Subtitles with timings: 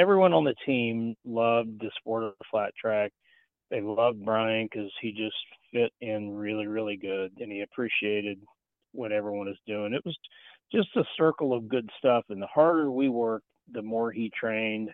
[0.00, 3.12] everyone on the team loved the sport of flat track.
[3.70, 5.36] They loved Brian because he just
[5.72, 8.38] fit in really, really good, and he appreciated
[8.92, 9.92] what everyone was doing.
[9.92, 10.16] It was
[10.72, 14.90] just a circle of good stuff, and the harder we worked, the more he trained,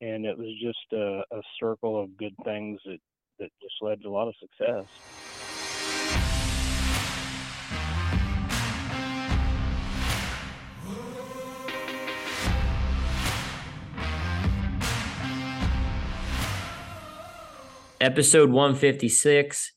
[0.00, 2.98] and it was just a, a circle of good things that
[3.38, 4.86] that just led to a lot of success.
[18.00, 19.74] Episode 156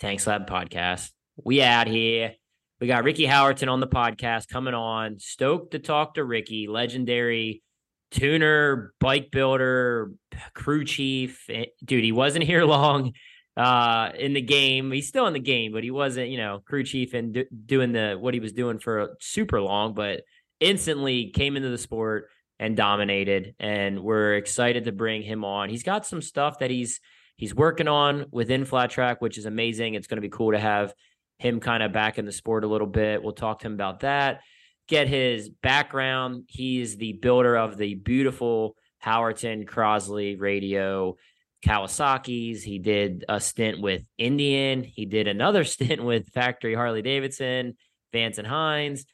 [0.00, 1.10] Tank Slappin' podcast.
[1.44, 2.32] We out here.
[2.80, 5.20] We got Ricky Howerton on the podcast coming on.
[5.20, 7.62] Stoked to talk to Ricky, legendary
[8.10, 10.10] tuner, bike builder,
[10.54, 11.44] crew chief.
[11.48, 13.12] Eh, dude, he wasn't here long
[13.56, 14.90] uh in the game.
[14.90, 17.92] He's still in the game, but he wasn't, you know, crew chief and do, doing
[17.92, 20.22] the what he was doing for super long, but
[20.58, 25.68] instantly came into the sport and dominated and we're excited to bring him on.
[25.68, 26.98] He's got some stuff that he's
[27.36, 29.94] he's working on within flat track, which is amazing.
[29.94, 30.94] It's going to be cool to have
[31.38, 33.22] him kind of back in the sport a little bit.
[33.22, 34.40] We'll talk to him about that,
[34.88, 36.44] get his background.
[36.48, 41.16] He's the builder of the beautiful Howerton Crosley radio
[41.64, 42.62] Kawasaki's.
[42.62, 44.82] He did a stint with Indian.
[44.84, 47.74] He did another stint with Factory Harley Davidson,
[48.12, 49.04] Vance and Hines.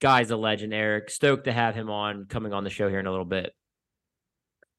[0.00, 1.10] Guy's a legend, Erik.
[1.10, 3.52] Stoked to have him on coming on the show here in a little bit.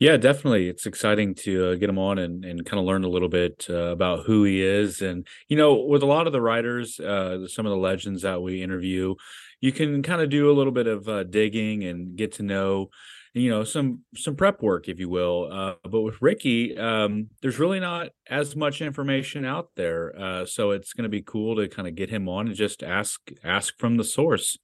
[0.02, 0.68] Yeah, definitely.
[0.68, 3.68] It's exciting to uh, get him on and, and kind of learn a little bit
[3.70, 5.00] uh, about who he is.
[5.00, 8.42] And, you know, with a lot of the riders, uh, some of the legends that
[8.42, 9.14] we interview,
[9.60, 12.90] you can kind of do a little bit of uh, digging and get to know,
[13.36, 15.50] you know, some some prep work, if you will.
[15.52, 20.20] Uh, but with Ricky, um, there's really not as much information out there.
[20.20, 22.82] Uh, so it's going to be cool to kind of get him on and just
[22.82, 24.58] ask ask from the source.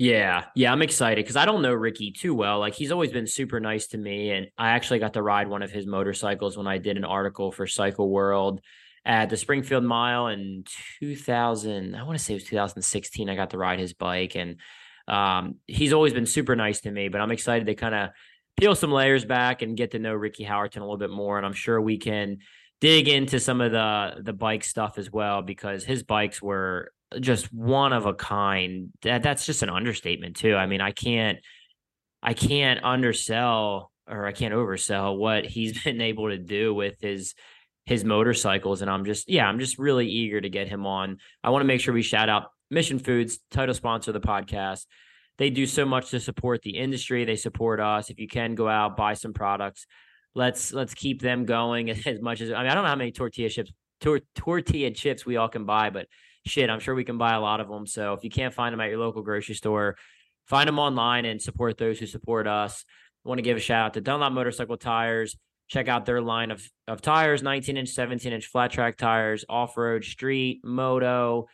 [0.00, 2.58] Yeah, yeah, I'm excited because I don't know Ricky too well.
[2.58, 5.60] Like he's always been super nice to me, and I actually got to ride one
[5.60, 8.62] of his motorcycles when I did an article for Cycle World
[9.04, 10.64] at the Springfield Mile in
[11.00, 11.94] 2000.
[11.94, 13.28] I want to say it was 2016.
[13.28, 14.56] I got to ride his bike, and
[15.06, 17.08] um, he's always been super nice to me.
[17.08, 18.08] But I'm excited to kind of
[18.58, 21.44] peel some layers back and get to know Ricky Howerton a little bit more, and
[21.44, 22.38] I'm sure we can
[22.80, 27.52] dig into some of the the bike stuff as well because his bikes were just
[27.52, 28.92] one of a kind.
[29.02, 30.54] That that's just an understatement too.
[30.54, 31.38] I mean, I can't
[32.22, 37.34] I can't undersell or I can't oversell what he's been able to do with his
[37.86, 41.18] his motorcycles and I'm just yeah, I'm just really eager to get him on.
[41.42, 44.86] I want to make sure we shout out Mission Foods, title sponsor of the podcast.
[45.38, 47.24] They do so much to support the industry.
[47.24, 48.10] They support us.
[48.10, 49.86] If you can go out buy some products,
[50.34, 53.12] let's let's keep them going as much as I mean I don't know how many
[53.12, 56.06] tortilla chips tor- tortilla chips we all can buy, but
[56.46, 57.86] shit, I'm sure we can buy a lot of them.
[57.86, 59.96] So if you can't find them at your local grocery store,
[60.46, 62.84] find them online and support those who support us.
[63.24, 65.36] I want to give a shout out to Dunlop Motorcycle Tires.
[65.68, 69.76] Check out their line of, of tires 19 inch, 17 inch flat track tires, off
[69.76, 71.46] road, street, moto.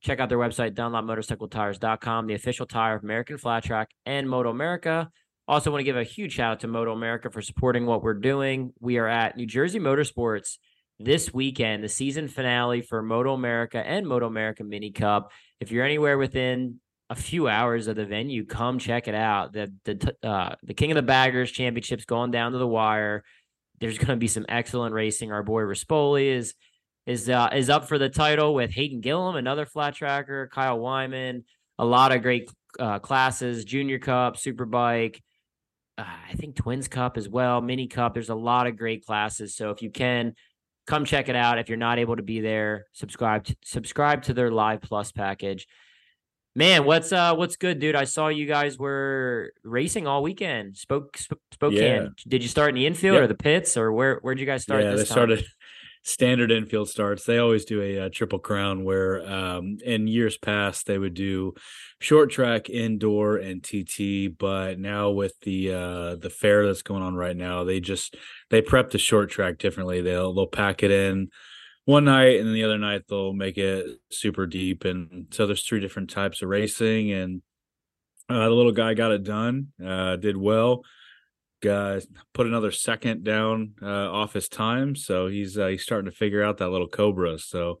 [0.00, 5.10] Check out their website, dunlopmotorcycletires.com, the official tire of American Flat Track and Moto America.
[5.46, 8.14] Also, want to give a huge shout out to Moto America for supporting what we're
[8.14, 8.72] doing.
[8.80, 10.56] We are at New Jersey Motorsports
[10.98, 15.32] this weekend, the season finale for Moto America and Moto America Mini Cup.
[15.60, 19.52] If you're anywhere within a few hours of the venue, come check it out.
[19.52, 23.22] The the uh, the King of the Baggers Championships going down to the wire.
[23.80, 25.30] There's going to be some excellent racing.
[25.30, 26.54] Our boy Rispoli is
[27.06, 31.44] is uh, is up for the title with Hayden Gillim, another flat tracker, Kyle Wyman,
[31.78, 35.20] a lot of great uh, classes, Junior Cup, Superbike.
[35.96, 38.14] Uh, I think Twins Cup as well, Mini Cup.
[38.14, 39.54] There's a lot of great classes.
[39.54, 40.34] So if you can
[40.86, 41.58] come check it out.
[41.58, 45.66] If you're not able to be there, subscribe to, subscribe to their Live Plus package.
[46.56, 47.96] Man, what's uh what's good, dude?
[47.96, 50.76] I saw you guys were racing all weekend.
[50.76, 51.16] Spoke
[51.52, 51.80] Spokane.
[51.80, 52.06] Yeah.
[52.28, 54.84] Did you start in the infield or the pits or where where'd you guys start?
[54.84, 55.06] Yeah, they time?
[55.06, 55.44] started
[56.04, 57.24] standard infield starts.
[57.24, 61.54] They always do a, a triple crown where um, in years past they would do
[61.98, 64.36] short track, indoor, and TT.
[64.38, 68.16] But now with the uh, the fair that's going on right now, they just
[68.50, 70.02] they prep the short track differently.
[70.02, 71.30] They'll they'll pack it in
[71.86, 74.84] one night and then the other night they'll make it super deep.
[74.84, 77.42] And so there's three different types of racing and
[78.28, 80.82] uh, the little guy got it done, uh, did well
[81.66, 82.00] uh,
[82.32, 86.42] put another second down uh, off his time, so he's uh, he's starting to figure
[86.42, 87.38] out that little cobra.
[87.38, 87.78] So,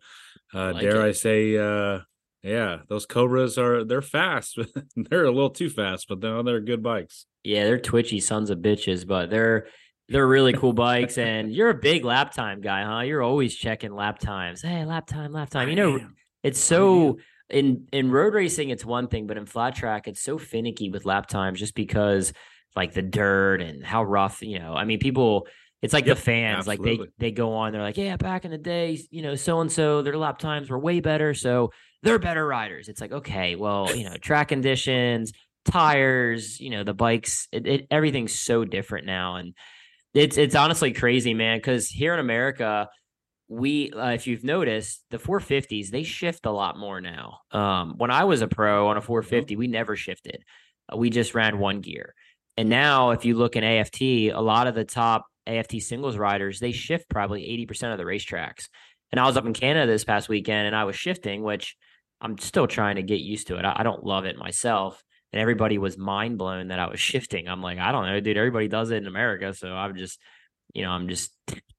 [0.54, 1.08] uh, like dare it.
[1.08, 2.00] I say, uh,
[2.42, 4.58] yeah, those cobras are they're fast.
[4.96, 7.26] they're a little too fast, but they're they're good bikes.
[7.42, 9.66] Yeah, they're twitchy sons of bitches, but they're
[10.08, 11.16] they're really cool bikes.
[11.18, 13.00] And you're a big lap time guy, huh?
[13.00, 14.62] You're always checking lap times.
[14.62, 15.68] Hey, lap time, lap time.
[15.68, 16.00] You know,
[16.42, 17.18] it's so
[17.50, 21.04] in in road racing, it's one thing, but in flat track, it's so finicky with
[21.04, 22.32] lap times, just because
[22.76, 24.74] like the dirt and how rough, you know.
[24.74, 25.46] I mean, people
[25.82, 26.96] it's like Yep, the fans, absolutely.
[26.98, 29.60] like they they go on, they're like, yeah, back in the day, you know, so
[29.60, 31.72] and so their lap times were way better, so
[32.02, 32.88] they're better riders.
[32.88, 35.32] It's like, okay, well, you know, track conditions,
[35.66, 39.54] tires, you know, the bikes, it, it everything's so different now, and
[40.14, 41.58] it's it's honestly crazy, man.
[41.58, 42.88] Because here in America,
[43.48, 47.40] we, uh, if you've noticed, the 450s they shift a lot more now.
[47.50, 50.44] Um, when I was a pro on a 450, we never shifted.
[50.96, 52.14] We just ran one gear.
[52.56, 56.60] And now, if you look in AFT, a lot of the top AFT singles riders
[56.60, 58.68] they shift probably 80% of the racetracks.
[59.12, 61.76] And I was up in Canada this past weekend, and I was shifting, which
[62.20, 63.64] I'm still trying to get used to it.
[63.64, 65.02] I, I don't love it myself
[65.34, 67.48] and everybody was mind blown that I was shifting.
[67.48, 68.36] I'm like, I don't know, dude.
[68.38, 70.20] Everybody does it in America, so I'm just,
[70.74, 71.30] you know, I'm just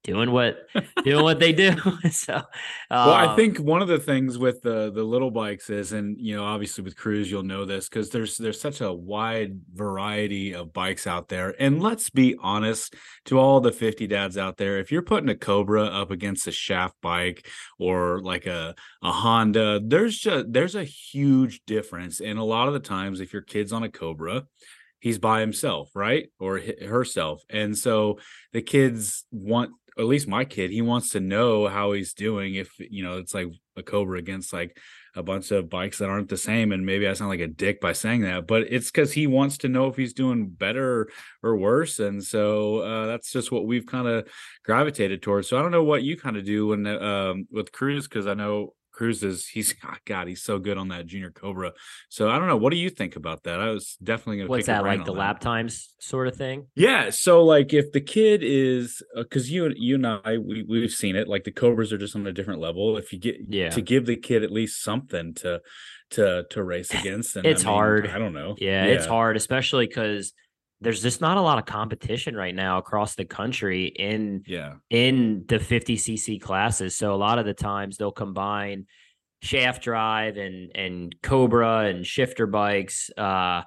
[0.05, 0.67] doing what
[1.03, 1.73] doing what they do.
[2.11, 2.41] so,
[2.89, 6.17] Well, I um, think one of the things with the the little bikes is, and
[6.19, 10.53] you know, obviously with Cruz, you'll know this because there's there's such a wide variety
[10.53, 11.53] of bikes out there.
[11.59, 12.95] And let's be honest,
[13.25, 16.51] to all the 50 dads out there, if you're putting a Cobra up against a
[16.51, 22.21] shaft bike or like a a Honda, there's just there's a huge difference.
[22.21, 24.43] And a lot of the times, if your kid's on a Cobra,
[24.99, 26.29] he's by himself, right?
[26.39, 27.43] Or herself.
[27.49, 28.19] And so
[28.53, 32.55] the kids want at least my kid, he wants to know how he's doing.
[32.55, 33.47] If you know, it's like
[33.77, 34.77] a Cobra against like
[35.15, 36.73] a bunch of bikes that aren't the same.
[36.73, 39.59] And maybe I sound like a dick by saying that, but it's because he wants
[39.59, 41.09] to know if he's doing better
[41.41, 41.99] or worse.
[41.99, 44.27] And so uh, that's just what we've kind of
[44.65, 45.47] gravitated towards.
[45.47, 48.33] So I don't know what you kind of do when um, with Cruz because I
[48.33, 51.73] know Cruz is he's oh God he's so good on that Junior Cobra.
[52.09, 52.55] So I don't know.
[52.57, 53.59] What do you think about that?
[53.59, 54.51] I was definitely going to.
[54.51, 56.67] what's that like the lap lap times sort of thing?
[56.75, 57.09] yeah.
[57.09, 61.15] So like if the kid is uh, because you you and I we we've seen
[61.15, 62.97] it like the Cobras are just on a different level.
[62.97, 63.69] If you get Yeah.
[63.69, 65.61] to give the kid at least something to
[66.11, 68.07] to to race against, and It's I mean, hard.
[68.07, 68.55] I don't know.
[68.57, 70.33] Yeah, it's hard, especially because
[70.81, 74.75] there's just not a lot of competition right now across the country in Yeah.
[74.89, 76.95] in the 50cc classes.
[76.97, 78.85] So a lot of the times they'll combine
[79.41, 83.09] shaft drive and and Cobra and shifter bikes.
[83.17, 83.63] Uh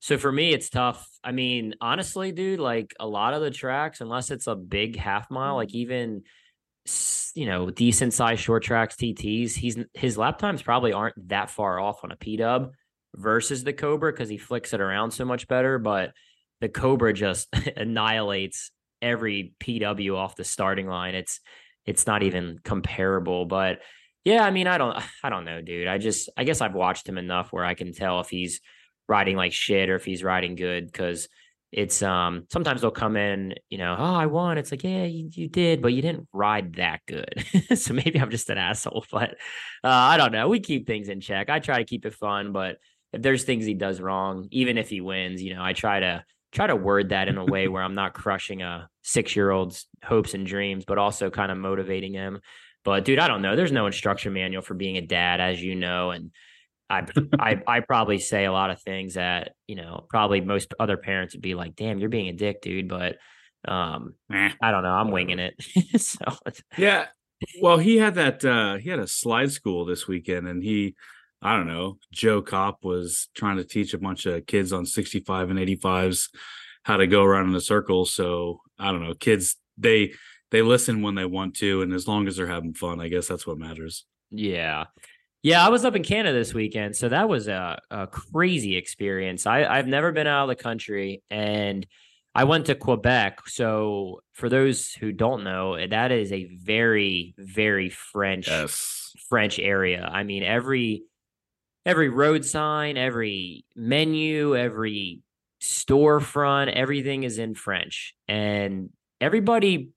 [0.00, 1.06] so for me it's tough.
[1.22, 5.30] I mean, honestly, dude, like a lot of the tracks unless it's a big half
[5.30, 6.22] mile, like even
[7.34, 11.78] you know, decent sized short tracks TTs, he's his lap times probably aren't that far
[11.78, 12.72] off on a P dub
[13.14, 16.12] versus the Cobra because he flicks it around so much better, but
[16.60, 18.70] the Cobra just annihilates
[19.02, 21.14] every PW off the starting line.
[21.14, 21.40] It's
[21.86, 23.46] it's not even comparable.
[23.46, 23.80] But
[24.24, 25.88] yeah, I mean, I don't I don't know, dude.
[25.88, 28.60] I just I guess I've watched him enough where I can tell if he's
[29.08, 31.28] riding like shit or if he's riding good because
[31.72, 34.58] it's um sometimes they'll come in, you know, oh I won.
[34.58, 37.44] It's like, yeah, you, you did, but you didn't ride that good.
[37.76, 39.04] so maybe I'm just an asshole.
[39.12, 39.30] But
[39.84, 40.48] uh, I don't know.
[40.48, 41.48] We keep things in check.
[41.48, 42.78] I try to keep it fun, but
[43.12, 46.24] if there's things he does wrong, even if he wins, you know, I try to
[46.52, 49.86] try to word that in a way where I'm not crushing a six year old's
[50.04, 52.40] hopes and dreams, but also kind of motivating him.
[52.84, 53.56] But dude, I don't know.
[53.56, 56.30] There's no instruction manual for being a dad, as you know, and
[56.88, 57.06] I
[57.38, 61.34] I I probably say a lot of things that you know probably most other parents
[61.34, 63.16] would be like, "Damn, you're being a dick, dude." But
[63.66, 64.14] um.
[64.62, 64.92] I don't know.
[64.92, 65.54] I'm winging it.
[66.00, 66.24] so
[66.76, 67.06] Yeah.
[67.60, 70.94] Well, he had that uh he had a slide school this weekend and he
[71.42, 75.50] I don't know, Joe Kopp was trying to teach a bunch of kids on 65
[75.50, 76.28] and 85s
[76.82, 78.04] how to go around in a circle.
[78.04, 80.12] So I don't know, kids they
[80.50, 83.28] they listen when they want to, and as long as they're having fun, I guess
[83.28, 84.04] that's what matters.
[84.30, 84.84] Yeah.
[85.42, 89.46] Yeah, I was up in Canada this weekend, so that was a, a crazy experience.
[89.46, 91.86] I, I've never been out of the country, and
[92.34, 93.40] I went to Quebec.
[93.46, 99.12] So, for those who don't know, that is a very, very French Yes.
[99.30, 100.06] French area.
[100.12, 101.04] I mean, every
[101.86, 105.20] every road sign, every menu, every
[105.62, 108.14] storefront, everything is in French.
[108.28, 109.90] And everybody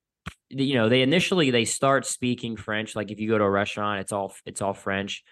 [0.50, 4.02] you know, they initially they start speaking French like if you go to a restaurant,
[4.02, 5.24] it's all it's all French.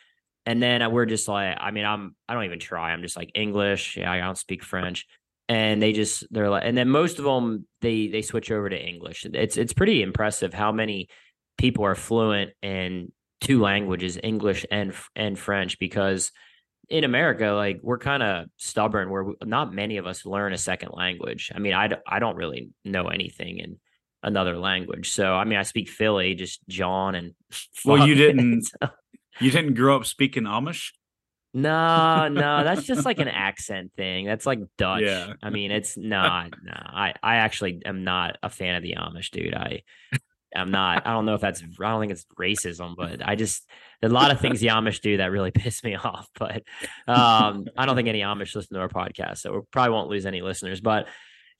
[0.45, 2.91] And then we're just like I mean, I'm I don't even try.
[2.91, 3.97] I'm just like English.
[3.97, 5.05] Yeah, I don't speak French.
[5.47, 8.77] And they just they're like and then most of them they they switch over to
[8.77, 9.25] English.
[9.25, 11.07] It's it's pretty impressive how many
[11.57, 16.31] people are fluent in two languages, English and and French, because
[16.89, 19.09] in America, like we're kind of stubborn.
[19.09, 21.51] Where we, not many of us learn a second language.
[21.53, 23.79] I mean, I, d- I don't really know anything in
[24.23, 25.11] another language.
[25.11, 27.33] So I mean, I speak Philly, just John and.
[27.85, 28.89] Well, you didn't- So-
[29.39, 30.91] You didn't grow up speaking Amish?
[31.53, 34.25] no, no, that's just like an accent thing.
[34.25, 35.01] That's like Dutch.
[35.01, 35.33] Yeah.
[35.41, 36.51] I mean, it's not.
[36.63, 39.53] No, I I actually am not a fan of the Amish, dude.
[39.55, 39.81] I
[40.55, 41.05] I'm not.
[41.05, 41.61] I don't know if that's.
[41.81, 43.67] I don't think it's racism, but I just
[44.03, 46.27] a lot of things the Amish do that really piss me off.
[46.37, 46.63] But
[47.07, 50.25] um, I don't think any Amish listen to our podcast, so we probably won't lose
[50.25, 50.81] any listeners.
[50.81, 51.07] But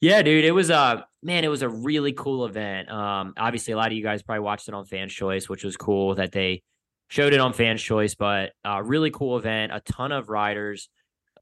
[0.00, 1.44] Yeah, dude, it was a man.
[1.44, 2.90] It was a really cool event.
[2.90, 5.76] Um, obviously, a lot of you guys probably watched it on Fans Choice, which was
[5.76, 6.62] cool that they
[7.08, 8.14] showed it on Fans Choice.
[8.14, 9.72] But uh, really cool event.
[9.72, 10.88] A ton of riders.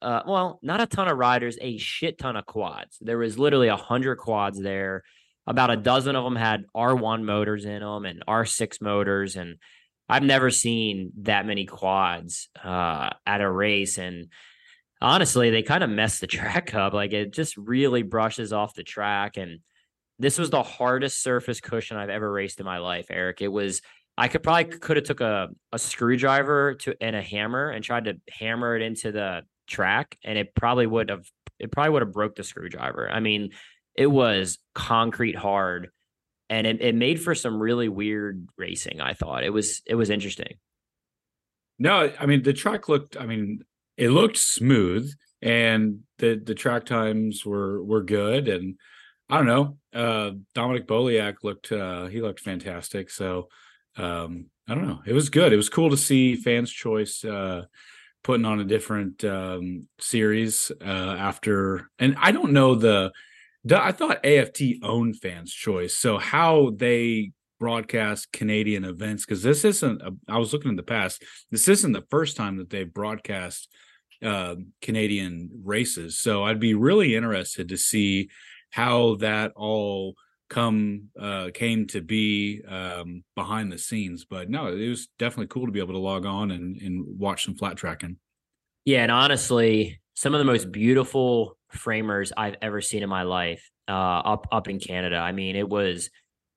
[0.03, 2.97] Uh, well, not a ton of riders, a shit ton of quads.
[3.01, 5.03] There was literally a hundred quads there.
[5.51, 9.57] About a dozen of them had R1 motors in them and R6 motors, and
[10.09, 13.99] I've never seen that many quads uh, at a race.
[13.99, 14.29] And
[15.03, 16.93] honestly, they kind of messed the track up.
[16.93, 19.37] Like it just really brushes off the track.
[19.39, 19.59] And
[20.21, 23.43] this was the hardest surface cushion I've ever raced in my life, Erik.
[23.43, 23.83] It was
[24.17, 28.05] I could probably could have took a, a screwdriver to and a hammer and tried
[28.05, 31.27] to hammer it into the track, and it probably would have
[31.59, 33.11] it probably would have broke the screwdriver.
[33.11, 33.51] I mean,
[33.95, 35.91] it was concrete hard
[36.51, 39.45] and it, it made for some really weird racing, I thought.
[39.45, 40.59] It was it was interesting.
[41.79, 43.65] No, I mean the track looked I mean
[43.97, 48.77] it looked smooth and the the track times were were good and
[49.31, 49.79] I don't know.
[49.95, 53.11] Uh Dominic Boliak looked uh he looked fantastic.
[53.11, 53.49] So
[53.97, 55.01] um I don't know.
[55.07, 55.53] It was good.
[55.53, 57.65] It was cool to see fans choice uh
[58.25, 63.13] putting on a different um series uh after and I don't know the
[63.71, 65.97] I thought AFT owned fans choice.
[65.97, 70.83] So how they broadcast Canadian events because this isn't a, I was looking in the
[70.83, 71.23] past.
[71.51, 73.69] This isn't the first time that they've broadcast
[74.25, 76.19] uh, Canadian races.
[76.19, 78.31] So I'd be really interested to see
[78.71, 80.15] how that all
[80.49, 84.25] come uh, came to be um, behind the scenes.
[84.25, 87.45] But no, it was definitely cool to be able to log on and, and watch
[87.45, 88.17] some flat tracking.
[88.85, 93.71] Yeah, and honestly, some of the most beautiful framers I've ever seen in my life
[93.89, 95.17] uh, up up in Canada.
[95.17, 96.11] I mean, it was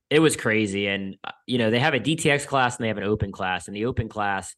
[0.10, 2.98] it was crazy, and uh, you know they have a DTX class and they have
[2.98, 4.56] an open class, and the open class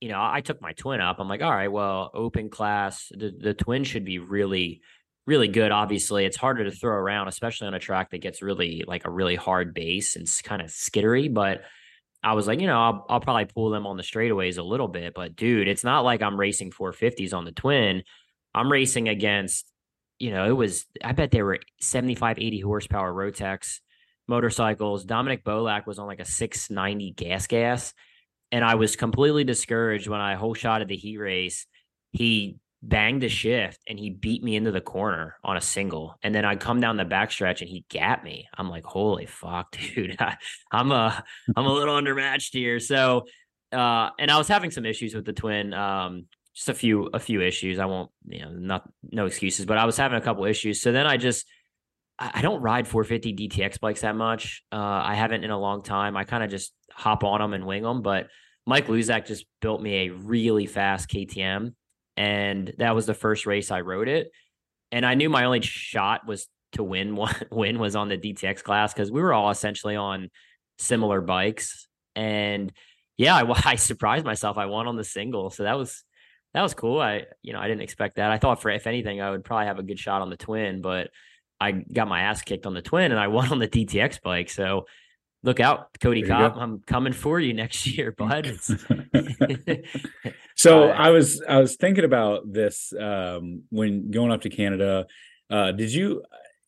[0.00, 1.16] you know, I took my twin up.
[1.18, 4.80] I'm like, all right, well, open class, the, the twin should be really,
[5.26, 5.72] really good.
[5.72, 9.10] Obviously, it's harder to throw around, especially on a track that gets really like a
[9.10, 11.32] really hard base and kind of skittery.
[11.32, 11.62] But
[12.22, 14.88] I was like, you know, I'll, I'll probably pull them on the straightaways a little
[14.88, 15.14] bit.
[15.14, 18.04] But dude, it's not like I'm racing 450s on the twin.
[18.54, 19.70] I'm racing against,
[20.18, 23.80] you know, it was, I bet they were 75, 80 horsepower Rotax
[24.26, 25.04] motorcycles.
[25.04, 27.94] Dominic Bolak was on like a 690 gas gas
[28.50, 31.66] and I was completely discouraged when I whole shot of the heat race.
[32.12, 36.16] He banged a shift and he beat me into the corner on a single.
[36.22, 38.48] And then I come down the backstretch and he gapped me.
[38.56, 40.16] I'm like, holy fuck, dude.
[40.18, 40.36] I,
[40.72, 41.22] am a
[41.56, 42.80] I'm a little undermatched here.
[42.80, 43.26] So
[43.72, 45.74] uh and I was having some issues with the twin.
[45.74, 46.26] Um
[46.58, 47.78] just a few a few issues.
[47.78, 50.82] I won't, you know, not no excuses, but I was having a couple issues.
[50.82, 51.46] So then I just
[52.18, 54.64] I don't ride 450 DTX bikes that much.
[54.72, 56.16] Uh, I haven't in a long time.
[56.16, 58.02] I kind of just hop on them and wing them.
[58.02, 58.26] But
[58.66, 61.74] Mike Luzak just built me a really fast KTM,
[62.16, 64.32] and that was the first race I rode it.
[64.90, 67.14] And I knew my only shot was to win.
[67.14, 70.28] One win was on the DTX class because we were all essentially on
[70.80, 71.86] similar bikes.
[72.16, 72.72] And
[73.16, 74.58] yeah, I, I surprised myself.
[74.58, 76.02] I won on the single, so that was
[76.54, 77.00] that was cool.
[77.00, 78.30] I you know I didn't expect that.
[78.30, 80.80] I thought for if anything I would probably have a good shot on the twin,
[80.80, 81.10] but
[81.60, 84.50] I got my ass kicked on the twin and I won on the DTX bike.
[84.50, 84.86] So
[85.42, 86.56] look out, Cody Kopp.
[86.56, 88.58] I'm coming for you next year, bud.
[90.56, 95.06] so uh, I was I was thinking about this um, when going up to Canada.
[95.50, 96.22] Uh, did you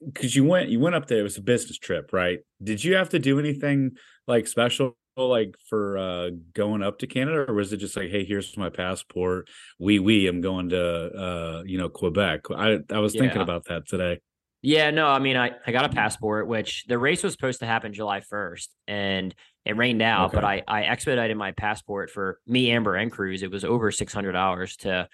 [0.05, 2.41] because you went you went up there, it was a business trip, right?
[2.63, 3.93] Did you have to do anything
[4.27, 8.25] like special like for uh going up to Canada or was it just like hey
[8.25, 9.49] here's my passport
[9.79, 13.87] we we I'm going to uh you know Quebec I I was thinking about that
[13.87, 14.21] today
[14.63, 17.67] yeah, no, I mean, I, I got a passport, which the race was supposed to
[17.67, 20.37] happen July 1st and it rained out, okay.
[20.37, 23.43] but I, I expedited my passport for me, Amber, and Cruz.
[23.43, 25.09] It was over 600 hours to,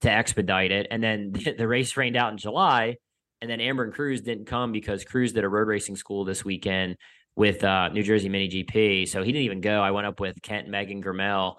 [0.00, 0.88] to expedite it.
[0.90, 2.96] And then the, the race rained out in July.
[3.40, 6.44] And then Amber and Cruz didn't come because Cruz did a road racing school this
[6.44, 6.96] weekend
[7.38, 9.08] with uh, New Jersey Mini GP.
[9.08, 9.80] So he didn't even go.
[9.80, 11.54] I went up with Kent, Megan, Grimmel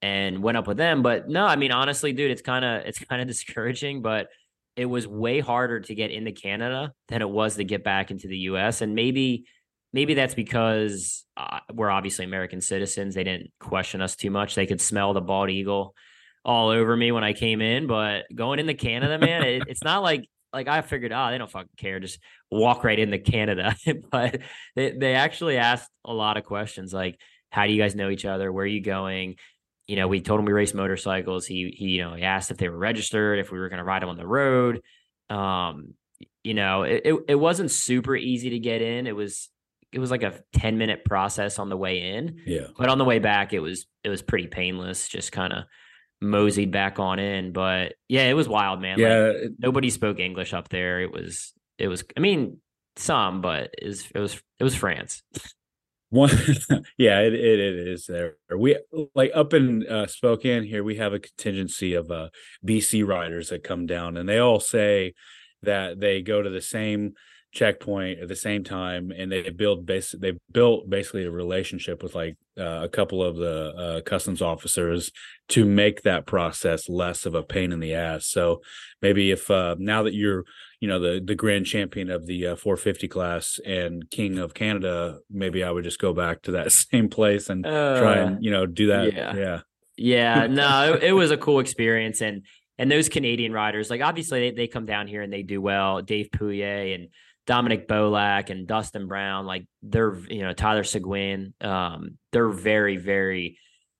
[0.00, 1.02] and went up with them.
[1.02, 4.28] But no, I mean, honestly, dude, it's kind of, it's kind of discouraging, but
[4.76, 8.28] it was way harder to get into Canada than it was to get back into
[8.28, 8.82] the US.
[8.82, 9.46] And maybe
[9.92, 13.16] maybe that's because uh, we're obviously American citizens.
[13.16, 14.54] They didn't question us too much.
[14.54, 15.96] They could smell the bald eagle
[16.44, 17.88] all over me when I came in.
[17.88, 21.50] But going into Canada, man, it, it's not like like I figured, oh, they don't
[21.50, 22.00] fucking care.
[22.00, 22.18] Just
[22.50, 23.76] walk right into Canada.
[24.10, 24.40] but
[24.74, 27.18] they, they actually asked a lot of questions like,
[27.50, 28.52] how do you guys know each other?
[28.52, 29.36] Where are you going?
[29.86, 31.46] you know, we told him we raced motorcycles.
[31.46, 33.84] He he, you know, he asked if they were registered, if we were going to
[33.84, 34.82] ride them on the road.
[35.30, 35.94] Um,
[36.42, 39.06] you know, it, it, it wasn't super easy to get in.
[39.06, 39.48] It was
[39.92, 42.40] it was like a 10 minute process on the way in.
[42.44, 42.66] Yeah.
[42.76, 45.64] But on the way back it was it was pretty painless, just kind of
[46.20, 47.52] moseyed back on in.
[47.52, 48.98] But yeah, it was wild, man.
[48.98, 49.32] Yeah.
[49.42, 51.00] Like, nobody spoke English up there.
[51.00, 52.04] It was it was.
[52.16, 52.58] I mean,
[52.96, 55.22] some, but it was it was it was France.
[56.10, 56.30] One,
[56.98, 58.36] yeah, it, it, it is there.
[58.56, 58.78] We
[59.14, 60.84] like up in uh, Spokane here.
[60.84, 62.28] We have a contingency of uh,
[62.64, 65.14] BC riders that come down, and they all say
[65.62, 67.14] that they go to the same
[67.52, 72.14] checkpoint at the same time and they build base they built basically a relationship with
[72.14, 75.12] like uh, a couple of the uh, customs officers
[75.48, 78.26] to make that process less of a pain in the ass.
[78.26, 78.62] So
[79.02, 80.44] maybe if uh, now that you're
[80.80, 85.20] you know the the grand champion of the uh, 450 class and king of canada
[85.30, 88.50] maybe i would just go back to that same place and try and uh, you
[88.50, 89.10] know do that.
[89.14, 89.34] yeah.
[89.34, 89.60] Yeah.
[89.96, 92.20] Yeah no it, it was a cool experience.
[92.20, 92.42] And
[92.78, 96.02] and those Canadian riders, like obviously they, they come down here and they do well.
[96.02, 97.08] Dave Pouillet and
[97.46, 103.58] Dominic Bolak and Dustin Brown, like they're you know Tyler Seguin, um, they're very very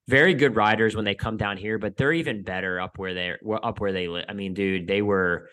[0.09, 3.39] very good riders when they come down here, but they're even better up where they're
[3.63, 4.27] up where they live.
[4.29, 5.51] I mean, dude, they were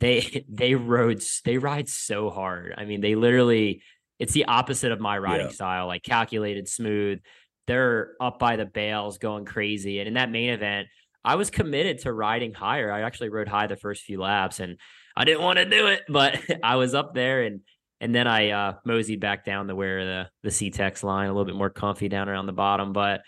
[0.00, 2.74] they they rode they ride so hard.
[2.76, 3.82] I mean, they literally
[4.18, 5.52] it's the opposite of my riding yeah.
[5.52, 7.20] style, like calculated, smooth.
[7.66, 9.98] They're up by the bales, going crazy.
[9.98, 10.88] And in that main event,
[11.24, 12.92] I was committed to riding higher.
[12.92, 14.78] I actually rode high the first few laps, and
[15.16, 17.60] I didn't want to do it, but I was up there and
[18.00, 21.46] and then I uh, moseyed back down to where the the C-Tex line a little
[21.46, 22.92] bit more comfy down around the bottom.
[22.92, 23.22] But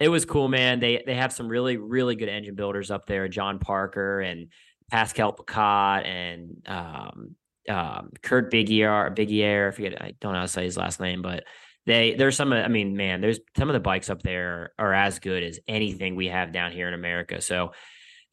[0.00, 0.80] it was cool, man.
[0.80, 3.28] They they have some really really good engine builders up there.
[3.28, 4.48] John Parker and
[4.90, 7.36] Pascal Picot and um,
[7.68, 9.68] um, Kurt Bigier, Bigier.
[9.68, 10.00] I forget.
[10.00, 11.44] I don't know how to say his last name, but
[11.86, 12.52] they there's some.
[12.52, 16.16] I mean, man, there's some of the bikes up there are as good as anything
[16.16, 17.40] we have down here in America.
[17.40, 17.72] So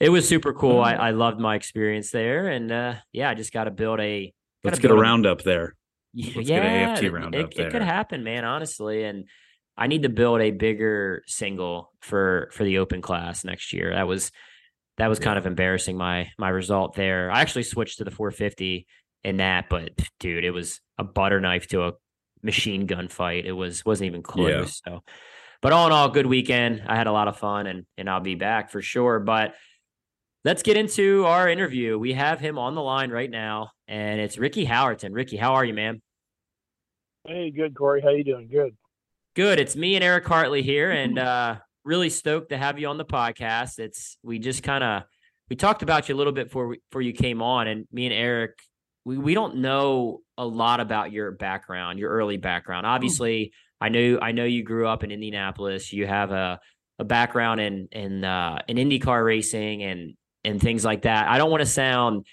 [0.01, 0.81] it was super cool.
[0.81, 1.00] I, mm.
[1.00, 4.34] I loved my experience there, and uh, yeah, I just got to build a.
[4.63, 5.75] Let's get a roundup there.
[6.13, 7.67] Let's yeah, AFT roundup it, there.
[7.67, 8.43] It could happen, man.
[8.43, 9.25] Honestly, and
[9.77, 13.93] I need to build a bigger single for for the open class next year.
[13.93, 14.31] That was
[14.98, 15.25] that was yeah.
[15.25, 17.31] kind of embarrassing my my result there.
[17.31, 18.86] I actually switched to the 450
[19.24, 21.93] in that, but dude, it was a butter knife to a
[22.43, 23.46] machine gun fight.
[23.46, 24.81] It was wasn't even close.
[24.86, 24.93] Yeah.
[24.93, 25.03] So,
[25.61, 26.83] but all in all, good weekend.
[26.87, 29.20] I had a lot of fun, and and I'll be back for sure.
[29.20, 29.53] But
[30.46, 31.98] let's get into our interview.
[31.98, 35.14] We have him on the line right now, and it's Ricky Howerton.
[35.14, 36.01] Ricky, how are you, man?
[37.27, 38.01] Hey, good, Cory.
[38.01, 38.48] How you doing?
[38.48, 38.75] Good.
[39.36, 39.60] Good.
[39.60, 43.06] It's me and Erik Hartley here, and uh, really stoked to have you on the
[43.06, 43.80] podcast.
[43.80, 45.04] It's we just kind of
[45.50, 48.14] we talked about you a little bit before before you came on, and me and
[48.14, 48.58] Erik
[49.06, 52.86] we we don't know a lot about your background, your early background.
[52.86, 52.92] Hmm.
[52.92, 55.92] Obviously, I know I know you grew up in Indianapolis.
[55.94, 56.60] You have a
[57.00, 61.27] a background in in uh, in IndyCar racing and and things like that.
[61.27, 62.25] I don't want to sound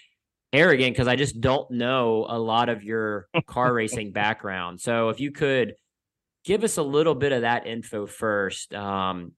[0.53, 4.81] arrogant because I just don't know a lot of your car racing background.
[4.81, 5.75] So if you could
[6.45, 8.75] give us a little bit of that info first.
[8.75, 9.33] Um,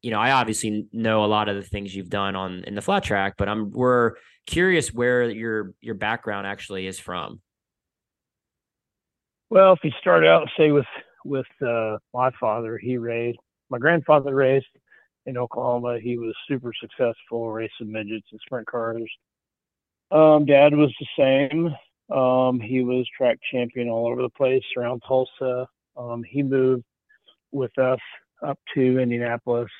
[0.00, 2.80] you know, I obviously know a lot of the things you've done on in the
[2.80, 4.12] flat track, but I'm we're
[4.46, 7.40] curious where your your background actually is from.
[9.50, 10.86] Well, if you start out, say with
[11.24, 13.38] with uh, my father, he raced.
[13.68, 14.66] My grandfather raced
[15.26, 15.98] in Oklahoma.
[16.00, 19.10] He was super successful racing midgets and sprint cars.
[20.10, 21.74] Um, Dad was the same.
[22.14, 25.66] Um, he was track champion all over the place around Tulsa.
[25.96, 26.84] Um, he moved
[27.52, 28.00] with us
[28.46, 29.70] up to Indianapolis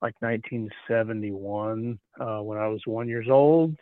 [0.00, 3.74] like 1971 uh, when I was one years old.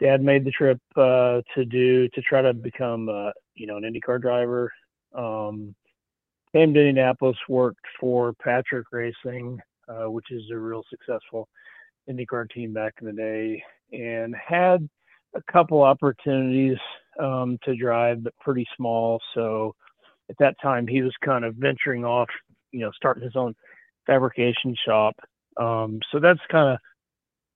[0.00, 3.84] Dad made the trip uh, to do to try to become uh, you know an
[3.84, 4.72] IndyCar driver.
[5.14, 5.74] Um,
[6.52, 11.48] came to Indianapolis, worked for Patrick Racing, uh, which is a real successful
[12.08, 14.88] IndyCar team back in the day, and had
[15.34, 16.78] a couple opportunities
[17.20, 19.20] um, to drive, but pretty small.
[19.34, 19.74] So
[20.30, 22.28] at that time, he was kind of venturing off,
[22.72, 23.54] you know, starting his own
[24.06, 25.14] fabrication shop.
[25.56, 26.78] Um, so that's kind of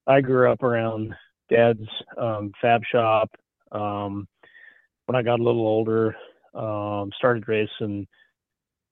[0.06, 1.14] I grew up around
[1.50, 3.30] dad's um, fab shop.
[3.72, 4.26] Um,
[5.06, 6.16] when I got a little older,
[6.54, 8.06] um, started racing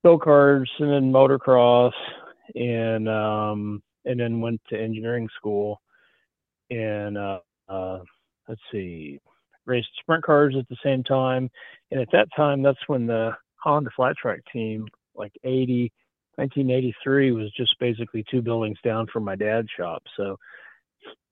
[0.05, 1.93] go karts and then motocross
[2.55, 5.81] and um, and then went to engineering school
[6.71, 8.01] and uh, uh,
[8.49, 9.19] let's see,
[9.65, 11.51] raced sprint cars at the same time.
[11.91, 13.33] And at that time, that's when the
[13.63, 15.93] Honda flat track team, like 80,
[16.37, 20.03] 1983, was just basically two buildings down from my dad's shop.
[20.17, 20.37] So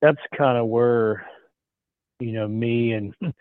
[0.01, 1.27] that's kind of where,
[2.21, 3.15] you know, me and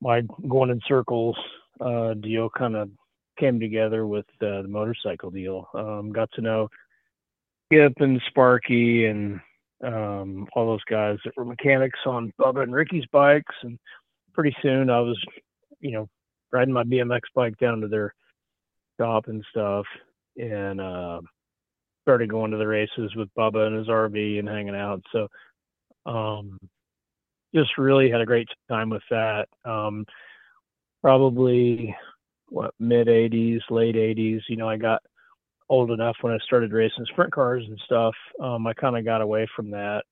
[0.00, 1.36] my going in circles
[1.80, 2.90] uh, deal kind of
[3.38, 5.68] came together with uh, the motorcycle deal.
[5.74, 6.68] Um, got to know
[7.66, 9.40] Skip and Sparky and
[9.84, 13.54] um, all those guys that were mechanics on Bubba and Ricky's bikes.
[13.62, 13.78] And
[14.32, 15.18] pretty soon I was,
[15.80, 16.08] you know,
[16.52, 18.14] riding my BMX bike down to their
[18.98, 19.84] shop and stuff
[20.36, 21.20] and uh,
[22.02, 25.02] started going to the races with Bubba and his RV and hanging out.
[25.12, 25.28] So
[26.06, 26.58] um,
[27.54, 29.46] just really had a great time with that.
[29.64, 30.04] Um,
[31.02, 31.94] probably
[32.48, 34.40] what mid 80s, late 80s.
[34.48, 35.02] You know, I got
[35.68, 38.14] old enough when I started racing sprint cars and stuff.
[38.40, 40.02] Um, I kind of got away from that,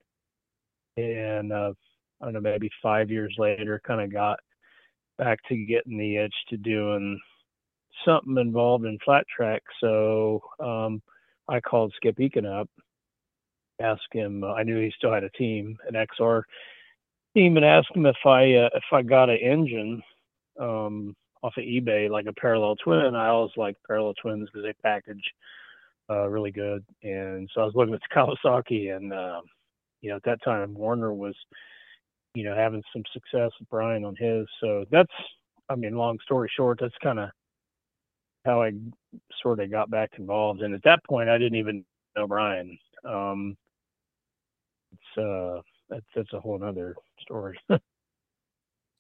[0.97, 1.73] and uh,
[2.21, 4.38] I don't know, maybe five years later, kind of got
[5.19, 7.21] back to getting the itch to doing
[8.05, 9.62] something involved in flat track.
[9.81, 11.03] So um,
[11.49, 12.69] I called Skip Eakin up,
[13.81, 14.45] asked him.
[14.45, 16.43] Uh, I knew he still had a team, an XR
[17.35, 20.03] team, and asked him if I uh, if I got an engine
[20.61, 23.14] um, off of eBay, like a parallel twin.
[23.14, 25.24] I always like parallel twins because they package
[26.11, 26.85] uh, really good.
[27.02, 29.40] And so I was looking at Kawasaki, and uh,
[30.00, 31.35] you know at that time Warner was
[32.35, 34.46] you know having some success with Brian on his.
[34.61, 35.12] So that's
[35.68, 37.31] I mean, long story short, that's kind of
[38.44, 38.72] how I
[39.42, 40.62] sort of got back involved.
[40.62, 41.85] And at that point, I didn't even
[42.16, 42.78] know Brian.
[43.05, 43.57] Um,
[44.92, 47.59] it's uh, that's that's a whole other story.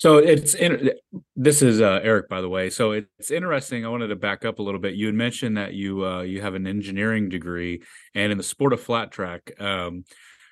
[0.02, 0.90] so it's in,
[1.36, 2.70] this is uh, Erik, by the way.
[2.70, 3.86] So it's interesting.
[3.86, 4.94] I wanted to back up a little bit.
[4.94, 8.72] You had mentioned that you uh, you have an engineering degree, and in the sport
[8.72, 10.02] of flat track, um,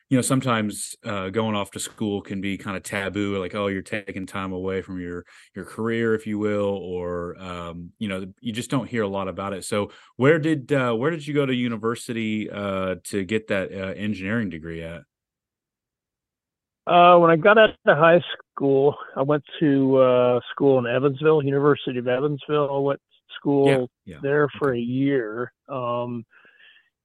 [0.09, 3.67] you know sometimes uh, going off to school can be kind of taboo like oh
[3.67, 5.25] you're taking time away from your
[5.57, 9.27] your career if you will or um, you know you just don't hear a lot
[9.27, 13.49] about it so where did uh, where did you go to university uh, to get
[13.49, 15.03] that uh, engineering degree at
[16.91, 18.21] uh, when I got out of high
[18.53, 22.69] school, I went to uh, school in Evansville, University of Evansville.
[22.75, 23.69] I went to school
[24.05, 24.19] yeah, yeah.
[24.23, 25.53] there for a year.
[25.69, 26.25] Um,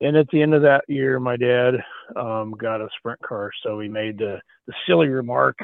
[0.01, 1.75] and at the end of that year, my dad
[2.15, 5.55] um, got a sprint car, so he made the, the silly remark,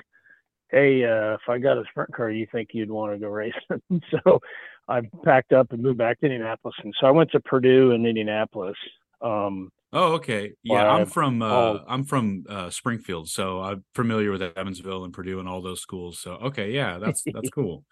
[0.69, 3.81] "Hey, uh, if I got a sprint car, you think you'd want to go racing?"
[4.11, 4.39] so
[4.87, 8.05] I packed up and moved back to Indianapolis, and so I went to Purdue in
[8.05, 8.77] Indianapolis.
[9.21, 10.53] Um, oh, okay.
[10.63, 15.39] Yeah, I'm from uh, I'm from uh, Springfield, so I'm familiar with Evansville and Purdue
[15.39, 16.19] and all those schools.
[16.19, 17.83] So okay, yeah, that's that's cool.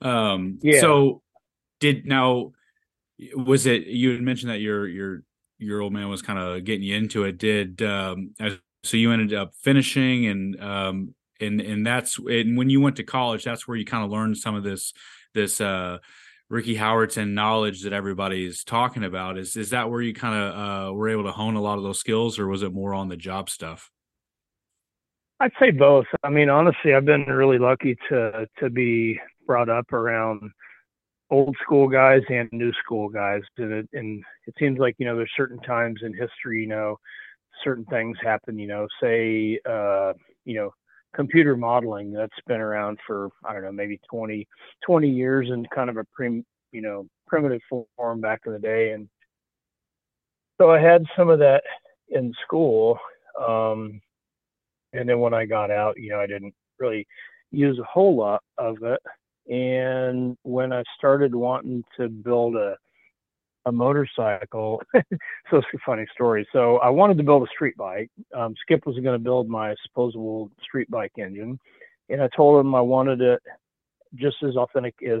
[0.00, 0.80] Um, yeah.
[0.80, 1.22] So
[1.80, 2.52] did now
[3.34, 5.22] was it you had mentioned that your your
[5.58, 8.34] your old man was kind of getting you into it did um,
[8.82, 13.04] so you ended up finishing and um, and and that's and when you went to
[13.04, 14.92] college that's where you kind of learned some of this
[15.34, 15.98] this uh,
[16.48, 20.92] Ricky Howerton knowledge that everybody's talking about is is that where you kind of uh,
[20.92, 23.16] were able to hone a lot of those skills or was it more on the
[23.16, 23.90] job stuff?
[25.40, 26.06] I'd say both.
[26.22, 30.50] I mean honestly I've been really lucky to to be brought up around
[31.30, 35.16] old school guys and new school guys and it, and it seems like you know
[35.16, 36.98] there's certain times in history you know
[37.64, 40.12] certain things happen you know say uh
[40.44, 40.70] you know
[41.14, 44.46] computer modeling that's been around for i don't know maybe 20
[44.84, 47.60] 20 years in kind of a prim you know primitive
[47.96, 48.92] form back in the day.
[48.92, 49.08] And
[50.60, 51.62] so i had some of that
[52.08, 52.98] in school
[53.40, 54.00] um
[54.92, 57.06] and then when i got out you know i didn't really
[57.52, 59.00] use a whole lot of it.
[59.52, 62.76] And when I started wanting to build a
[63.66, 66.46] a motorcycle, so it's a funny story.
[66.52, 68.10] So I wanted to build a street bike.
[68.34, 71.58] Um, Skip was going to build my supposable street bike engine,
[72.08, 73.40] and I told him I wanted it
[74.14, 75.20] just as authentic as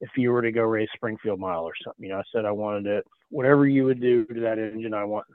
[0.00, 2.04] if you were to go race Springfield Mile or something.
[2.04, 5.04] You know, I said I wanted it whatever you would do to that engine, I
[5.04, 5.26] want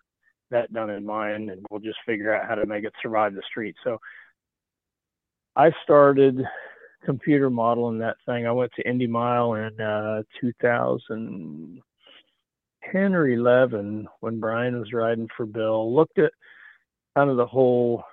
[0.49, 3.41] that done in mind, and we'll just figure out how to make it survive the
[3.49, 3.75] street.
[3.83, 3.97] So
[5.55, 6.43] I started
[7.03, 8.45] computer modeling that thing.
[8.45, 10.23] I went to Indy Mile in uh,
[12.91, 15.93] 2010 or 11 when Brian was riding for Bill.
[15.93, 16.31] Looked at
[17.15, 18.03] kind of the whole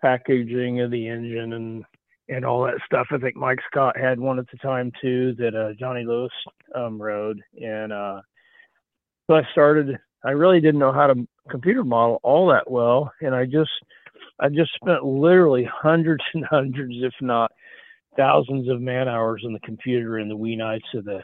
[0.00, 1.84] packaging of the engine and
[2.28, 3.06] and all that stuff.
[3.10, 6.32] I think Mike Scott had one at the time too that uh, Johnny Lewis
[6.74, 8.20] um, rode, and uh,
[9.28, 9.98] so I started.
[10.24, 13.70] I really didn't know how to computer model all that well, and I just
[14.40, 17.52] I just spent literally hundreds and hundreds, if not
[18.16, 21.20] thousands of man hours on the computer in the wee nights of the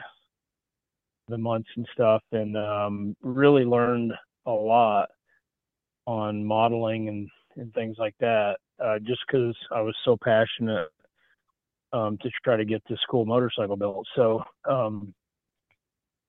[1.31, 4.13] the months and stuff and um, really learned
[4.45, 5.09] a lot
[6.05, 10.89] on modeling and, and things like that uh, just because I was so passionate
[11.93, 14.07] um, to try to get this cool motorcycle built.
[14.15, 15.13] So um,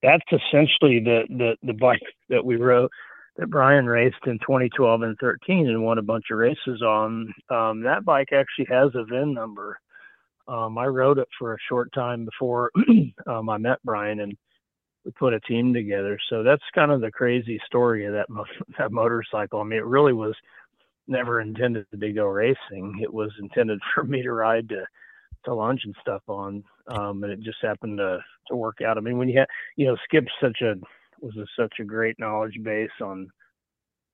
[0.02, 2.90] that's essentially the, the, the bike that we rode
[3.36, 7.32] that Brian raced in 2012 and 13 and won a bunch of races on.
[7.48, 9.78] Um, that bike actually has a VIN number
[10.48, 12.70] um, I rode it for a short time before
[13.26, 14.36] um, I met Brian, and
[15.04, 16.18] we put a team together.
[16.30, 18.44] So that's kind of the crazy story of that mo-
[18.78, 19.60] that motorcycle.
[19.60, 20.34] I mean, it really was
[21.08, 23.00] never intended to go racing.
[23.02, 24.84] It was intended for me to ride to
[25.44, 28.98] to lunch and stuff on, um, and it just happened to to work out.
[28.98, 30.74] I mean, when you had, you know, Skip's such a
[31.20, 33.28] was a, such a great knowledge base on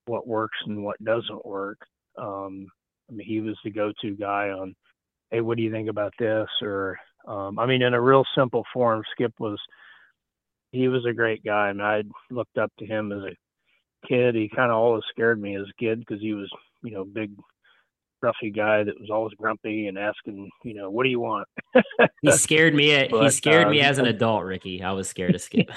[0.05, 1.79] what works and what doesn't work.
[2.17, 2.67] Um,
[3.09, 4.75] I mean, he was the go-to guy on
[5.31, 6.47] hey, what do you think about this?
[6.61, 6.97] Or
[7.27, 9.59] Um, I mean, in a real simple form, Skip was
[10.71, 11.69] he was a great guy.
[11.69, 14.35] and I looked up to him as a kid.
[14.35, 16.49] He kind of always scared me as a kid because he was,
[16.83, 17.31] you know, big,
[18.23, 21.47] roughy guy that was always grumpy and asking, you know, what do you want?
[22.21, 23.07] he scared me.
[23.09, 24.83] But, he scared uh, me as an adult, Ricky.
[24.83, 25.69] I was scared of Skip.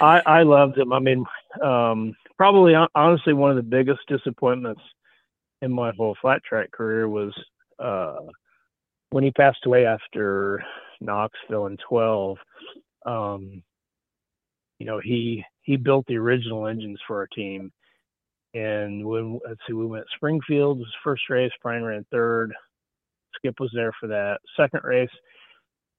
[0.00, 0.92] I I loved him.
[0.92, 1.24] I mean,
[1.62, 4.82] um, probably honestly one of the biggest disappointments
[5.62, 7.32] in my whole flat track career was
[7.78, 8.16] uh,
[9.10, 10.62] when he passed away after
[11.00, 12.38] Knoxville in 12.
[13.06, 13.62] Um,
[14.78, 17.70] you know, he he built the original engines for our team.
[18.54, 21.52] And when let's see, we went Springfield was first race.
[21.62, 22.52] Brian ran third.
[23.36, 25.10] Skip was there for that second race.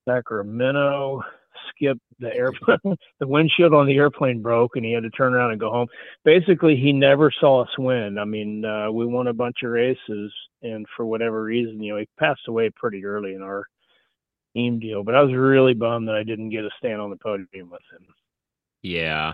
[0.07, 1.21] Sacramento,
[1.69, 2.79] Skip the airplane,
[3.19, 5.87] the windshield on the airplane broke, and he had to turn around and go home.
[6.25, 8.17] Basically, he never saw us win.
[8.17, 11.99] I mean, uh, we won a bunch of races, and for whatever reason, you know,
[11.99, 13.65] he passed away pretty early in our
[14.55, 15.03] team deal.
[15.03, 17.81] But I was really bummed that I didn't get a stand on the podium with
[17.91, 18.07] him.
[18.81, 19.33] Yeah.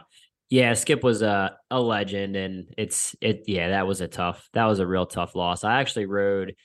[0.50, 4.66] Yeah, Skip was a a legend and it's it yeah, that was a tough that
[4.66, 5.64] was a real tough loss.
[5.66, 6.56] I actually rode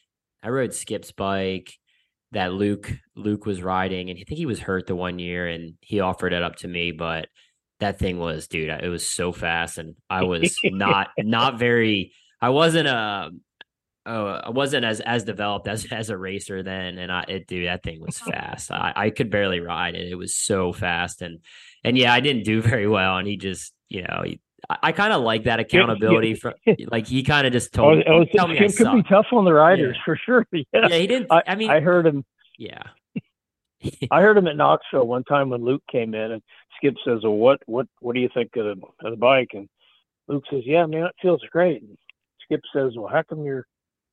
[0.43, 1.73] I rode Skip's bike
[2.31, 5.75] that Luke Luke was riding and I think he was hurt the one year and
[5.81, 7.29] he offered it up to me, but
[7.81, 12.51] that thing was dude, it was so fast and I was not not very I
[12.51, 13.31] wasn't a
[14.07, 17.67] oh, I wasn't as as developed as as a racer then, and I it, dude,
[17.67, 18.71] that thing was fast.
[18.71, 20.11] I I could barely ride it.
[20.11, 21.41] It was so fast, and
[21.85, 23.17] and yeah, I didn't do very well.
[23.19, 26.55] And he just, you know, he, I, I kind of like that accountability yeah, from
[26.91, 29.27] like he kind of just oh, told oh, me, tell me it could be tough
[29.33, 30.05] on the riders yeah.
[30.05, 30.47] for sure.
[30.53, 30.89] Yeah.
[30.89, 31.29] yeah, he didn't.
[31.31, 32.25] I, I mean, I heard him.
[32.59, 32.83] Yeah.
[34.13, 36.43] I heard him at Knoxville one time when Luke came in, and
[36.77, 39.69] Skip says, "Well, what what what do you think of the, of the bike?" And
[40.29, 41.99] Luke says, "Yeah, man, it feels great." And
[42.45, 43.67] Skip says, "Well, how come you're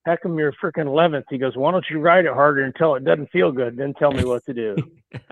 [0.05, 1.25] how come you're freaking 11th?
[1.29, 4.12] He goes, why don't you ride it harder until it doesn't feel good, then tell
[4.12, 4.75] me what to do.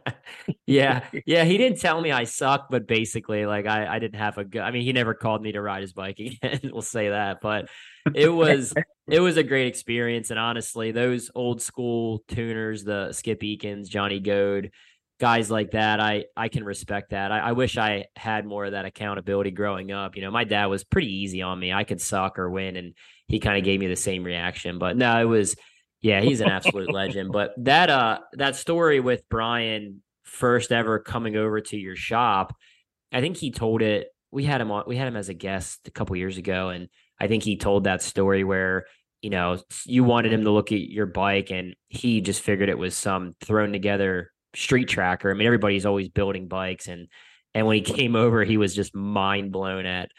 [0.65, 1.05] yeah.
[1.25, 1.45] Yeah.
[1.45, 4.61] He didn't tell me I suck, but basically, like, I, I didn't have a good,
[4.61, 6.59] I mean, he never called me to ride his bike again.
[6.65, 7.37] we'll say that.
[7.41, 7.69] But
[8.13, 8.73] it was,
[9.07, 10.31] it was a great experience.
[10.31, 14.71] And honestly, those old school tuners, the Skip Eakins, Johnny Goad,
[15.19, 17.31] guys like that, I, I can respect that.
[17.31, 20.15] I, I wish I had more of that accountability growing up.
[20.15, 21.73] You know, my dad was pretty easy on me.
[21.73, 22.75] I could suck or win.
[22.75, 22.93] And,
[23.27, 24.79] he kind of gave me the same reaction.
[24.79, 25.55] But no, it was
[26.01, 27.31] yeah, he's an absolute legend.
[27.31, 32.55] But that uh that story with Brian first ever coming over to your shop,
[33.11, 34.07] I think he told it.
[34.31, 34.83] We had him on.
[34.87, 37.85] We had him as a guest a couple years ago, and I think he told
[37.85, 38.85] that story where
[39.21, 42.77] you know you wanted him to look at your bike, and he just figured it
[42.77, 45.31] was some thrown together street tracker.
[45.31, 47.07] I mean, everybody's always building bikes, and
[47.53, 50.09] and when he came over, he was just mind blown at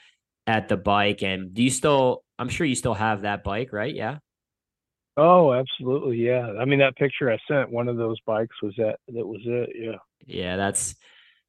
[0.47, 1.23] at the bike.
[1.23, 3.95] And do you still I'm sure you still have that bike, right?
[3.95, 4.19] Yeah.
[5.17, 6.19] Oh, absolutely.
[6.19, 6.53] Yeah.
[6.61, 9.71] I mean, that picture I sent, one of those bikes was that, that was it.
[9.75, 9.99] Yeah.
[10.27, 10.57] Yeah.
[10.57, 10.95] That's,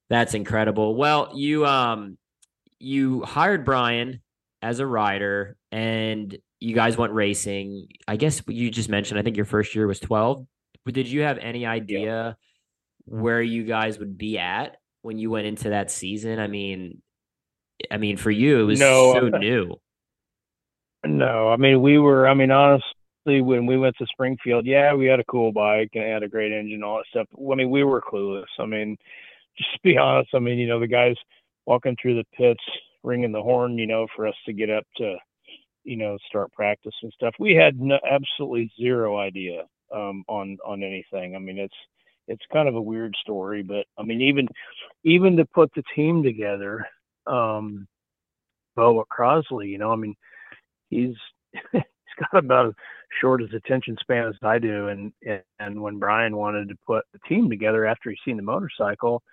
[0.10, 0.96] that's incredible.
[0.96, 2.18] Well, you, um,
[2.80, 4.22] you hired Brian
[4.64, 7.88] as a rider and you guys went racing.
[8.08, 10.48] I guess you just mentioned, I think your first year was 12.
[10.84, 12.34] But did you have any idea yeah.
[13.06, 16.40] where you guys would be at when you went into that season?
[16.40, 17.04] I mean,
[17.92, 19.76] I mean, for you, it was no, so new.
[21.06, 22.28] No, I mean we were.
[22.28, 26.04] I mean honestly, when we went to Springfield, yeah, we had a cool bike and
[26.04, 27.28] it had a great engine, all that stuff.
[27.52, 28.46] I mean we were clueless.
[28.60, 28.98] I mean,
[29.58, 31.16] just to be honest, I mean you know the guys
[31.66, 32.64] walking through the pits,
[33.04, 35.16] ringing the horn, you know, for us to get up to,
[35.84, 37.36] you know, start practice and stuff.
[37.40, 39.64] We had no, absolutely zero idea
[39.96, 41.36] um, on on anything.
[41.36, 41.76] I mean it's
[42.28, 44.48] it's kind of a weird story, but I mean even
[45.06, 46.86] even to put the team together.
[47.28, 47.88] Um,
[48.76, 50.16] Boa Crosley, you know, I mean,
[50.90, 51.16] he's
[51.72, 51.82] he's
[52.32, 52.74] got about as
[53.22, 54.88] short as attention span as I do.
[54.88, 55.14] And
[55.60, 59.24] and when Brian wanted to put the team together after he's seen the motorcycle,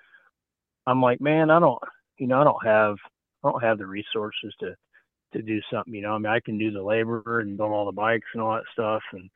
[0.86, 1.82] I'm like, man, I don't,
[2.18, 2.96] you know, I don't have
[3.44, 4.74] I don't have the resources to
[5.32, 5.94] to do something.
[5.94, 8.42] You know, I mean, I can do the labor and build all the bikes and
[8.42, 9.02] all that stuff.
[9.12, 9.28] And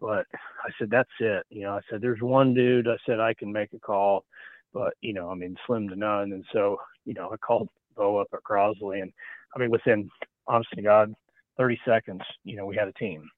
[0.00, 0.26] but
[0.64, 1.44] I said, that's it.
[1.50, 2.86] You know, I said, there's one dude.
[2.86, 4.24] I said I can make a call,
[4.72, 6.32] but you know, I mean, slim to none.
[6.32, 9.12] And so, you know, I called Bo up at Crosley, and
[9.54, 10.08] I mean, within
[10.46, 11.12] honest to God,
[11.58, 13.28] 30 seconds, you know, we had a team.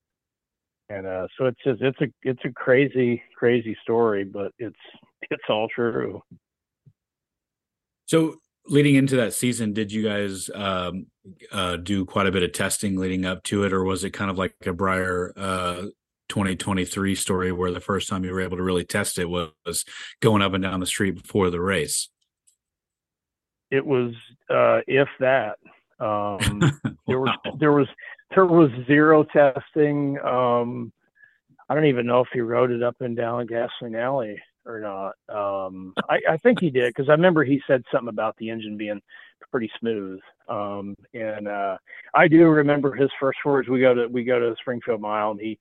[0.88, 4.76] And uh, so it's just it's a it's a crazy crazy story, but it's
[5.30, 6.20] it's all true.
[8.06, 11.06] So leading into that season, did you guys um,
[11.52, 14.30] uh, do quite a bit of testing leading up to it, or was it kind
[14.30, 15.82] of like a Briar uh,
[16.28, 19.84] 2023 story where the first time you were able to really test it was
[20.20, 22.08] going up and down the street before the race?
[23.70, 24.12] It was,
[24.48, 25.58] uh, if that.
[26.00, 26.62] Um,
[27.06, 27.86] there was there was
[28.34, 30.18] there was zero testing.
[30.20, 30.92] Um,
[31.68, 35.14] I don't even know if he rode it up and down Gasoline Alley or not.
[35.28, 38.76] Um, I, I think he did because I remember he said something about the engine
[38.76, 39.00] being
[39.50, 40.20] pretty smooth.
[40.48, 41.76] Um, and uh,
[42.14, 43.68] I do remember his first words.
[43.68, 45.58] We go to we go to the Springfield Mile, and he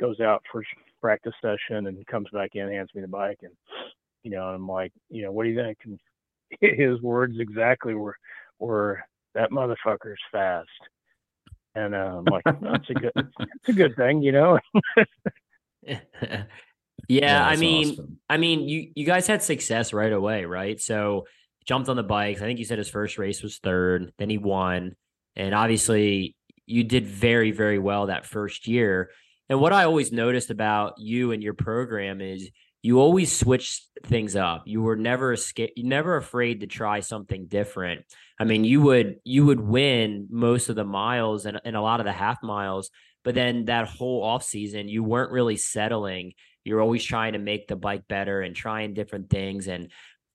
[0.00, 0.62] goes out for
[1.00, 3.52] practice session and comes back in, hands me the bike, and
[4.22, 5.78] you know, I'm like, you know, what do you think?
[5.84, 5.98] And
[6.78, 8.16] his words exactly were
[8.58, 9.02] were
[9.34, 10.68] that motherfucker's fast.
[11.74, 14.58] And uh, I'm like, that's a good, it's a good thing, you know.
[15.82, 16.44] yeah,
[17.08, 18.18] yeah I mean, awesome.
[18.28, 20.80] I mean, you you guys had success right away, right?
[20.80, 21.26] So
[21.66, 22.40] jumped on the bikes.
[22.40, 24.96] I think you said his first race was third, then he won,
[25.36, 29.10] and obviously you did very very well that first year.
[29.48, 32.50] And what I always noticed about you and your program is
[32.82, 34.62] you always switch things up.
[34.66, 38.04] You were never escape, never afraid to try something different.
[38.40, 42.00] I mean, you would you would win most of the miles and, and a lot
[42.00, 42.90] of the half miles,
[43.22, 46.32] but then that whole off season, you weren't really settling.
[46.64, 49.68] You're always trying to make the bike better and trying different things.
[49.68, 49.90] And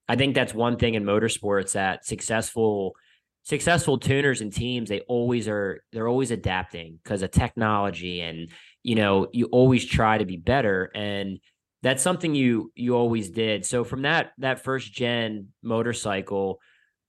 [0.08, 2.96] I think that's one thing in motorsports that successful
[3.44, 8.50] successful tuners and teams they always are they're always adapting because of technology and
[8.82, 11.40] you know you always try to be better and
[11.86, 13.64] that's something you you always did.
[13.64, 16.60] So from that that first gen motorcycle,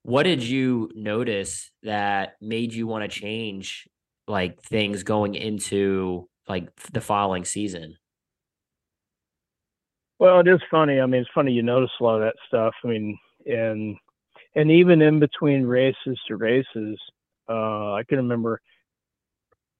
[0.06, 3.88] what did you notice that made you want to change
[4.28, 7.96] like things going into like the following season?
[10.20, 11.00] Well, it is funny.
[11.00, 12.72] I mean, it's funny you notice a lot of that stuff.
[12.84, 13.96] I mean, and
[14.54, 17.00] and even in between races to races,
[17.48, 18.60] uh, I can remember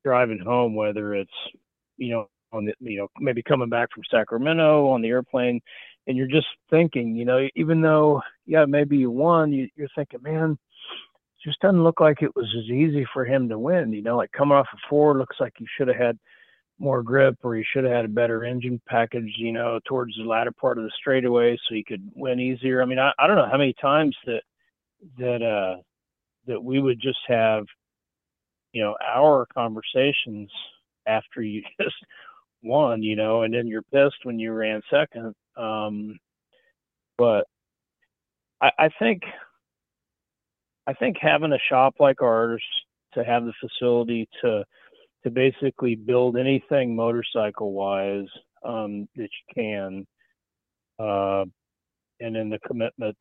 [0.05, 1.31] driving home, whether it's
[1.99, 5.61] you know on the you know maybe coming back from Sacramento on the airplane,
[6.07, 10.23] and you're just thinking, you know, even though yeah maybe you won, you, you're thinking,
[10.23, 13.93] man, it just doesn't look like it was as easy for him to win.
[13.93, 16.19] You know, like coming off a four looks like you should have had
[16.79, 20.25] more grip or you should have had a better engine package, you know, towards the
[20.25, 22.83] latter part of the straightaway so you could win easier.
[22.83, 24.43] I mean, I, I don't know how many times that
[25.19, 25.81] that uh
[26.47, 27.65] that we would just have
[28.73, 30.51] you know our conversations
[31.07, 31.97] after you just
[32.63, 35.35] won, you know, and then you're pissed when you ran second.
[35.57, 36.19] Um,
[37.19, 37.47] but
[38.61, 39.23] I, I think
[40.87, 42.63] I think having a shop like ours
[43.15, 44.65] to have the facility to
[45.25, 48.29] to basically build anything motorcycle wise
[48.65, 50.07] um, that you can,
[50.99, 51.45] uh,
[52.21, 53.17] and then the commitment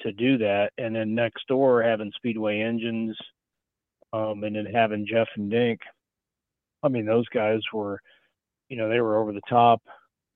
[0.00, 3.16] to do that, and then next door having Speedway engines,
[4.12, 5.80] um, and then having Jeff and Dink.
[6.82, 8.00] I mean, those guys were
[8.68, 9.80] you know, they were over the top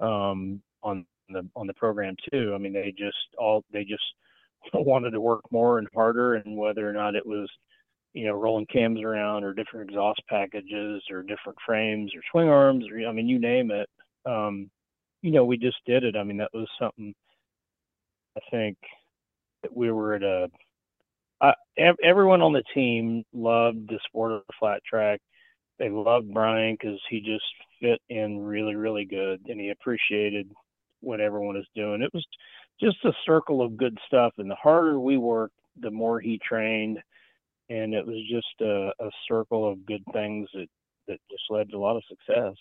[0.01, 2.53] um, on the on the program too.
[2.55, 4.03] I mean, they just all they just
[4.75, 7.49] wanted to work more and harder, and whether or not it was,
[8.15, 12.85] you know, rolling cams around or different exhaust packages or different frames or swing arms
[12.91, 13.89] or I mean, you name it.
[14.27, 14.71] Um,
[15.23, 16.17] you know, we just did it.
[16.17, 17.15] I mean, that was something.
[18.37, 18.77] I think
[19.63, 20.49] that we were at a.
[21.41, 21.53] Uh,
[22.03, 25.21] everyone on the team loved the sport of the flat track
[25.79, 27.45] they loved Bryan because he just
[27.81, 30.51] fit in really, really good, and he appreciated
[31.01, 32.03] what everyone is doing.
[32.03, 32.27] It was
[32.81, 36.99] just a circle of good stuff, and the harder we worked, the more he trained,
[37.69, 40.69] and it was just a, a circle of good things that
[41.09, 42.55] that just led to a lot of success.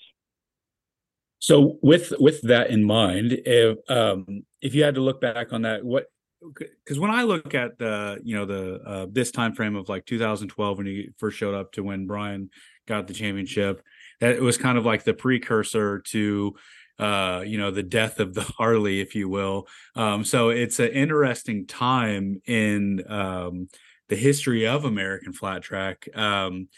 [1.39, 5.63] So, with with that in mind, if um, if you had to look back on
[5.63, 6.08] that, what
[6.41, 10.06] because when I look at the you know the uh, this time frame of like
[10.06, 12.50] 2012 when he first showed up to when Bryan
[12.88, 13.84] got the championship.
[14.19, 16.56] That it was kind of like the precursor to
[16.99, 19.67] uh, you know, the death of the Harley, if you will.
[19.95, 23.67] Um, so it's an interesting time in um,
[24.10, 26.07] the history of American flat track.
[26.15, 26.69] Um,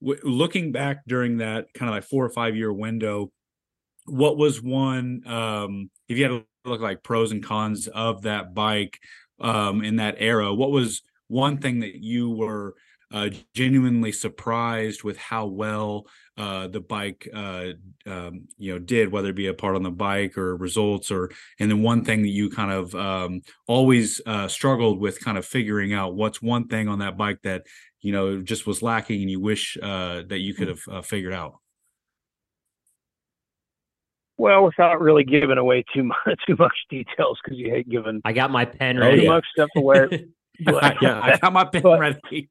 [0.00, 3.32] w- looking back during that kind of like four or five year window,
[4.06, 8.54] what was one, um, if you had to look like pros and cons of that
[8.54, 9.00] bike
[9.40, 12.74] um, in that era, what was one thing that you were
[13.12, 17.68] uh, genuinely surprised with how well uh, the bike uh,
[18.06, 21.30] um, you know did whether it be a part on the bike or results or
[21.60, 25.46] and then one thing that you kind of um, always uh, struggled with kind of
[25.46, 27.62] figuring out what's one thing on that bike that
[28.00, 31.32] you know just was lacking and you wish uh, that you could have uh, figured
[31.32, 31.60] out
[34.38, 38.20] well, without really giving away too much too much details, because you hate giving.
[38.24, 39.22] I got my pen ready.
[39.22, 40.26] Too much stuff away.
[40.64, 42.48] But, yeah, I got my pen but, ready.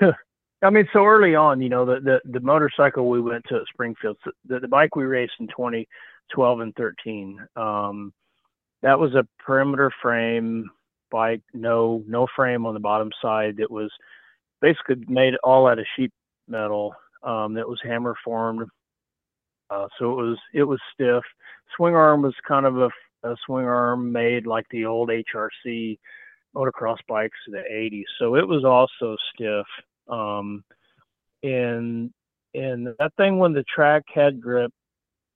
[0.62, 3.62] I mean, so early on, you know, the, the, the motorcycle we went to at
[3.72, 4.16] Springfield,
[4.46, 8.12] the, the bike we raced in 2012 and 13, um,
[8.82, 10.70] that was a perimeter frame
[11.10, 13.56] bike, no, no frame on the bottom side.
[13.58, 13.90] That was
[14.60, 16.12] basically made all out of sheet
[16.48, 16.94] metal.
[17.22, 18.68] Um, that was hammer formed.
[19.70, 21.22] Uh, so it was it was stiff.
[21.76, 22.90] Swing arm was kind of a,
[23.22, 25.98] a swing arm made like the old HRC
[26.54, 28.04] motocross bikes in the 80s.
[28.18, 29.66] So it was also stiff.
[30.08, 30.64] Um,
[31.42, 32.10] and
[32.54, 34.72] and that thing when the track had grip,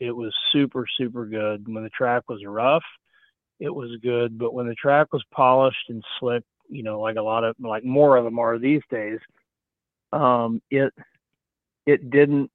[0.00, 1.66] it was super super good.
[1.66, 2.84] When the track was rough,
[3.60, 4.38] it was good.
[4.38, 7.84] But when the track was polished and slick, you know, like a lot of like
[7.84, 9.18] more of them are these days,
[10.12, 10.92] um, it
[11.86, 12.50] it didn't.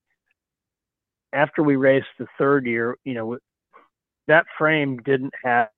[1.34, 3.38] After we raced the third year, you know,
[4.28, 5.70] that frame didn't have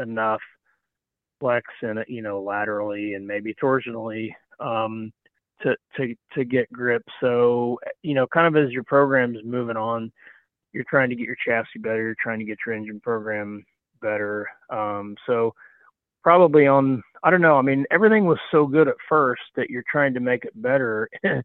[0.00, 0.40] enough
[1.42, 4.30] flex and you know, laterally and maybe torsionally
[4.60, 5.12] um,
[5.62, 7.02] to to to get grip.
[7.20, 10.12] So you know, kind of as your program is moving on,
[10.72, 12.02] you're trying to get your chassis better.
[12.02, 13.64] You're trying to get your engine program
[14.00, 14.48] better.
[14.70, 15.52] Um, so
[16.22, 17.56] probably on I don't know.
[17.56, 21.08] I mean, everything was so good at first that you're trying to make it better.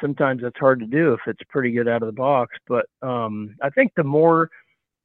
[0.00, 2.56] Sometimes it's hard to do if it's pretty good out of the box.
[2.66, 4.48] But um, I think the more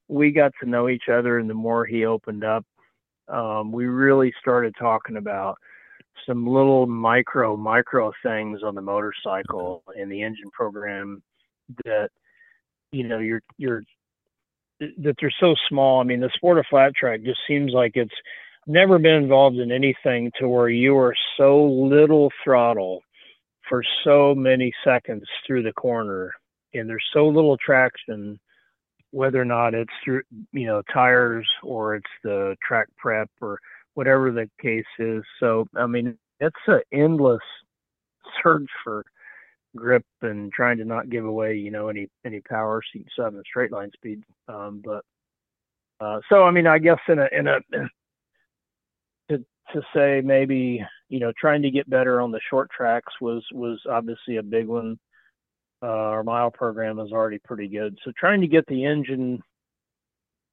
[0.07, 2.65] we got to know each other and the more he opened up,
[3.27, 5.57] um, we really started talking about
[6.27, 11.21] some little micro micro things on the motorcycle and the engine program
[11.85, 12.09] that
[12.91, 13.83] you know you're you're
[14.79, 16.01] that they're so small.
[16.01, 18.13] I mean, the sport of flat track just seems like it's
[18.67, 23.01] never been involved in anything to where you are so little throttle
[23.69, 26.33] for so many seconds through the corner
[26.73, 28.39] and there's so little traction
[29.13, 33.59] whether or not it's through you know tires or it's the track prep or
[33.93, 35.23] whatever the case is.
[35.39, 37.41] So i mean it's an endless
[38.43, 39.05] search for
[39.75, 42.81] grip and trying to not give away you know any any power.
[42.81, 45.05] So you can have straight line speed um, but
[46.01, 47.59] uh, so i mean i guess in a in a
[49.29, 53.43] to to say maybe you know trying to get better on the short tracks was
[53.53, 54.97] was obviously a big one
[55.83, 57.97] uh, our mile program is already pretty good.
[58.05, 59.43] So trying to get the engine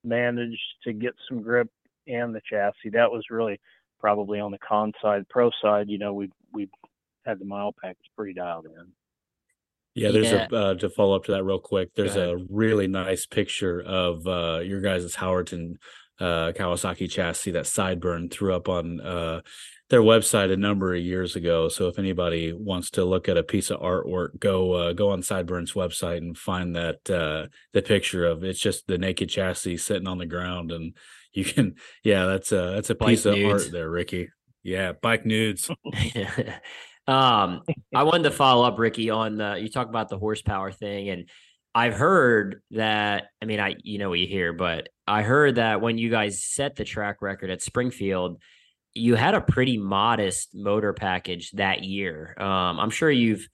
[0.03, 1.69] managed to get some grip
[2.09, 3.61] and the chassis, that was really
[4.01, 5.29] probably on the con side.
[5.29, 6.69] Pro side, you know, we we
[7.25, 8.93] had the mile package pretty dialed in.
[9.95, 10.49] Yeah, there's yeah.
[10.51, 11.95] a uh, to follow up to that real quick.
[11.95, 15.77] There's a really nice picture of uh, your guys' Howerton
[16.21, 19.41] uh, Kawasaki chassis that Sideburn threw up on uh,
[19.91, 21.69] their website a number of years ago.
[21.69, 25.21] So if anybody wants to look at a piece of artwork, go uh, go on
[25.21, 30.07] Sideburn's website and find that uh, the picture of it's just the naked chassis sitting
[30.07, 30.97] on the ground, and
[31.33, 31.75] you can
[32.05, 33.43] yeah, that's a that's a bike piece nudes.
[33.43, 34.29] of art there, Ricky.
[34.63, 35.69] Yeah, bike nudes.
[37.07, 37.63] um,
[37.95, 41.29] I wanted to follow up, Ricky, on the, you talk about the horsepower thing, and
[41.75, 43.25] I've heard that.
[43.43, 46.45] I mean, I you know what you hear, but I heard that when you guys
[46.45, 48.41] set the track record at Springfield
[48.95, 52.35] you had a pretty modest motor package that year.
[52.39, 53.47] Um, I'm sure you've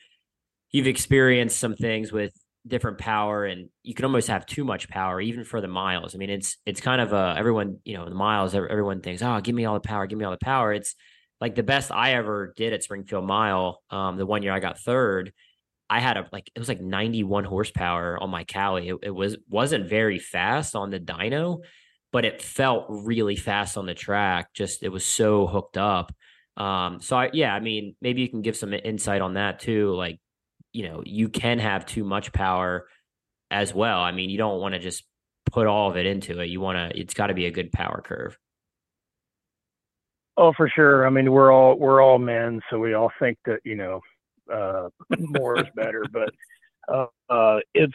[0.72, 2.32] you've experienced some things with
[2.66, 6.14] different power, and you can almost have too much power even for the miles.
[6.14, 8.54] I mean, it's it's kind of a everyone you know the miles.
[8.54, 10.72] Everyone thinks, oh, give me all the power, give me all the power.
[10.72, 10.94] It's
[11.40, 13.82] like the best I ever did at Springfield Mile.
[13.90, 15.32] Um, the one year I got third.
[15.88, 18.88] I had a like it was like 91 horsepower on my Cali.
[18.88, 21.60] It, it was wasn't very fast on the dyno,
[22.16, 24.54] but it felt really fast on the track.
[24.54, 26.14] Just it was so hooked up.
[26.56, 29.94] Um, so I, yeah, I mean, maybe you can give some insight on that too.
[29.94, 30.18] Like,
[30.72, 32.86] you know, you can have too much power
[33.50, 34.00] as well.
[34.00, 35.04] I mean, you don't want to just
[35.52, 36.46] put all of it into it.
[36.46, 38.38] You want to, it's got to be a good power curve.
[40.38, 41.06] Oh, for sure.
[41.06, 42.62] I mean, we're all, we're all men.
[42.70, 44.00] So we all think that, you know,
[44.50, 44.88] uh,
[45.18, 46.30] more is better, but,
[46.90, 47.92] uh, uh, it's,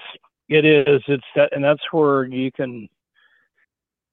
[0.48, 2.88] it is, it's that, and that's where you can,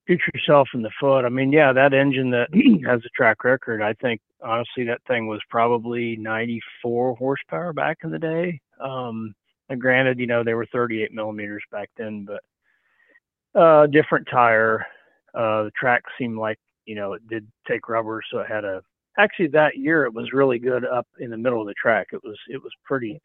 [0.08, 1.24] shoot yourself in the foot.
[1.24, 2.48] I mean, yeah, that engine that
[2.86, 8.10] has a track record, I think honestly that thing was probably 94 horsepower back in
[8.10, 8.60] the day.
[8.80, 9.34] Um,
[9.68, 14.86] and granted, you know, they were 38 millimeters back then, but uh, different tire.
[15.34, 18.82] Uh, the track seemed like, you know, it did take rubber, so it had a.
[19.18, 22.08] Actually, that year it was really good up in the middle of the track.
[22.12, 23.20] It was it was pretty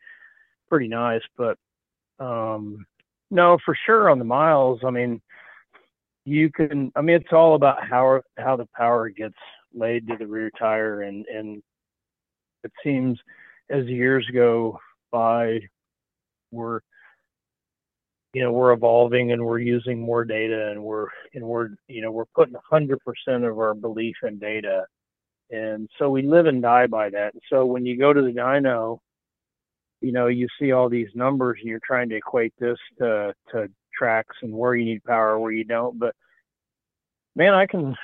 [0.67, 1.57] pretty nice, but
[2.19, 2.85] um,
[3.29, 4.79] no, for sure on the miles.
[4.83, 5.21] I mean,
[6.25, 9.35] you can i mean it's all about how how the power gets
[9.73, 11.61] laid to the rear tire and and
[12.63, 13.19] it seems
[13.69, 14.79] as years go
[15.11, 15.59] by
[16.51, 16.79] we're
[18.33, 22.11] you know we're evolving and we're using more data and we're and we're you know
[22.11, 22.97] we're putting 100%
[23.49, 24.85] of our belief in data.
[25.51, 27.33] And so we live and die by that.
[27.33, 28.99] And so when you go to the dyno
[30.01, 33.67] you know you see all these numbers and you're trying to equate this to to
[33.97, 35.99] tracks and where you need power, where you don't.
[35.99, 36.15] But
[37.35, 37.95] man, I can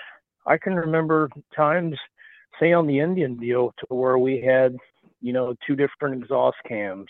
[0.45, 1.95] I can remember times,
[2.59, 4.75] say on the Indian deal, to where we had
[5.21, 7.07] you know two different exhaust cams,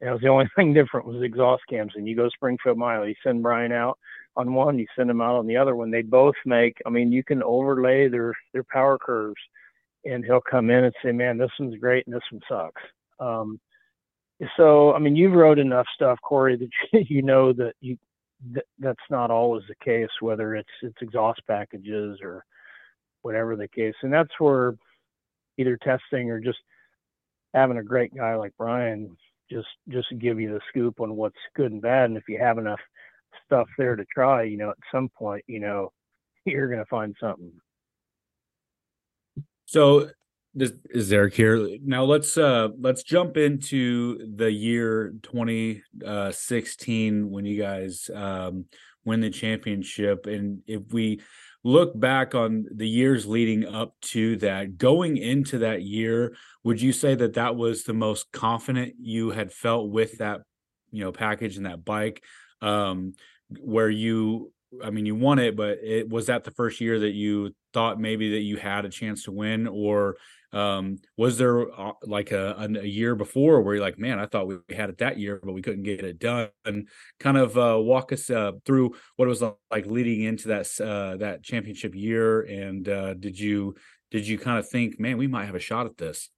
[0.00, 1.92] And it was the only thing different was exhaust cams.
[1.96, 3.98] And you go Springfield Mile, you send Bryan out
[4.36, 5.90] on one, you send him out on the other one.
[5.90, 6.76] They both make.
[6.86, 9.40] I mean, you can overlay their their power curves,
[10.04, 12.82] and he'll come in and say, "Man, this one's great, and this one sucks."
[13.18, 13.58] Um,
[14.56, 16.70] so, I mean, you've wrote enough stuff, Cory, that
[17.10, 17.96] you know that you
[18.52, 20.08] th- that's not always the case.
[20.20, 22.44] Whether it's it's exhaust packages or
[23.22, 24.74] whatever the case, and that's where
[25.58, 26.58] either testing or just
[27.54, 29.16] having a great guy like Bryan
[29.50, 32.10] just just give you the scoop on what's good and bad.
[32.10, 32.80] And if you have enough
[33.44, 35.92] stuff there to try, you know, at some point, you know,
[36.44, 37.52] you're to find something.
[39.66, 40.10] So
[40.56, 41.68] this is Erik here.
[41.84, 48.64] Now let's uh let's jump into the year 2016 when you guys um
[49.04, 51.20] win the championship and if we
[51.62, 56.34] look back on the years leading up to that going into that year
[56.64, 60.40] would you say that that was the most confident you had felt with that
[60.90, 62.22] you know package and that bike
[62.62, 63.12] um
[63.60, 64.50] where you
[64.82, 68.00] I mean, you won it, but it was that the first year that you thought
[68.00, 70.16] maybe that you had a chance to win, or
[70.52, 74.46] um, was there uh, like a, a, year before where you're like, man, I thought
[74.46, 76.48] we had it that year, but we couldn't get it done?
[76.64, 76.88] And
[77.20, 81.16] kind of uh, walk us uh, through what it was like leading into that uh,
[81.18, 83.74] that championship year, and uh, did you
[84.10, 86.30] did you kind of think, man, we might have a shot at this?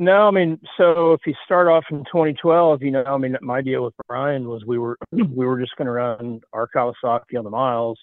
[0.00, 3.60] No, I mean, so if you start off in 2012, you know, I mean, my
[3.60, 7.44] deal with Bryan was we were we were just going to run our Kawasaki on
[7.44, 7.98] the miles,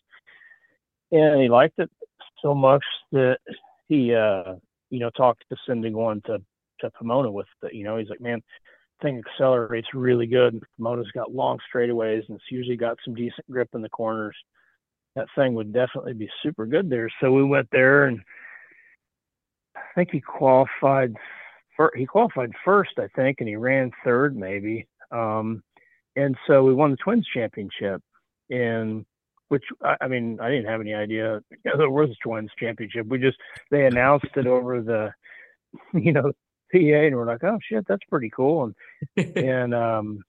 [1.11, 1.89] and he liked it
[2.43, 2.83] so much
[3.13, 3.39] that
[3.87, 4.57] he, uh,
[4.91, 6.37] you know, talked to sending one to
[6.81, 7.73] to Pomona with it.
[7.73, 8.43] You know, he's like, man,
[9.01, 10.61] thing accelerates really good.
[10.77, 14.35] Pomona's got long straightaways, and it's usually got some decent grip in the corners.
[15.15, 17.09] That thing would definitely be super good there.
[17.19, 18.19] So we went there, and
[19.75, 21.15] I think he qualified
[21.95, 24.87] he qualified first, I think, and he ran third maybe.
[25.11, 25.63] Um,
[26.15, 28.01] and so we won the Twins championship,
[28.49, 29.05] and
[29.49, 32.51] which I, I mean I didn't have any idea you know, there was a Twins
[32.59, 33.07] championship.
[33.07, 33.37] We just
[33.71, 35.13] they announced it over the,
[35.93, 36.31] you know,
[36.71, 38.73] PA, and we're like, oh shit, that's pretty cool.
[39.15, 40.23] And and um,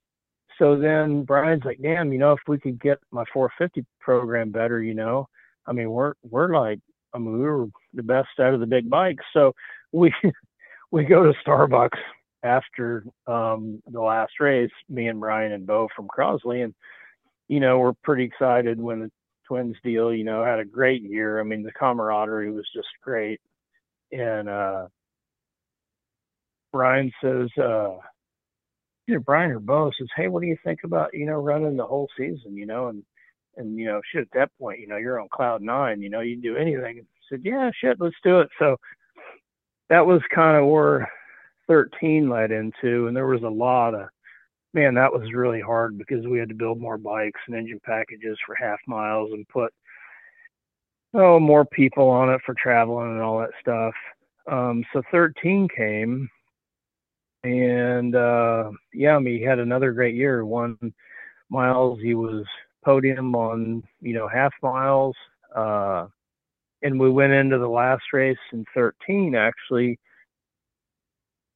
[0.59, 4.83] so then Bryan's like, damn, you know, if we could get my 450 program better,
[4.83, 5.29] you know,
[5.67, 6.81] I mean, we're we're like,
[7.15, 9.55] I mean, we were the best out of the big bikes, so
[9.93, 10.13] we
[10.91, 11.99] we go to Starbucks
[12.43, 16.75] after um, the last race, me and Bryan and Bo from Crosley, and
[17.49, 19.11] you know we're pretty excited when the
[19.47, 20.13] Twins deal.
[20.13, 21.41] You know, had a great year.
[21.41, 23.41] I mean, the camaraderie was just great,
[24.13, 24.87] and uh,
[26.73, 27.97] Bryan says, uh,
[29.09, 31.87] either Bryan or Bo says, "Hey, what do you think about you know running the
[31.87, 32.57] whole season?
[32.57, 33.03] You know, and
[33.57, 36.01] and you know, shit, at that point, you know, you're on cloud nine.
[36.01, 38.77] You know, you can do anything." I said, "Yeah, shit, let's do it." So
[39.91, 41.11] that was kind of where
[41.67, 44.09] 13 led into, and there was a lot of
[44.75, 48.39] man, that was really hard because we had to build more bikes and engine packages
[48.47, 49.73] for half miles and put
[51.15, 53.95] oh more people on it for traveling and all that stuff.
[54.51, 56.29] Um, so 13 came,
[57.45, 60.45] and uh, yeah, I mean, he had another great year.
[60.45, 60.77] One
[61.51, 62.45] miles, he was
[62.85, 65.17] podium on you know half miles.
[65.55, 66.07] Uh,
[66.83, 69.99] and we went into the last race in 13 actually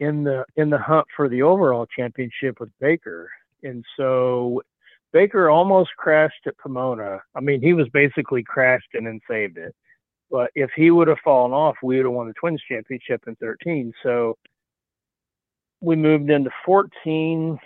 [0.01, 3.31] in the in the hunt for the overall championship with Baker.
[3.63, 4.63] And so
[5.13, 7.21] Baker almost crashed at Pomona.
[7.37, 9.75] I mean, he was basically crashed and then saved it.
[10.31, 13.37] But if he would have fallen off, we would have won the Twins championship in
[13.37, 13.93] 13.
[14.03, 14.37] So
[15.81, 17.59] we moved into 14.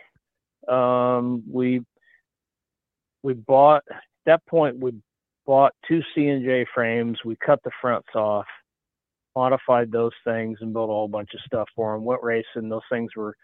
[0.68, 1.80] Um, we
[3.22, 4.92] we bought at that point we
[5.46, 7.18] bought two C&J frames.
[7.24, 8.46] We cut the fronts off,
[9.34, 12.04] modified those things, and built a whole bunch of stuff for them.
[12.04, 12.68] Went racing.
[12.68, 13.34] Those things were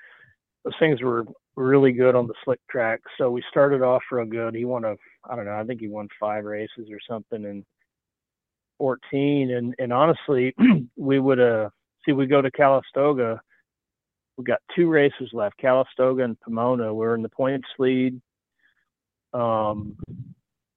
[0.65, 1.25] those things were
[1.57, 3.01] really good on the slick track.
[3.19, 4.55] So we started off real good.
[4.55, 4.97] He won a
[5.29, 5.59] I don't know.
[5.59, 7.65] I think he won five races or something in
[8.79, 9.53] 14.
[9.53, 10.55] And and honestly,
[10.97, 11.71] we would uh
[12.05, 13.41] see we go to Calistoga.
[14.37, 16.93] We got two races left, Calistoga and Pomona.
[16.93, 18.21] We're in the points lead.
[19.35, 19.97] Um,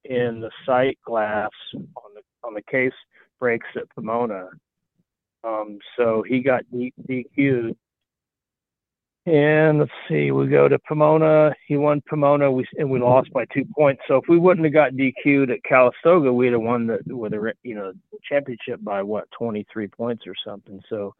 [0.08, 2.92] in the sight glass on the on the case
[3.38, 4.48] breaks at Pomona.
[5.44, 7.76] Um, so he got DQ'd.
[9.26, 11.52] And let's see, we go to Pomona.
[11.66, 14.02] He won Pomona, we and we lost by two points.
[14.06, 17.52] So if we wouldn't have got DQ'd at Calistoga, we'd have won the with a
[17.64, 17.92] you know
[18.22, 20.80] championship by what 23 points or something.
[20.88, 21.12] So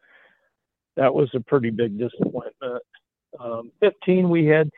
[0.95, 2.83] that was a pretty big disappointment.
[3.39, 4.69] Um, 15, we had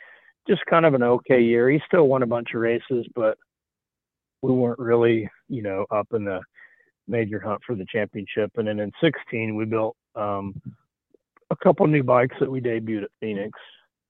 [0.47, 1.70] just kind of an okay year.
[1.70, 3.38] He still won a bunch of races, but
[4.42, 6.42] we weren't really, you know, up in the
[7.08, 8.52] major hunt for the championship.
[8.56, 10.60] And then in 16, we built um,
[11.50, 13.58] a couple new bikes that we debuted at Phoenix.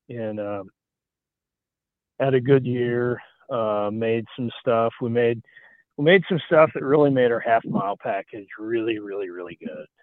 [0.10, 0.70] and um,
[2.20, 3.22] had a good year.
[3.50, 4.94] Uh, made some stuff.
[5.02, 5.42] We made
[5.98, 9.86] we made some stuff that really made our half mile package really, really, really good.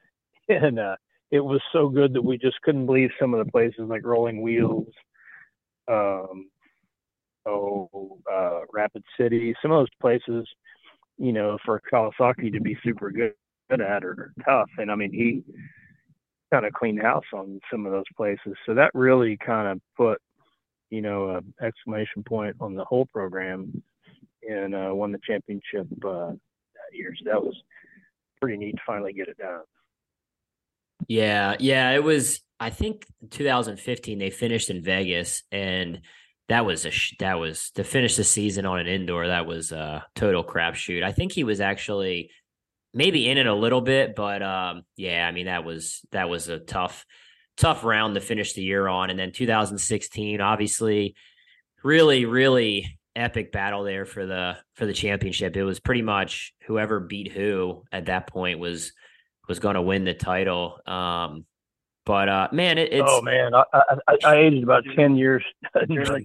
[0.48, 0.94] And uh,
[1.32, 4.42] it was so good that we just couldn't believe some of the places like Rolling
[4.42, 4.86] Wheels,
[5.88, 6.48] um,
[7.46, 10.46] oh, uh, Rapid City, some of those places,
[11.18, 13.32] you know, for Kawasaki to be super good
[13.70, 14.70] at are tough.
[14.78, 15.42] And I mean, he
[16.52, 18.54] kind of cleaned house on some of those places.
[18.66, 20.20] So that really kind of put,
[20.90, 23.82] you know, an exclamation point on the whole program
[24.48, 27.12] and uh, won the championship uh, that year.
[27.18, 27.56] So that was
[28.40, 29.62] pretty neat to finally get it done.
[31.08, 32.40] Yeah, yeah, it was.
[32.58, 36.00] I think 2015 they finished in Vegas, and
[36.48, 39.26] that was a that was to finish the season on an indoor.
[39.26, 41.02] That was a total crapshoot.
[41.02, 42.30] I think he was actually
[42.94, 46.48] maybe in it a little bit, but um, yeah, I mean that was that was
[46.48, 47.04] a tough
[47.56, 51.14] tough round to finish the year on, and then 2016, obviously,
[51.82, 55.56] really really epic battle there for the for the championship.
[55.56, 58.92] It was pretty much whoever beat who at that point was
[59.48, 60.78] was going to win the title.
[60.86, 61.44] Um,
[62.06, 65.44] but uh, man, it, it's oh man, I, I, I aged about ten years
[65.88, 66.24] during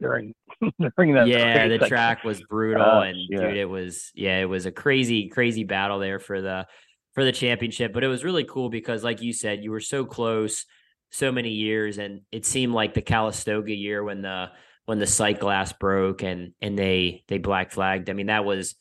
[0.00, 0.34] during,
[0.96, 1.28] during that.
[1.28, 3.38] Yeah, the track was brutal, and yeah.
[3.38, 6.66] dude, it was yeah, it was a crazy crazy battle there for the
[7.14, 7.92] for the championship.
[7.92, 10.66] But it was really cool because, like you said, you were so close
[11.10, 14.50] so many years, and it seemed like the Calistoga year when the
[14.84, 18.10] when the sight glass broke and and they they black flagged.
[18.10, 18.74] I mean, that was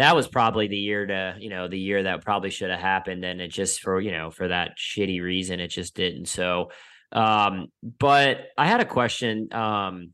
[0.00, 3.24] that was probably the year to you know the year that probably should have happened,
[3.24, 6.26] and it just for you know for that shitty reason it just didn't.
[6.26, 6.70] So,
[7.12, 9.52] um, but I had a question.
[9.52, 10.12] Um,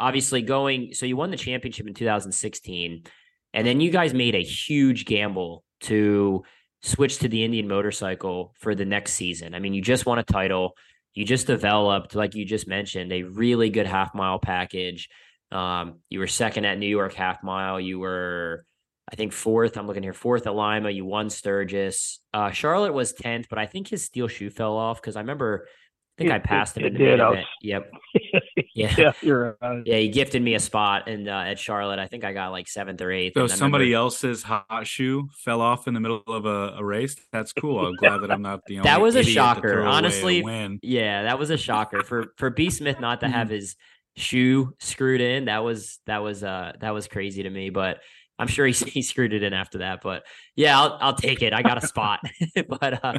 [0.00, 3.04] obviously going so you won the championship in 2016,
[3.54, 6.44] and then you guys made a huge gamble to
[6.82, 9.54] switch to the Indian motorcycle for the next season.
[9.54, 10.74] I mean, you just won a title
[11.18, 15.08] you just developed, like you just mentioned, a really good half mile package.
[15.50, 17.80] Um, you were second at New York half mile.
[17.80, 18.64] You were,
[19.10, 19.76] I think, fourth.
[19.76, 20.90] I'm looking here, fourth at Lima.
[20.90, 22.20] You won Sturgis.
[22.34, 25.66] Uh, Charlotte was 10th, but I think his steel shoe fell off because I remember
[26.18, 27.20] I think it, I passed him in the did.
[27.20, 27.44] Was...
[27.62, 27.92] Yep.
[28.74, 28.94] Yeah.
[28.96, 29.82] yeah, you're right.
[29.84, 31.98] Yeah, he gifted me a spot and uh, at Charlotte.
[31.98, 33.34] I think I got like seventh or eighth.
[33.34, 34.04] So somebody remember...
[34.04, 37.16] else's hot shoe fell off in the middle of a, a race.
[37.32, 37.84] That's cool.
[37.84, 38.80] I'm glad that I'm not the only.
[38.80, 38.84] One.
[38.84, 40.78] That was a shocker, honestly.
[40.82, 43.56] Yeah, that was a shocker for for B Smith not to have mm-hmm.
[43.56, 43.74] his
[44.16, 45.46] shoe screwed in.
[45.46, 47.98] That was that was uh that was crazy to me, but.
[48.38, 50.24] I'm sure he, he screwed it in after that, but
[50.56, 51.52] yeah, I'll I'll take it.
[51.52, 52.20] I got a spot,
[52.68, 53.18] but uh,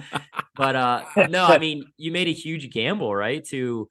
[0.55, 3.43] but uh, no, I mean, you made a huge gamble, right?
[3.45, 3.89] To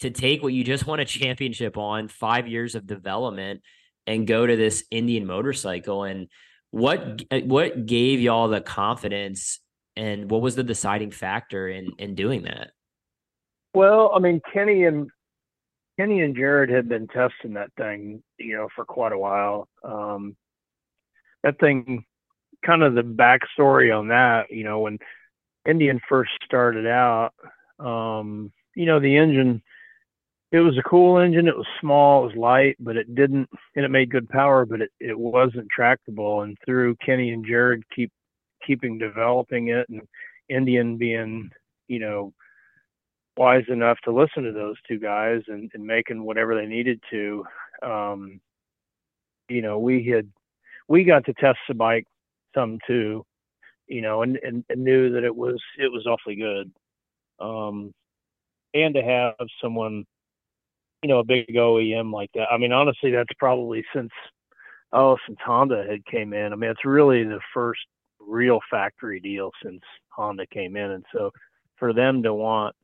[0.00, 3.62] to take what you just won a championship on, five years of development,
[4.06, 6.04] and go to this Indian motorcycle.
[6.04, 6.28] And
[6.70, 9.60] what uh, what gave y'all the confidence,
[9.96, 12.70] and what was the deciding factor in in doing that?
[13.74, 15.10] Well, I mean, Kenny and
[15.98, 19.68] Kenny and Jared had been testing that thing, you know, for quite a while.
[19.82, 20.36] Um,
[21.44, 22.04] that thing,
[22.64, 24.98] kind of the backstory on that, you know, when
[25.66, 27.30] Indian first started out,
[27.78, 29.62] um, you know, the engine,
[30.50, 31.46] it was a cool engine.
[31.46, 34.80] It was small, it was light, but it didn't, and it made good power, but
[34.80, 36.42] it, it wasn't tractable.
[36.42, 38.10] And through Kenny and Jared keep
[38.66, 40.02] keeping developing it, and
[40.48, 41.50] Indian being,
[41.86, 42.32] you know,
[43.36, 47.44] wise enough to listen to those two guys and, and making whatever they needed to,
[47.82, 48.40] um,
[49.48, 50.28] you know, we had
[50.88, 52.06] we got to test the bike
[52.54, 53.24] some too,
[53.86, 56.72] you know, and, and, and knew that it was it was awfully good.
[57.40, 57.92] Um,
[58.74, 60.04] and to have someone,
[61.02, 62.48] you know, a big OEM like that.
[62.50, 64.10] I mean, honestly, that's probably since
[64.92, 66.52] oh since Honda had came in.
[66.52, 67.80] I mean, it's really the first
[68.18, 71.30] real factory deal since Honda came in, and so
[71.76, 72.74] for them to want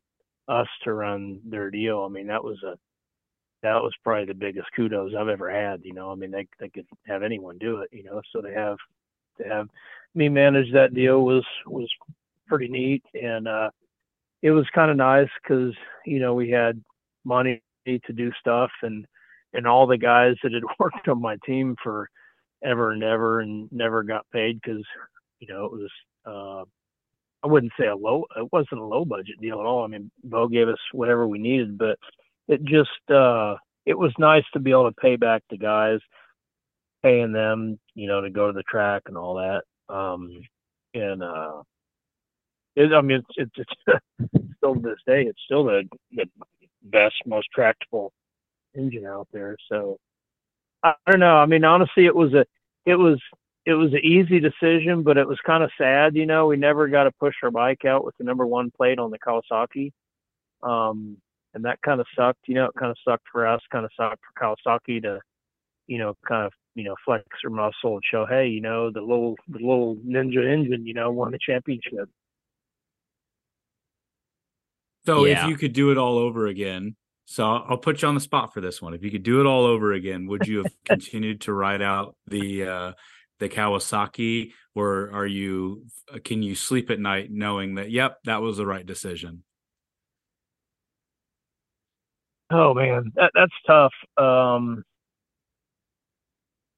[0.46, 2.76] us to run their deal, I mean, that was a
[3.64, 5.80] that was probably the biggest kudos I've ever had.
[5.84, 7.88] You know, I mean, they they could have anyone do it.
[7.92, 8.76] You know, so they have
[9.38, 9.68] to have
[10.14, 11.88] me manage that deal was was
[12.46, 13.70] pretty neat, and uh,
[14.42, 16.80] it was kind of nice because you know we had
[17.24, 19.06] money to do stuff, and
[19.54, 22.08] and all the guys that had worked on my team for
[22.62, 24.84] ever and ever and never got paid because
[25.40, 25.90] you know it was
[26.26, 26.64] uh
[27.42, 29.84] I wouldn't say a low it wasn't a low budget deal at all.
[29.84, 31.98] I mean Bo gave us whatever we needed, but
[32.48, 36.00] it just uh it was nice to be able to pay back the guys
[37.02, 39.62] paying them you know to go to the track and all that
[39.94, 40.40] um
[40.94, 41.62] and uh
[42.76, 43.70] it, i mean it's, it's
[44.56, 45.82] still to this day it's still the
[46.12, 46.24] the
[46.82, 48.12] best most tractable
[48.76, 49.98] engine out there so
[50.82, 52.44] i don't know i mean honestly it was a
[52.86, 53.18] it was
[53.66, 56.88] it was an easy decision but it was kind of sad you know we never
[56.88, 59.92] got to push our bike out with the number one plate on the kawasaki
[60.62, 61.16] um
[61.54, 62.46] and that kind of sucked.
[62.46, 65.20] You know, it kind of sucked for us, kind of sucked for Kawasaki to,
[65.86, 69.00] you know, kind of you know flex their muscle and show, hey, you know, the
[69.00, 72.08] little the little Ninja engine, you know, won the championship.
[75.06, 75.44] So yeah.
[75.44, 76.96] if you could do it all over again,
[77.26, 78.94] so I'll put you on the spot for this one.
[78.94, 82.16] If you could do it all over again, would you have continued to ride out
[82.26, 82.92] the uh,
[83.38, 85.86] the Kawasaki, or are you
[86.24, 89.42] can you sleep at night knowing that yep, that was the right decision?
[92.50, 93.92] Oh man, that, that's tough.
[94.16, 94.84] Um,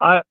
[0.00, 0.22] I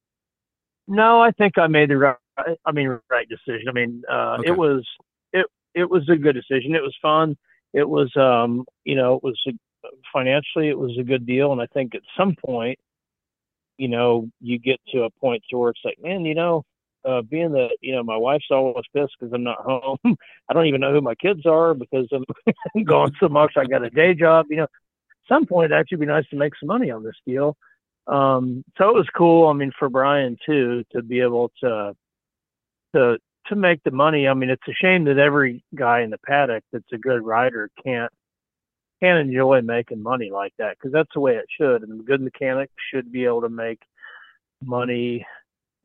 [0.88, 2.18] no, I think I made the right.
[2.66, 3.70] I mean, right decision.
[3.70, 4.50] I mean, uh, okay.
[4.50, 4.86] it was
[5.34, 6.76] it it was a good decision.
[6.76, 7.38] It was fun.
[7.74, 9.52] It was um, you know, it was a,
[10.14, 12.78] financially it was a good deal, and I think at some point,
[13.78, 16.64] you know, you get to a point to where it's like, man, you know,
[17.06, 19.98] uh, being that you know my wife's always pissed because I'm not home.
[20.50, 23.54] I don't even know who my kids are because I'm gone so much.
[23.58, 24.48] I got a day job.
[24.50, 24.68] You know,
[25.28, 27.58] some point it'd actually be nice to make some money on this deal.
[28.08, 29.48] Um, so it was cool.
[29.48, 31.94] I mean, for Bryan too to be able to
[32.96, 33.18] to
[33.48, 34.28] to make the money.
[34.28, 37.70] I mean, it's a shame that every guy in the paddock that's a good rider
[37.84, 38.12] can't
[39.02, 41.84] can't enjoy making money like that because that's the way it should.
[41.84, 43.80] And good mechanics should be able to make
[44.64, 45.26] money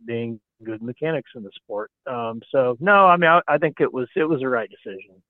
[0.07, 1.91] being good mechanics in the sport.
[2.07, 5.23] Um, so no, I mean, I, I think it was it was the right decision.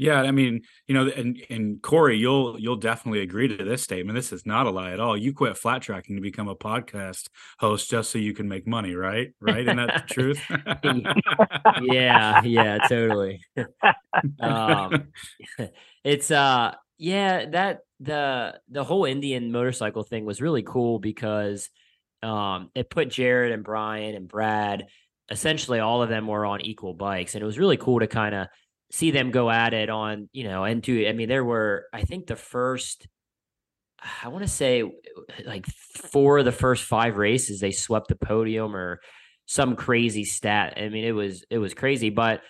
[0.00, 4.16] Yeah, I mean, you know, and and Cory, you'll you'll definitely agree to this statement.
[4.16, 5.14] This is not a lie at all.
[5.14, 7.28] You quit flat tracking to become a podcast
[7.58, 9.34] host just so you can make money, right?
[9.40, 10.40] Right, and that's the truth.
[11.82, 13.42] yeah, yeah, totally.
[14.40, 15.08] um,
[16.02, 21.68] it's uh yeah, that the the whole Indian motorcycle thing was really cool because
[22.22, 24.86] um, it put Jared and Bryan and Brad
[25.30, 28.34] essentially all of them were on equal bikes, and it was really cool to kind
[28.34, 28.46] of
[28.90, 32.02] see them go at it on you know and to I mean there were I
[32.02, 33.06] think the first
[34.22, 34.82] I want to say
[35.44, 39.00] like four of the first five races they swept the podium or
[39.46, 40.74] some crazy stat.
[40.76, 42.42] I mean it was it was crazy, but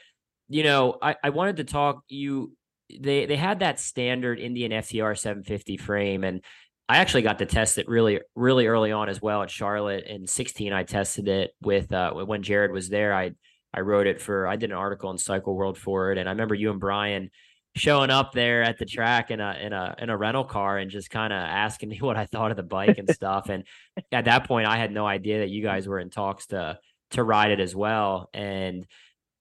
[0.49, 2.53] you know I I wanted to talk you
[2.99, 6.43] they they had that standard Indian FTR 750 frame, and
[6.89, 10.27] I actually got to test it really really early on as well at Charlotte in
[10.27, 10.73] 16.
[10.73, 13.15] I tested it with uh, when Jared was there.
[13.15, 13.33] I
[13.73, 16.33] I wrote it for I did an article in Cycle World for it, and I
[16.33, 17.31] remember you and Bryan
[17.77, 20.91] showing up there at the track in a in a in a rental car and
[20.91, 23.49] just kind of asking me what I thought of the bike and stuff.
[23.49, 23.65] And
[24.13, 26.79] at that point, I had no idea that you guys were in talks to
[27.13, 28.29] to ride it as well.
[28.33, 28.87] And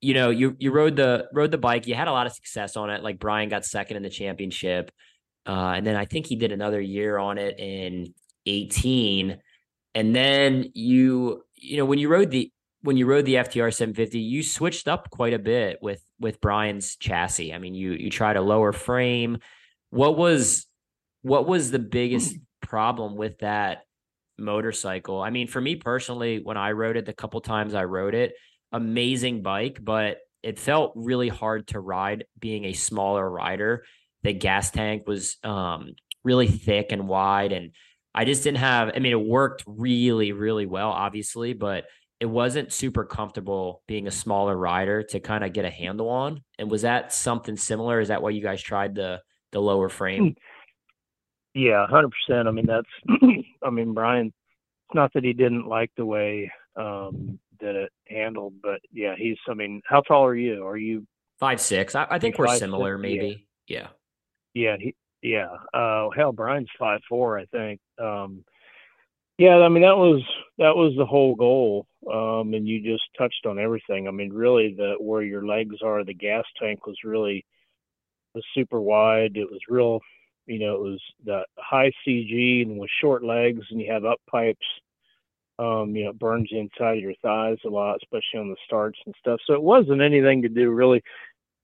[0.01, 1.87] you know, you you rode the rode the bike.
[1.87, 3.03] You had a lot of success on it.
[3.03, 4.91] Like Bryan got second in the championship,
[5.45, 8.13] uh, and then I think he did another year on it in
[8.45, 9.39] eighteen.
[9.95, 12.51] And then you you know when you rode the
[12.81, 16.95] when you rode the FTR 750, you switched up quite a bit with with Bryan's
[16.95, 17.53] chassis.
[17.53, 19.39] I mean, you you tried a lower frame.
[19.89, 20.65] What was
[21.21, 23.79] what was the biggest problem with that
[24.37, 25.21] motorcycle?
[25.21, 28.33] I mean, for me personally, when I rode it, the couple times I rode it,
[28.71, 33.83] amazing bike, but it felt really hard to ride being a smaller rider.
[34.23, 37.51] The gas tank was um, really thick and wide.
[37.51, 37.71] And
[38.13, 41.85] I just didn't have, I mean, it worked really, really well, obviously, but
[42.19, 46.43] it wasn't super comfortable being a smaller rider to kind of get a handle on.
[46.57, 47.99] And was that something similar?
[47.99, 50.35] Is that why you guys tried the the lower frame?
[51.53, 52.47] Yeah, hundred percent.
[52.47, 52.87] I mean, that's
[53.63, 58.53] I mean, Bryan, it's not that he didn't like the way um that it handled.
[58.61, 59.37] But yeah, he's.
[59.47, 60.65] I mean, how tall are you?
[60.65, 61.07] Are you
[61.39, 61.95] five six?
[61.95, 63.01] I, I think we're similar, six?
[63.01, 63.47] maybe.
[63.67, 63.87] Yeah.
[64.53, 64.75] Yeah.
[64.79, 65.47] He, yeah.
[65.73, 67.79] Uh, hell, Bryan's five four, I think.
[67.97, 68.43] Um,
[69.39, 70.21] yeah, I mean that was
[70.57, 74.07] that was the whole goal, um, and you just touched on everything.
[74.07, 77.45] I mean, really, the where your legs are, the gas tank was really
[78.35, 79.35] was super wide.
[79.35, 80.01] It was real,
[80.45, 84.19] you know, it was the high CG and with short legs, and you have up
[84.29, 84.65] pipes
[85.59, 88.97] um, you know, it burns inside of your thighs a lot, especially on the starts
[89.05, 89.41] and stuff.
[89.45, 91.03] So it wasn't anything to do really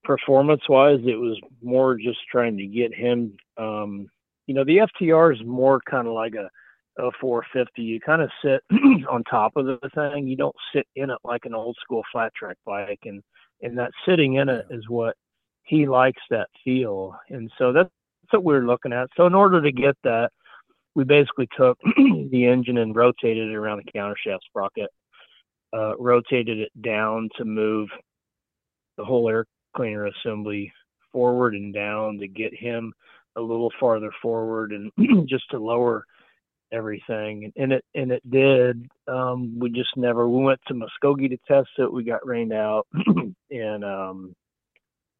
[0.03, 0.99] performance wise.
[1.05, 3.37] It was more just trying to get him.
[3.57, 4.09] Um,
[4.47, 6.49] you know, the FTR is more kind of like a,
[6.97, 7.81] a 450.
[7.81, 8.61] You kind of sit
[9.09, 10.27] on top of the thing.
[10.27, 13.21] You don't sit in it like an old school flat track bike, and
[13.61, 15.15] and that sitting in it is what
[15.63, 17.15] he likes that feel.
[17.29, 17.89] And so that's,
[18.21, 19.09] that's what we're looking at.
[19.17, 20.29] So in order to get that
[20.95, 21.77] we basically took
[22.31, 24.89] the engine and rotated it around the countershaft sprocket,
[25.75, 27.89] uh, rotated it down to move
[28.97, 30.71] the whole air cleaner assembly
[31.11, 32.93] forward and down to get him
[33.35, 36.05] a little farther forward and just to lower
[36.71, 41.37] everything and it and it did um we just never we went to muskogee to
[41.47, 42.87] test it we got rained out
[43.51, 44.35] and um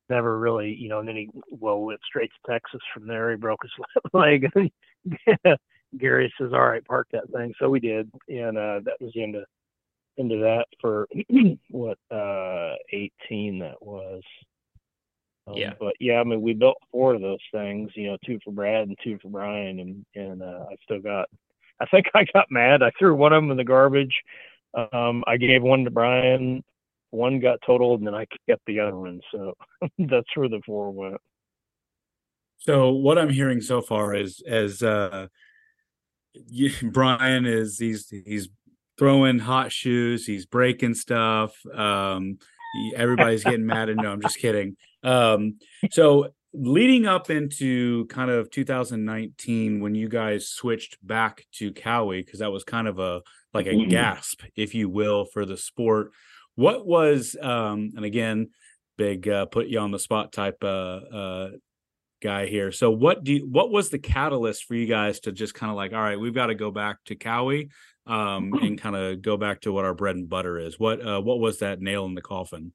[0.10, 3.32] never really, you know, and then he well went straight to Texas from there.
[3.32, 3.72] He broke his
[4.14, 4.48] leg.
[5.98, 9.24] Gary says, "All right, park that thing." So we did, and uh, that was the
[9.24, 9.46] end of
[10.18, 11.08] into that for
[11.70, 14.22] what uh 18 that was.
[15.48, 15.74] Um, yeah.
[15.80, 17.92] But yeah, I mean, we built four of those things.
[17.96, 21.30] You know, two for Brad and two for Bryan, and and uh, I still got.
[21.82, 22.82] I think I got mad.
[22.82, 24.16] I threw one of them in the garbage.
[24.94, 26.64] Um, I gave one to Bryan
[27.16, 29.22] one got totaled and then I kept the other one.
[29.32, 29.54] So
[30.00, 31.22] that's where the four went.
[32.60, 35.28] So what I'm hearing so far is as uh
[36.34, 38.50] you, Bryan is he's he's
[38.98, 41.56] throwing hot shoes, he's breaking stuff.
[41.74, 42.38] Um
[42.96, 44.76] everybody's getting mad and no, I'm just kidding.
[45.06, 45.60] Um
[45.92, 52.40] so leading up into kind of 2019 when you guys switched back to Kawi because
[52.40, 53.22] that was kind of a
[53.54, 56.12] like a gasp if you will for the sport
[56.56, 58.50] what was um and again,
[58.98, 61.50] big uh, put you on the spot type uh uh
[62.24, 62.72] guy here.
[62.72, 65.76] So what do you, what was the catalyst for you guys to just kind of
[65.76, 67.70] like, all right, we've got to go back to Kawi
[68.08, 70.80] um and kind of go back to what our bread and butter is.
[70.80, 72.72] What uh what was that nail in the coffin?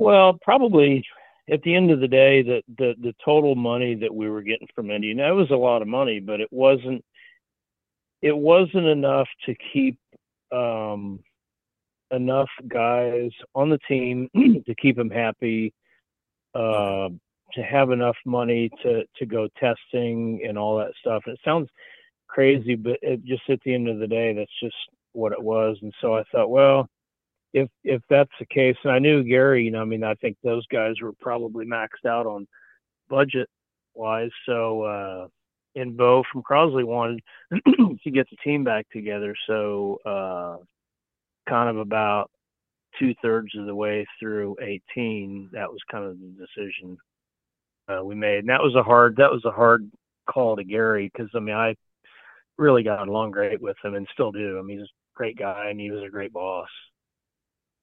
[0.00, 1.04] Well, probably
[1.52, 4.66] at the end of the day, the the the total money that we were getting
[4.74, 7.04] from Indian, that was a lot of money, but it wasn't
[8.22, 9.98] it wasn't enough to keep
[10.52, 11.20] um
[12.12, 14.30] enough guys on the team
[14.66, 15.74] to keep them happy,
[16.54, 17.10] uh,
[17.52, 21.22] to have enough money to to go testing and all that stuff.
[21.26, 21.68] And It sounds
[22.26, 24.76] crazy, but it just at the end of the day, that's just
[25.12, 25.76] what it was.
[25.82, 26.88] And so I thought, well,
[27.52, 30.36] if if that's the case, and I knew Gary, you know, I mean, I think
[30.42, 32.46] those guys were probably maxed out on
[33.08, 33.48] budget
[33.94, 34.30] wise.
[34.46, 35.28] So uh
[35.76, 37.20] and Bo from Crosley wanted
[38.04, 39.34] to get the team back together.
[39.46, 40.56] So uh
[41.48, 42.30] kind of about
[42.98, 46.96] two thirds of the way through 18, that was kind of the decision
[47.88, 48.40] uh, we made.
[48.40, 49.90] And that was a hard, that was a hard
[50.28, 51.74] call to Gary because I mean, I
[52.58, 54.58] really got along great with him and still do.
[54.58, 56.68] I mean, he's a great guy and he was a great boss.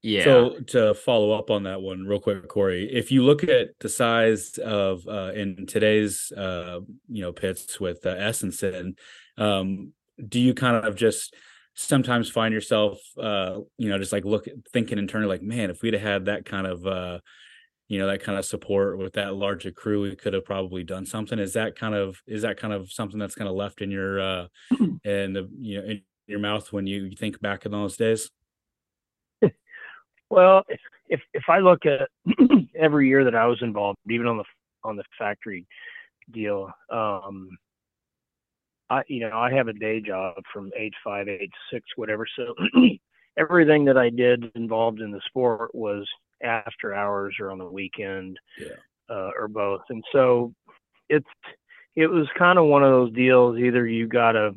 [0.01, 0.23] Yeah.
[0.23, 3.89] So to follow up on that one real quick, Cory, if you look at the
[3.89, 6.79] size of uh, in today's uh,
[7.09, 8.97] you know pits with uh, Estenson,
[9.37, 9.91] um,
[10.27, 11.35] do you kind of just
[11.79, 15.93] sometimes find yourself uh you know just like look thinking internally like man if we'd
[15.93, 17.19] have had that kind of uh
[17.87, 21.05] you know that kind of support with that larger crew we could have probably done
[21.05, 23.91] something is that kind of is that kind of something that's kind of left in
[23.91, 24.47] your uh
[25.03, 28.31] in the you know in your mouth when you think back in those days
[30.29, 30.63] well
[31.09, 32.09] if if i look at
[32.79, 34.43] every year that i was involved even on the
[34.83, 35.65] on the factory
[36.31, 37.49] deal um
[38.89, 42.25] I, you know, I have a day job from age five, age six, whatever.
[42.35, 42.53] So
[43.37, 46.07] everything that I did involved in the sport was
[46.43, 48.75] after hours or on the weekend, yeah.
[49.09, 49.81] uh, or both.
[49.89, 50.53] And so
[51.09, 51.27] it's
[51.95, 53.57] it was kind of one of those deals.
[53.57, 54.53] Either you got to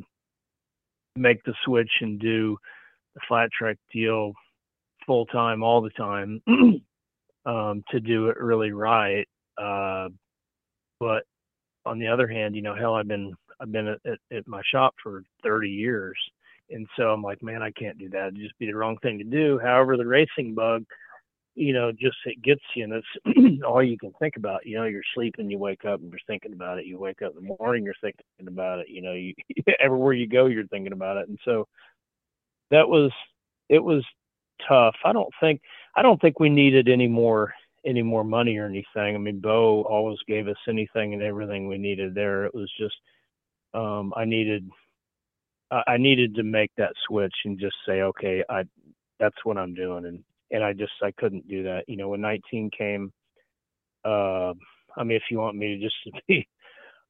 [1.16, 2.56] make the switch and do
[3.14, 4.32] the flat track deal
[5.10, 6.40] full time all the time
[7.44, 9.26] um, to do it really right.
[9.60, 10.08] Uh,
[11.00, 11.24] but
[11.84, 14.94] on the other hand, you know, hell, I've been I've been at, at, my shop
[15.02, 16.16] for 30 years.
[16.70, 18.28] And so I'm like, man, I can't do that.
[18.28, 19.58] It'd just be the wrong thing to do.
[19.58, 20.84] However, the racing bug,
[21.56, 24.64] you know, just it gets you, and it's all you can think about.
[24.64, 26.86] You know, you're sleeping, you wake up, and you're thinking about it.
[26.86, 28.88] You wake up in the morning, you're thinking about it.
[28.88, 29.34] You know, you
[29.80, 31.28] everywhere you go, you're thinking about it.
[31.28, 31.66] And so
[32.70, 33.10] that was
[33.68, 34.04] it was
[34.68, 34.96] tough.
[35.04, 35.60] I don't think
[35.96, 37.54] I don't think we needed any more
[37.84, 39.14] any more money or anything.
[39.14, 42.44] I mean, Bo always gave us anything and everything we needed there.
[42.44, 42.96] It was just
[43.74, 44.68] um, I needed
[45.70, 48.64] I needed to make that switch and just say, okay, I
[49.20, 51.84] that's what I'm doing, and and I just I couldn't do that.
[51.88, 53.12] You know, when 19 came,
[54.04, 54.52] uh,
[54.96, 55.96] I mean, if you want me to just
[56.28, 56.46] be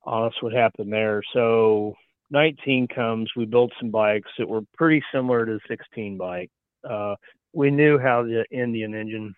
[0.05, 1.23] honest, what happened there?
[1.33, 1.95] So
[2.31, 6.51] 19 comes, we built some bikes that were pretty similar to the 16 bike.
[6.89, 7.15] Uh,
[7.53, 9.35] we knew how the Indian engine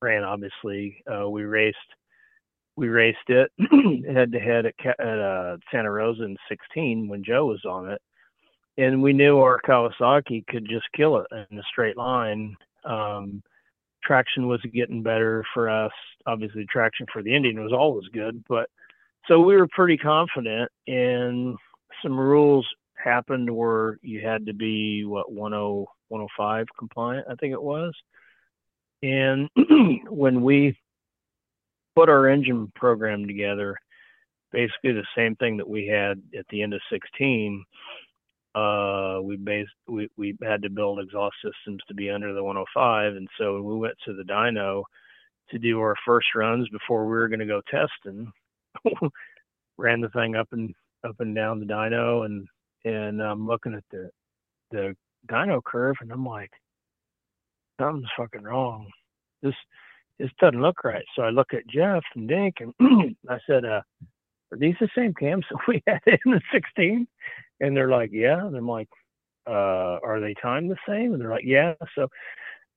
[0.00, 0.24] ran.
[0.24, 1.76] Obviously, uh, we raced
[2.76, 3.50] we raced it
[4.12, 8.00] head to head at, at uh, Santa Rosa in 16 when Joe was on it,
[8.78, 12.56] and we knew our Kawasaki could just kill it in a straight line.
[12.84, 13.42] Um,
[14.02, 15.92] traction was getting better for us.
[16.26, 18.68] Obviously, traction for the Indian was always good, but
[19.28, 20.70] so we were pretty confident.
[20.86, 21.56] And
[22.02, 22.66] some rules
[23.02, 25.36] happened where you had to be what 10
[26.08, 27.94] 105 compliant, I think it was.
[29.02, 29.48] And
[30.08, 30.76] when we
[31.96, 33.76] put our engine program together,
[34.52, 37.64] basically the same thing that we had at the end of 16.
[38.54, 43.16] Uh, we based we we had to build exhaust systems to be under the 105,
[43.16, 44.82] and so we went to the dyno,
[45.50, 48.30] to do our first runs before we were going to go testing.
[49.78, 52.46] Ran the thing up and up and down the dyno, and
[52.84, 54.10] and I'm looking at the
[54.70, 54.94] the
[55.30, 56.50] dyno curve, and I'm like,
[57.80, 58.88] something's fucking wrong.
[59.42, 59.54] This
[60.18, 61.04] this doesn't look right.
[61.16, 62.72] So I look at Jeff and Dink, and
[63.28, 63.82] I said, uh,
[64.52, 67.06] "Are these the same cams that we had in the 16?"
[67.60, 68.88] And they're like, "Yeah." And I'm like,
[69.48, 72.08] uh, "Are they timed the same?" And they're like, "Yeah." So,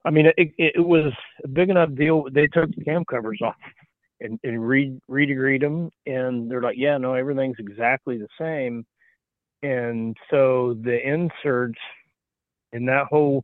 [0.06, 2.26] I mean, it, it, was a big enough deal.
[2.32, 3.56] They took the cam covers off
[4.22, 8.86] and, and re redegreed them, and they're like, "Yeah, no, everything's exactly the same."
[9.66, 11.80] And so the inserts
[12.72, 13.44] in that whole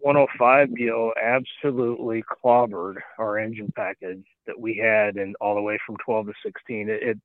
[0.00, 5.96] 105 deal absolutely clobbered our engine package that we had and all the way from
[6.04, 7.18] 12 to 16 it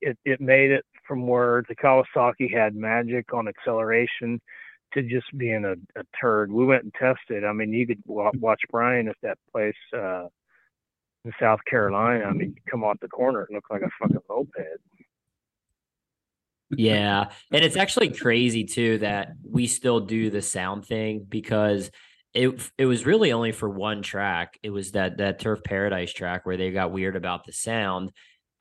[0.00, 4.40] it it made it from where the Kawasaki had magic on acceleration
[4.94, 6.50] to just being a, a turd.
[6.50, 7.44] We went and tested.
[7.44, 10.26] I mean you could watch Bryan at that place uh
[11.24, 12.24] in South Carolina.
[12.24, 14.56] I mean come off the corner it looked like a fucking moped
[16.76, 21.90] yeah and it's actually crazy too that we still do the sound thing because
[22.34, 24.58] it it was really only for one track.
[24.62, 28.10] It was that that Turf Paradise track where they got weird about the sound,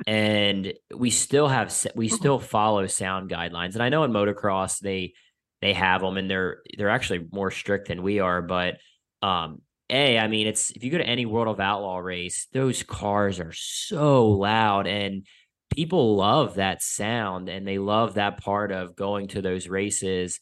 [0.05, 2.15] and we still have we mm-hmm.
[2.15, 3.73] still follow sound guidelines.
[3.73, 5.13] And I know in motocross they
[5.61, 8.41] they have them, and they're they're actually more strict than we are.
[8.41, 8.79] But
[9.21, 12.83] um, a, I mean, it's if you go to any World of Outlaw race, those
[12.83, 15.25] cars are so loud and
[15.71, 20.39] people love that sound and they love that part of going to those races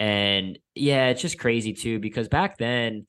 [0.00, 3.06] and yeah, it's just crazy too because back then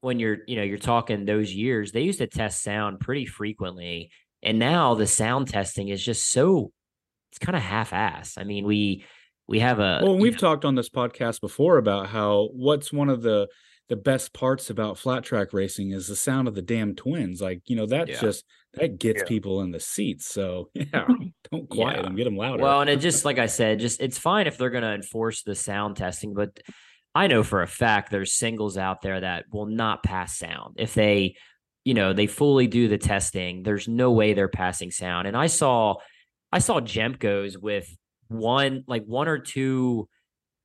[0.00, 4.10] when you're, you know, you're talking those years, they used to test sound pretty frequently.
[4.42, 6.70] And now the sound testing is just so
[7.32, 8.34] it's kind of half-ass.
[8.38, 9.04] I mean, we
[9.48, 13.08] we have a Well, we've know, talked on this podcast before about how what's one
[13.08, 13.48] of the
[13.88, 17.40] the best parts about flat track racing is the sound of the damn twins.
[17.40, 18.20] Like, you know, that's yeah.
[18.20, 18.44] just
[18.80, 19.28] that gets yeah.
[19.28, 20.26] people in the seats.
[20.26, 21.06] So yeah,
[21.52, 22.02] don't quiet yeah.
[22.02, 22.62] them, get them louder.
[22.62, 25.54] Well, and it just like I said, just it's fine if they're gonna enforce the
[25.54, 26.58] sound testing, but
[27.14, 30.76] I know for a fact there's singles out there that will not pass sound.
[30.78, 31.36] If they,
[31.84, 35.26] you know, they fully do the testing, there's no way they're passing sound.
[35.26, 35.96] And I saw
[36.52, 37.88] I saw Jemcos with
[38.28, 40.08] one like one or two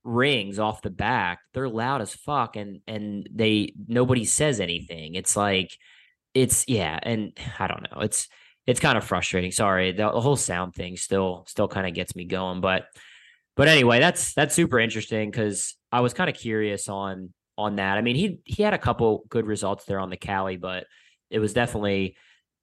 [0.03, 5.15] rings off the back, they're loud as fuck and and they nobody says anything.
[5.15, 5.77] It's like
[6.33, 8.01] it's yeah, and I don't know.
[8.01, 8.27] It's
[8.65, 9.51] it's kind of frustrating.
[9.51, 9.91] Sorry.
[9.91, 12.85] The, the whole sound thing still still kind of gets me going, but
[13.55, 17.97] but anyway, that's that's super interesting cuz I was kind of curious on on that.
[17.97, 20.87] I mean, he he had a couple good results there on the Kawi, but
[21.29, 22.15] it was definitely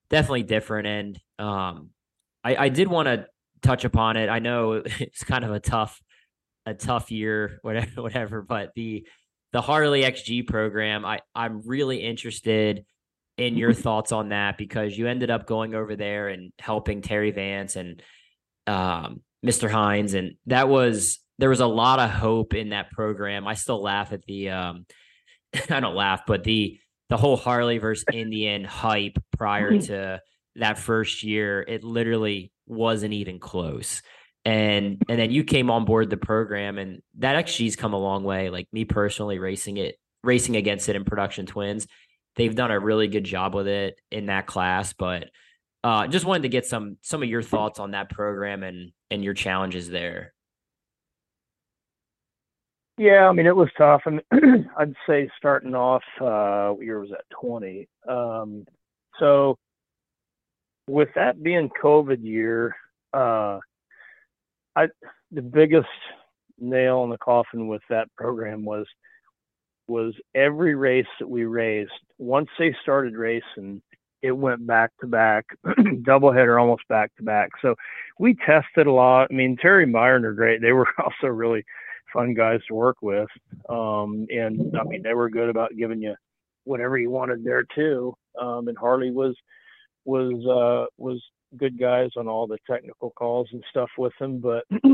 [0.08, 1.90] definitely different and um
[2.42, 3.26] I I did want to
[3.62, 4.28] touch upon it.
[4.28, 6.00] I know it's kind of a tough
[6.66, 8.42] a tough year, whatever, whatever.
[8.42, 9.06] But the
[9.52, 12.84] the Harley XG program, I I'm really interested
[13.40, 17.30] in your thoughts on that because you ended up going over there and helping Terry
[17.30, 18.02] Vance and
[18.66, 19.70] um, Mr.
[19.70, 23.46] Hines, and that was there was a lot of hope in that program.
[23.46, 24.86] I still laugh at the um,
[25.70, 26.78] I don't laugh, but the
[27.08, 30.20] the whole Harley versus Indian hype prior to
[30.56, 34.02] that first year, it literally wasn't even close
[34.44, 38.24] and and then you came on board the program and that xg's come a long
[38.24, 41.86] way like me personally racing it racing against it in production twins
[42.36, 45.30] they've done a really good job with it in that class but
[45.84, 49.24] uh just wanted to get some some of your thoughts on that program and and
[49.24, 50.32] your challenges there.
[52.98, 54.20] Yeah i mean it was tough and
[54.78, 57.24] i'd say starting off uh what year was that?
[57.40, 58.64] 20 um
[59.18, 59.56] so
[60.86, 62.76] with that being covid year
[63.12, 63.58] uh
[64.76, 64.88] I
[65.30, 65.88] the biggest
[66.58, 68.86] nail in the coffin with that program was
[69.90, 71.92] was every race that we raced.
[72.18, 73.82] Once they started racing,
[74.22, 77.50] it went back to back, doubleheader almost back to back.
[77.60, 77.74] So
[78.18, 79.28] we tested a lot.
[79.30, 80.60] I mean, Terry and Byron are great.
[80.60, 81.64] They were also really
[82.12, 83.28] fun guys to work with.
[83.68, 86.14] Um, and I mean, they were good about giving you
[86.64, 88.14] whatever you wanted there too.
[88.40, 89.34] Um, and Harley was
[90.04, 91.22] was uh, was
[91.56, 94.64] good guys on all the technical calls and stuff with them, but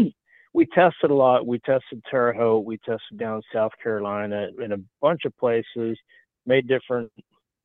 [0.57, 1.46] we tested a lot.
[1.46, 5.98] We tested Terre Haute, we tested down South Carolina in a bunch of places,
[6.46, 7.12] made different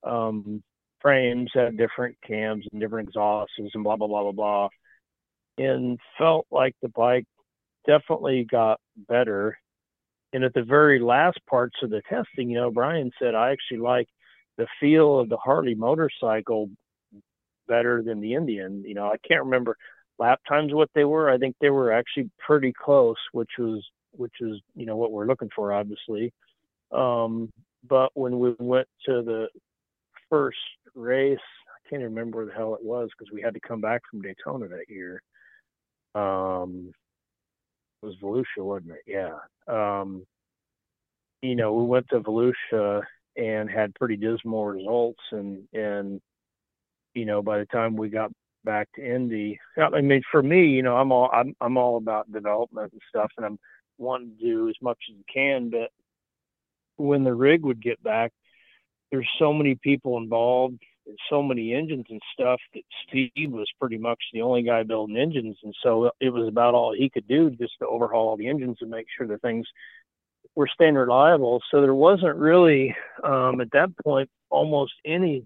[0.04, 0.62] um,
[1.00, 4.70] frames, had different cams and different exhausts and blah blah blah blah blah,
[5.58, 7.24] and felt like the bike
[7.88, 8.78] definitely got
[9.08, 9.58] better.
[10.34, 13.80] And at the very last parts of the testing, you know, Bryan said I actually
[13.80, 14.10] like
[14.58, 16.70] the feel of the Harley motorcycle
[17.70, 18.84] better than the Indian.
[18.86, 19.78] You know, I can't remember
[20.22, 21.30] lap times what they were.
[21.30, 25.28] I think they were actually pretty close, which was which is you know what we're
[25.28, 26.32] looking for, obviously.
[26.92, 27.52] Um,
[27.88, 29.48] but when we went to the
[30.32, 30.58] first
[30.96, 31.38] race.
[31.68, 34.22] I can't remember where the hell it was because we had to come back from
[34.22, 35.22] Daytona that year.
[36.16, 36.92] Um,
[38.02, 39.04] it was Volusia, wasn't it?
[39.06, 39.36] Yeah.
[39.68, 40.26] Um,
[41.42, 43.04] you know, we went to Volusia
[43.36, 46.22] and had pretty dismal results, and and
[47.14, 48.32] you know, by the time we got
[48.64, 52.32] back to Indy, I mean, for me, you know, I'm all I'm I'm all about
[52.32, 53.60] development and stuff, and I'm
[53.98, 55.90] wanting to do as much as you can, but
[56.98, 58.32] when the rig would get back,
[59.12, 63.98] there's so many people involved and so many engines and stuff that Steve was pretty
[63.98, 67.50] much the only guy building engines, and so it was about all he could do
[67.52, 69.66] just to overhaul all the engines and make sure the things
[70.56, 71.62] were staying reliable.
[71.72, 75.46] So there wasn't really um, at that point almost any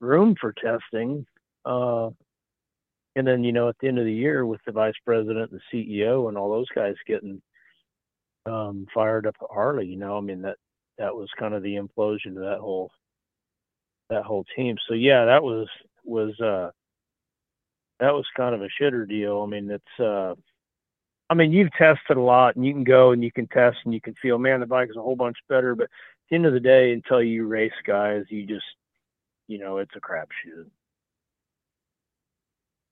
[0.00, 1.26] room for testing.
[1.64, 2.10] Uh,
[3.18, 5.60] and then you know at the end of the year with the vice president the
[5.72, 7.42] CEO and all those guys getting
[8.46, 10.56] um, fired up at Harley, you know, I mean that
[10.98, 12.90] that was kind of the implosion of that whole
[14.08, 14.76] that whole team.
[14.88, 15.66] So yeah, that was
[16.04, 16.70] was uh
[18.00, 19.42] that was kind of a shitter deal.
[19.42, 20.34] I mean, it's uh
[21.28, 23.92] I mean, you've tested a lot and you can go and you can test and
[23.92, 25.90] you can feel, man, the bike is a whole bunch better, but at
[26.30, 28.64] the end of the day, until you race guys, you just
[29.48, 30.66] you know, it's a crapshoot.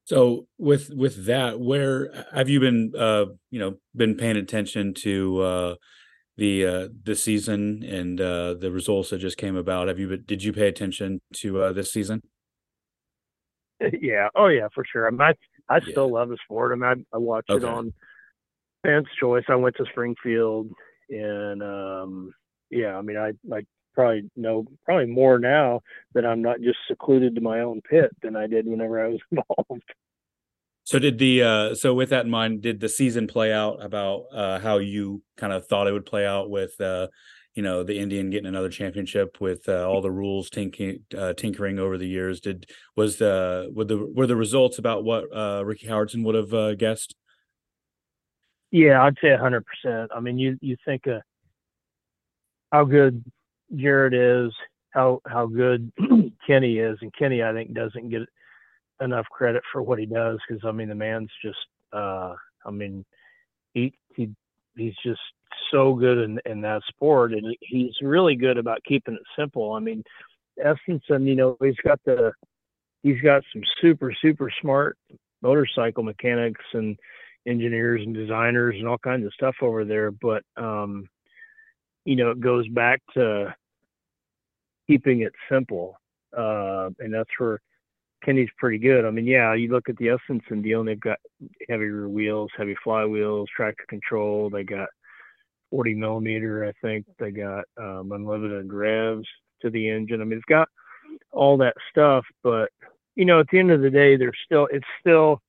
[0.07, 5.41] So with with that, where have you been uh you know been paying attention to
[5.43, 5.75] uh
[6.37, 9.89] the uh, the season and uh, the results that just came about.
[9.89, 12.23] Have you Been, did you pay attention to uh, this season?
[14.01, 14.29] Yeah.
[14.35, 15.07] Oh yeah, for sure.
[15.07, 15.35] I mean, I,
[15.69, 15.93] I yeah.
[15.93, 16.73] still love the sport.
[16.73, 17.63] I mean, I, I watch okay.
[17.63, 17.93] it on
[18.83, 19.45] Fans Choice.
[19.51, 20.71] I went to Springfield,
[21.11, 22.33] and um,
[22.71, 23.67] yeah, I mean, I I
[23.97, 25.81] probably know probably more now
[26.15, 29.21] that I'm not just secluded to my own pit than I did whenever I was
[29.33, 29.83] involved.
[30.85, 34.27] So did the uh so with that in mind, did the season play out about
[34.33, 37.09] uh how you kind of thought it would play out with uh
[37.55, 41.79] you know the Indian getting another championship with uh, all the rules tinkering uh, tinkering
[41.79, 42.41] over the years?
[42.41, 46.53] Did was the were the were the results about what uh Ricky Howerton would have
[46.53, 47.17] uh, guessed?
[48.71, 50.11] Yeah, I'd say hundred percent.
[50.15, 51.23] I mean, you you think of
[52.71, 53.25] how good
[53.75, 54.53] Jared is,
[54.91, 55.93] how how good
[56.47, 58.23] Kenny is, and Kenny I think doesn't get
[59.01, 61.59] enough credit for what he does because I mean the man's just
[61.93, 63.05] uh I mean
[63.75, 64.31] he he
[64.77, 65.21] he's just
[65.71, 69.73] so good in in that sport and he's really good about keeping it simple.
[69.73, 70.03] I mean
[70.59, 72.33] Estenson, you know, he's got the
[73.03, 74.97] he's got some super super smart
[75.43, 76.97] motorcycle mechanics and
[77.47, 81.07] engineers and designers and all kinds of stuff over there, but um
[82.07, 83.55] you know, it goes back to
[84.87, 85.99] keeping it simple.
[86.37, 87.61] Uh and that's where
[88.25, 89.05] Kenny's pretty good.
[89.05, 91.19] I mean, yeah, you look at the Estenson deal, and they've got
[91.69, 94.51] heavier wheels, heavy flywheels, traction control.
[94.51, 94.89] They got
[95.71, 97.07] 40 millimeter, I think.
[97.19, 99.27] They got um, unlimited revs
[99.63, 100.21] to the engine.
[100.21, 100.69] I mean, it's got
[101.31, 102.71] all that stuff, but
[103.15, 105.41] you know, at the end of the day, there's still it's still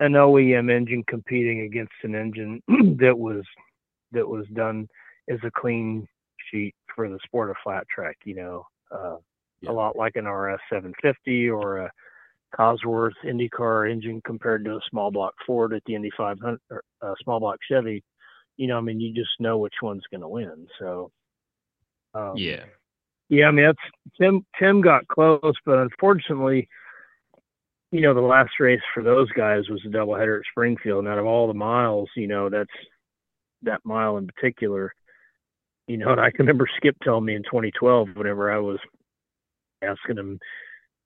[0.00, 2.62] an OEM engine competing against an engine
[2.98, 3.42] that was
[4.12, 4.88] that was done
[5.30, 6.06] as a clean
[6.50, 8.16] sheet for the sport of flat track.
[8.24, 9.16] You know, uh,
[9.60, 9.70] yeah.
[9.70, 11.90] a lot like an RS 750 or a
[12.56, 17.14] Cosworth IndyCar engine compared to a small block Ford at the Indy 500 or a
[17.22, 18.02] small block Chevy.
[18.56, 20.66] You know, I mean, you just know which one's going to win.
[20.78, 21.10] So,
[22.14, 22.64] um, yeah,
[23.28, 23.46] yeah.
[23.46, 24.44] I mean, that's Tim.
[24.58, 26.68] Tim got close, but unfortunately,
[27.92, 31.04] you know, the last race for those guys was a doubleheader at Springfield.
[31.04, 32.70] And out of all the miles, you know, that's
[33.62, 34.92] that mile in particular.
[35.88, 38.78] You know, and I can remember Skip telling me in 2012, whenever I was
[39.82, 40.38] asking him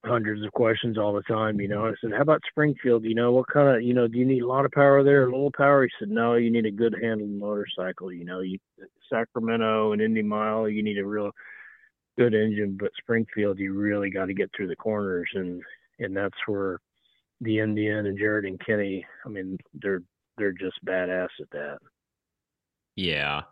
[0.05, 1.61] hundreds of questions all the time.
[1.61, 3.05] You know, I said, "How about Springfield?
[3.05, 5.23] You know, what kind of you know do you need a lot of power there,
[5.23, 8.13] a little power?" He said, "No, you need a good handled motorcycle.
[8.13, 8.59] You know, you
[9.09, 11.31] Sacramento and Indy Mile, you need a real
[12.19, 15.63] good engine, but Springfield, you really got to get through the corners, and
[16.01, 16.81] and that's where
[17.41, 19.07] the Indian and Jared and Kenny.
[19.25, 20.03] I mean, they're
[20.39, 21.79] they're just badass at that.
[22.97, 23.43] Yeah,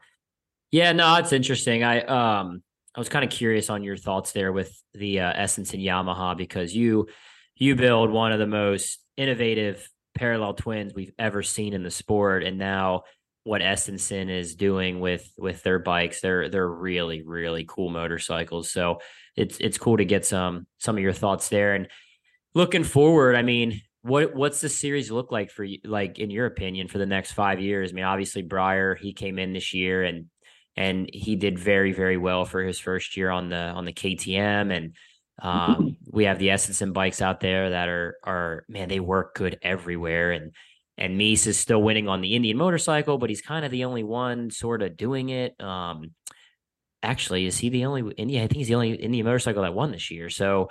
[0.71, 0.93] yeah.
[0.93, 1.83] No, it's interesting.
[1.85, 2.63] I um
[2.95, 6.75] I was kind of curious on your thoughts there with the uh, Estenson Yamaha because
[6.75, 7.09] you
[7.57, 12.43] you build one of the most innovative parallel twins we've ever seen in the sport,
[12.43, 13.05] and now
[13.45, 18.71] what Estenson is doing with with their bikes, they're they're really really cool motorcycles.
[18.71, 18.99] So
[19.37, 21.75] it's it's cool to get some some of your thoughts there.
[21.75, 21.89] And
[22.55, 25.79] looking forward, I mean, what what's the series look like for you?
[25.85, 27.93] Like in your opinion, for the next five years?
[27.93, 30.27] I mean, obviously Briar he came in this year and
[30.77, 34.75] and he did very very well for his first year on the on the KTM
[34.75, 34.95] and
[35.43, 39.59] um, we have the Estenson bikes out there that are are man they work good
[39.63, 40.53] everywhere and
[40.99, 44.05] and Mees is still winning on the Indian motorcycle but he's kind of the only
[44.05, 46.11] one sort of doing it um,
[47.03, 48.39] actually, is he the only Indy?
[48.39, 50.31] I think he's the only Indian motorcycle that won this year.
[50.31, 50.71] So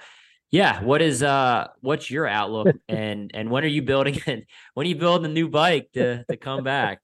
[0.52, 4.86] yeah, what is uh what's your outlook and and when are you building and when
[4.86, 7.02] are you building a new bike to to come back?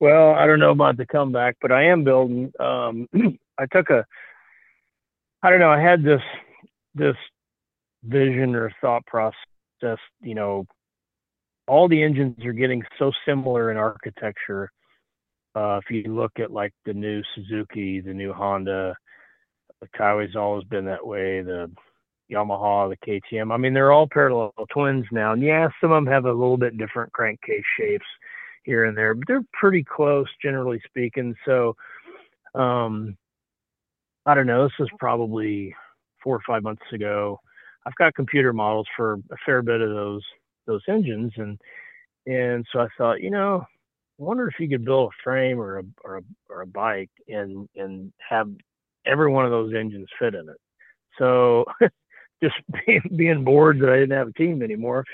[0.00, 2.52] Well, I don't know about the comeback, but I am building.
[2.58, 3.08] Um,
[3.58, 4.04] I took a,
[5.42, 6.22] I don't know, I had this
[6.94, 7.16] this
[8.04, 9.34] vision or thought process.
[10.20, 10.66] You know,
[11.68, 14.70] all the engines are getting so similar in architecture.
[15.54, 18.96] Uh, if you look at like the new Suzuki, the new Honda,
[19.80, 21.42] the Kawi's always been that way.
[21.42, 21.70] The
[22.32, 23.52] Yamaha, the KTM.
[23.52, 25.32] I mean, they're all parallel twins now.
[25.32, 28.06] And yeah, some of them have a little bit different crankcase shapes
[28.64, 31.34] here and there, but they're pretty close, generally speaking.
[31.46, 31.76] So,
[32.54, 33.16] um,
[34.26, 34.64] I don't know.
[34.64, 35.74] This was probably
[36.22, 37.38] four or five months ago.
[37.86, 40.22] I've got computer models for a fair bit of those
[40.66, 41.60] those engines, and
[42.26, 43.62] and so I thought, you know,
[44.18, 47.10] I wonder if you could build a frame or a or a or a bike
[47.28, 48.48] and and have
[49.06, 50.56] every one of those engines fit in it.
[51.18, 51.64] So
[52.42, 52.54] just
[52.86, 55.04] being, being bored that I didn't have a team anymore,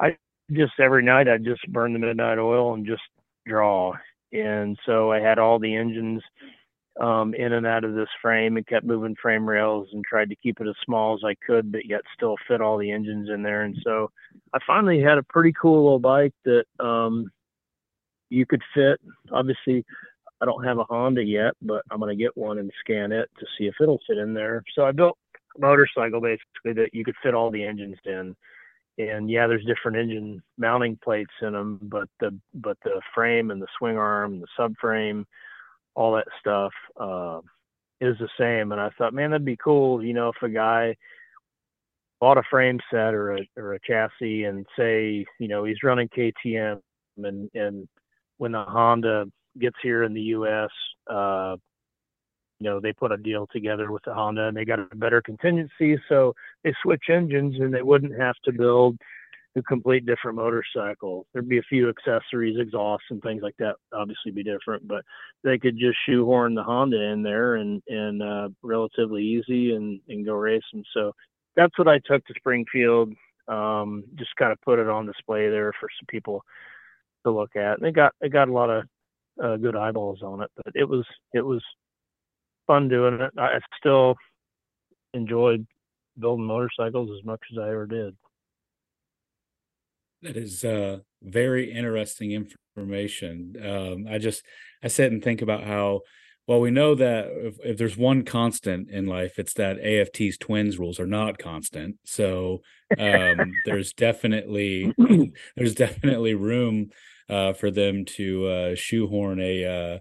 [0.00, 0.16] I
[0.50, 3.02] just every night I just burn the midnight oil and just
[3.46, 3.92] draw.
[4.32, 6.22] And so I had all the engines
[7.00, 10.36] um, in and out of this frame and kept moving frame rails and tried to
[10.36, 13.42] keep it as small as I could, but yet still fit all the engines in
[13.42, 13.62] there.
[13.62, 14.10] And so
[14.52, 17.30] I finally had a pretty cool little bike that um,
[18.30, 19.00] you could fit.
[19.32, 19.84] Obviously,
[20.40, 23.30] I don't have a Honda yet, but I'm going to get one and scan it
[23.38, 24.62] to see if it'll fit in there.
[24.74, 25.16] So I built
[25.56, 28.36] a motorcycle basically that you could fit all the engines in.
[28.98, 33.62] And yeah, there's different engine mounting plates in them, but the but the frame and
[33.62, 35.24] the swing arm, the subframe,
[35.94, 37.40] all that stuff uh,
[38.00, 38.72] is the same.
[38.72, 40.96] And I thought, man, that'd be cool, you know, if a guy
[42.20, 46.08] bought a frame set or a or a chassis and say, you know, he's running
[46.08, 46.80] KTM
[47.18, 47.88] and and
[48.38, 49.26] when the Honda
[49.58, 50.70] gets here in the U.S.,
[51.10, 51.56] uh,
[52.60, 55.22] you know, they put a deal together with the Honda and they got a better
[55.22, 55.98] contingency.
[56.08, 58.96] So they switch engines and they wouldn't have to build
[59.56, 61.26] a complete different motorcycle.
[61.32, 65.04] There'd be a few accessories, exhausts and things like that, obviously be different, but
[65.42, 70.26] they could just shoehorn the Honda in there and, and, uh, relatively easy and, and
[70.26, 70.84] go racing.
[70.94, 71.12] So
[71.56, 73.14] that's what I took to Springfield.
[73.48, 76.44] Um, just kind of put it on display there for some people
[77.24, 77.78] to look at.
[77.78, 78.84] And they got, they got a lot of,
[79.42, 81.62] uh, good eyeballs on it, but it was, it was
[82.68, 83.32] fun doing it.
[83.36, 84.14] I still
[85.12, 85.66] enjoyed
[86.16, 88.16] building motorcycles as much as I ever did.
[90.22, 93.56] That is uh, very interesting information.
[93.64, 94.44] Um, I just
[94.82, 96.02] I sit and think about how
[96.46, 100.78] well we know that if, if, there's one constant in life, it's that AFT's twins
[100.78, 101.96] rules are not constant.
[102.04, 102.62] So
[102.98, 104.92] um, there's definitely
[105.56, 106.90] there's definitely room
[107.28, 109.98] uh, for them to uh, shoehorn a uh,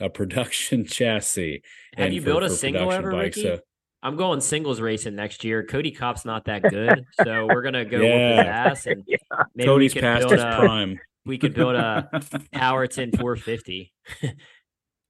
[0.00, 1.62] a production chassis.
[1.96, 3.42] Have you for, built a single ever, bike, Ricky?
[3.42, 3.60] So.
[4.02, 5.62] I'm going singles racing next year.
[5.62, 8.36] Kody Kopp's not that good, so we're gonna go yeah.
[8.36, 9.16] his ass and yeah.
[9.54, 10.98] maybe Kody's we past his a, prime.
[11.26, 12.08] We could build a
[12.54, 13.92] Howerton 450.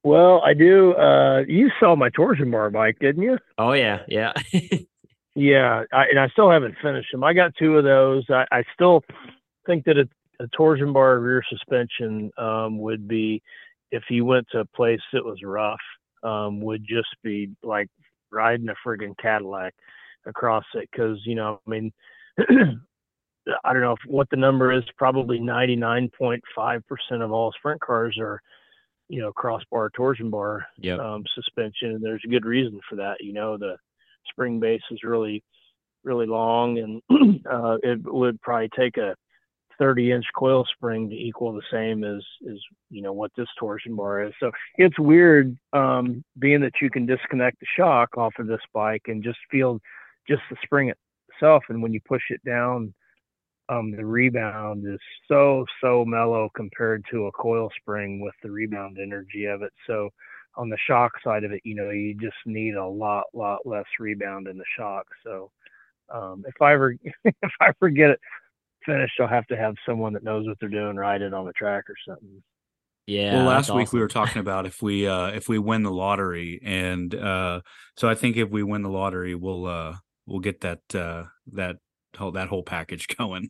[0.03, 0.93] well, I do.
[0.93, 3.37] Uh, you saw my torsion bar bike, didn't you?
[3.57, 4.33] Oh yeah, yeah,
[5.35, 5.83] yeah.
[5.93, 7.23] I, and I still haven't finished them.
[7.23, 8.25] I got two of those.
[8.29, 9.03] I, I still
[9.65, 10.09] think that a,
[10.43, 13.41] a torsion bar rear suspension um, would be
[13.91, 15.79] if you went to a place that was rough,
[16.23, 17.87] um, would just be like
[18.31, 19.73] riding a friggin' Cadillac
[20.25, 20.89] across it.
[20.95, 21.91] Cause, you know, I mean,
[22.39, 26.41] I don't know if, what the number is, probably 99.5%
[27.21, 28.39] of all sprint cars are,
[29.09, 30.99] you know, crossbar torsion bar yep.
[30.99, 31.91] um, suspension.
[31.91, 33.17] And there's a good reason for that.
[33.19, 33.75] You know, the
[34.29, 35.43] spring base is really,
[36.03, 37.01] really long and
[37.51, 39.15] uh, it would probably take a
[39.81, 42.57] 30 inch coil spring to equal the same as as
[42.91, 44.31] you know what this torsion bar is.
[44.39, 49.01] So it's weird um, being that you can disconnect the shock off of this bike
[49.07, 49.79] and just feel
[50.29, 50.93] just the spring
[51.33, 52.93] itself and when you push it down
[53.69, 58.97] um, the rebound is so so mellow compared to a coil spring with the rebound
[59.01, 59.73] energy of it.
[59.87, 60.09] So
[60.57, 63.85] on the shock side of it you know you just need a lot lot less
[63.99, 65.07] rebound in the shock.
[65.23, 65.49] So
[66.13, 66.95] um, if I ever
[67.25, 68.11] if I ever get
[68.87, 71.45] it finished, I'll have to have someone that knows what they're doing ride it on
[71.45, 72.43] the track or something.
[73.07, 73.35] Yeah.
[73.35, 73.97] Well, last week awesome.
[73.97, 77.61] we were talking about if we uh if we win the lottery, and uh
[77.97, 79.95] so I think if we win the lottery, we'll uh
[80.25, 81.77] we'll get that uh that
[82.17, 83.49] whole that whole package going.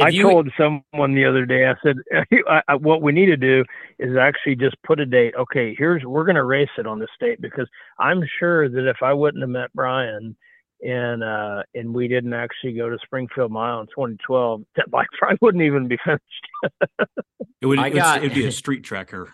[0.00, 0.22] I you...
[0.22, 1.66] told someone the other day.
[1.66, 1.96] I said,
[2.48, 3.64] I, I, "What we need to do
[3.98, 5.34] is actually just put a date.
[5.38, 9.02] Okay, here's we're going to race it on this date because I'm sure that if
[9.02, 10.36] I wouldn't have met Bryan
[10.82, 14.62] and uh, and we didn't actually go to Springfield Mile in 2012.
[14.76, 16.22] That bike probably wouldn't even be finished.
[17.60, 17.78] it would.
[17.78, 19.32] I got, it'd be a street tracker.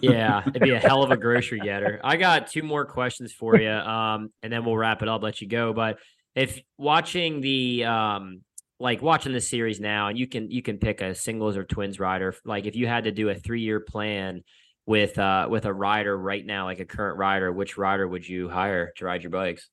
[0.00, 2.00] yeah, it'd be a hell of a grocery getter.
[2.04, 5.22] I got two more questions for you, um, and then we'll wrap it up.
[5.22, 5.98] Let you go, but
[6.34, 8.42] if watching the um
[8.78, 11.98] like watching the series now and you can you can pick a singles or twins
[11.98, 14.42] rider like if you had to do a three year plan
[14.84, 18.50] with uh with a rider right now like a current rider which rider would you
[18.50, 19.70] hire to ride your bikes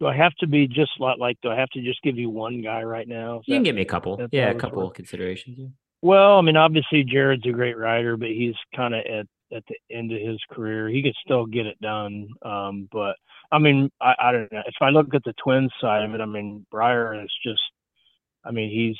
[0.00, 2.30] do i have to be just like like do i have to just give you
[2.30, 5.56] one guy right now you can give me a couple yeah a couple of considerations
[5.58, 5.66] yeah.
[6.02, 9.26] well i mean obviously jared's a great rider but he's kind of at
[9.56, 13.16] at the end of his career he could still get it done um but
[13.50, 14.62] I mean, I, I don't know.
[14.66, 17.60] If I look at the twins side of it, I mean, Briar is just,
[18.44, 18.96] I mean, he's,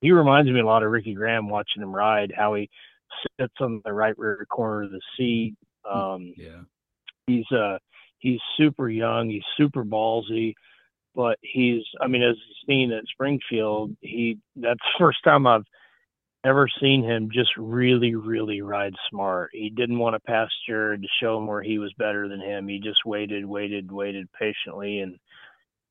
[0.00, 2.70] he reminds me a lot of Ricky Graham watching him ride, how he
[3.40, 5.56] sits on the right rear corner of the seat.
[5.90, 6.60] Um, yeah.
[7.26, 7.78] He's, uh,
[8.18, 9.28] he's super young.
[9.30, 10.54] He's super ballsy,
[11.14, 12.36] but he's, I mean, as
[12.66, 15.64] seen at Springfield, he, that's the first time I've,
[16.44, 19.50] ever seen him just really, really ride smart.
[19.52, 22.68] He didn't want to pass Jared to show him where he was better than him.
[22.68, 25.18] He just waited, waited, waited patiently and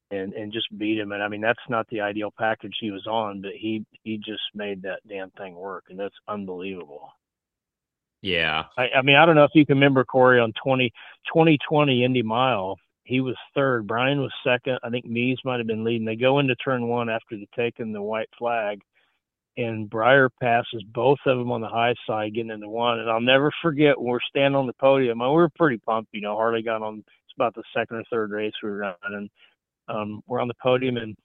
[0.10, 1.12] and and just beat him.
[1.12, 4.42] And I mean that's not the ideal package he was on, but he he just
[4.56, 7.10] made that damn thing work and that's unbelievable.
[8.22, 8.64] Yeah.
[8.78, 10.90] I, I mean I don't know if you can remember Cory on 20
[11.32, 12.78] 2020 Indy Mile.
[13.04, 13.88] He was third.
[13.88, 14.80] Bryan was second.
[14.84, 16.06] I think Mees might have been leading.
[16.06, 18.82] They go into turn one after they taken the white flag
[19.58, 23.00] and Briar passes both of them on the high side getting into one.
[23.00, 25.20] And I'll never forget when we're standing on the podium.
[25.20, 26.36] We were pretty pumped, you know.
[26.36, 27.00] Harley got on.
[27.00, 29.30] It's about the second or third race we were running.
[29.90, 31.16] Um, we're on the podium, and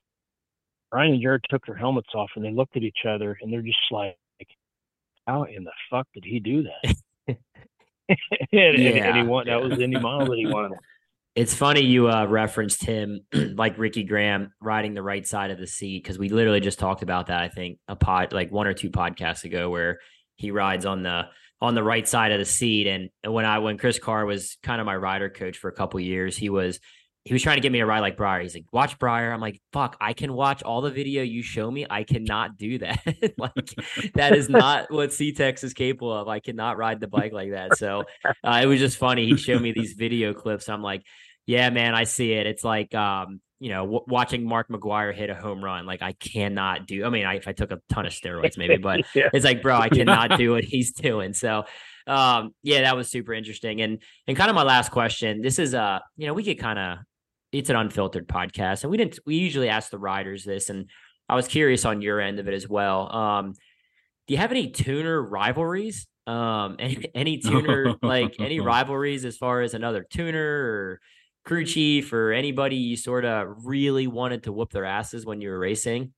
[0.91, 3.61] Bryan and Jared took their helmets off, and they looked at each other, and they're
[3.61, 4.17] just like,
[5.27, 6.97] "How in the fuck did he do that?"
[8.09, 8.19] and,
[8.53, 9.47] yeah, and, he won.
[9.47, 10.73] That was Indy Mile that he won.
[11.35, 15.67] It's funny you uh, referenced him like Ricky Graham riding the right side of the
[15.67, 17.41] seat because we literally just talked about that.
[17.41, 19.99] I think a pod like one or two podcasts ago where
[20.37, 21.29] he rides on the
[21.61, 22.87] on the right side of the seat.
[22.87, 26.01] And when I when Chris Carr was kind of my rider coach for a couple
[26.01, 26.81] years, he was
[27.25, 28.43] he was trying to get me to ride like Briar.
[28.43, 29.33] He's like, watch Briar.
[29.33, 31.87] I'm like, fuck, I can watch all the video you show me.
[31.89, 33.01] I cannot do that.
[33.39, 36.27] like, that is not what CTEX is capable of.
[36.27, 37.77] I cannot ride the bike like that.
[37.77, 39.27] So uh, it was just funny.
[39.27, 40.69] He showed me these video clips.
[40.69, 41.05] I'm like,
[41.47, 42.47] yeah, man, I see it.
[42.49, 45.87] It's like, um, you know, w- watching Mark McGwire hit a home run.
[45.87, 47.05] Like, I cannot do.
[47.05, 49.29] I mean, I, if I took a ton of steroids, maybe, but yeah.
[49.33, 51.35] it's like, bro, I cannot do what he's doing.
[51.35, 51.65] So,
[52.09, 53.81] um, yeah, that was super interesting.
[53.81, 55.41] And and kind of my last question.
[55.41, 56.99] This is uh, you know, we get kind of
[57.53, 59.19] it's an unfiltered podcast, and we didn't.
[59.27, 60.89] We usually ask the riders this, and
[61.29, 63.15] I was curious on your end of it as well.
[63.15, 63.53] Um,
[64.27, 66.07] do you have any tuner rivalries?
[66.27, 71.01] Um, any, any tuner like any rivalries as far as another tuner or
[71.45, 75.51] crew chief or anybody you sort of really wanted to whoop their asses when you
[75.51, 76.13] were racing?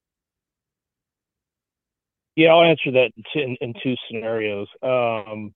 [2.36, 4.66] Yeah, I'll answer that in, in two scenarios.
[4.82, 5.54] Um,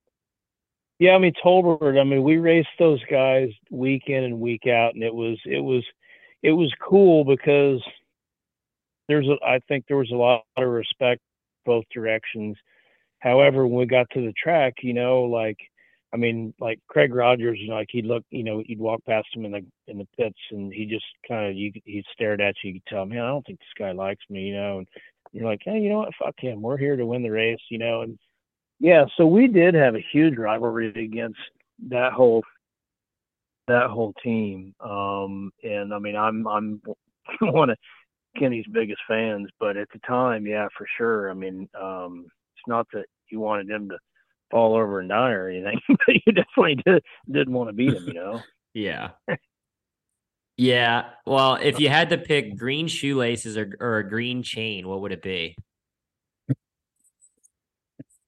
[0.99, 2.01] yeah, I mean Tolbert.
[2.01, 5.61] I mean, we raced those guys week in and week out, and it was it
[5.61, 5.85] was
[6.43, 7.81] it was cool because
[9.09, 11.21] there's a, I think there was a lot of respect
[11.65, 12.57] both directions.
[13.21, 15.59] However, when we got to the track, you know, like
[16.13, 19.29] I mean, like Craig Rogers, you know, like he'd look, you know, you'd walk past
[19.35, 22.55] him in the in the pits, and he just kind of you he stared at
[22.63, 22.73] you.
[22.73, 24.79] You could tell, man, I don't think this guy likes me, you know.
[24.79, 24.89] And
[25.33, 26.15] you're like, hey, you know what?
[26.19, 26.63] Fuck him.
[26.63, 28.03] We're here to win the race, you know.
[28.03, 28.19] And
[28.81, 31.39] yeah, so we did have a huge rivalry against
[31.89, 32.43] that whole
[33.67, 34.75] that whole team.
[34.81, 36.83] Um, and I mean, I'm I'm
[37.41, 37.79] one of
[38.39, 41.31] Kenny's biggest fans, but at the time, yeah, for sure.
[41.31, 43.99] I mean, um, it's not that you wanted him to
[44.51, 48.05] fall over and die or anything, but you definitely did didn't want to beat him,
[48.07, 48.43] you know.
[48.75, 49.11] yeah.
[50.57, 51.11] Yeah.
[51.25, 55.13] Well, if you had to pick green shoelaces or, or a green chain, what would
[55.13, 55.57] it be?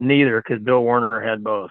[0.00, 1.70] Neither, because Bill Werner had both.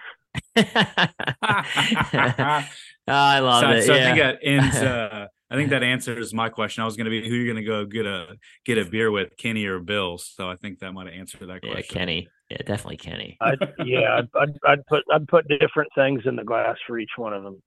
[0.56, 0.62] oh,
[3.08, 3.82] I love so, it.
[3.82, 4.00] So yeah.
[4.00, 4.76] I think that ends.
[4.82, 6.82] Uh, I think that answers my question.
[6.82, 9.10] I was going to be who you're going to go get a get a beer
[9.10, 10.16] with, Kenny or Bill.
[10.16, 11.76] So I think that might have answered that question.
[11.76, 12.28] Yeah, Kenny.
[12.48, 13.36] Yeah, definitely Kenny.
[13.40, 17.10] I'd, yeah, I'd, I'd, I'd, put I'd put different things in the glass for each
[17.16, 17.60] one of them.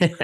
[0.00, 0.14] oh,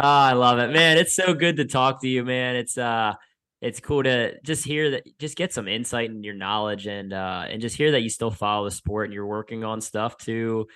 [0.00, 0.98] I love it, man.
[0.98, 2.56] It's so good to talk to you, man.
[2.56, 3.12] It's uh,
[3.62, 7.12] it's cool to just hear that, just get some insight and in your knowledge, and
[7.12, 10.18] uh, and just hear that you still follow the sport and you're working on stuff
[10.18, 10.66] to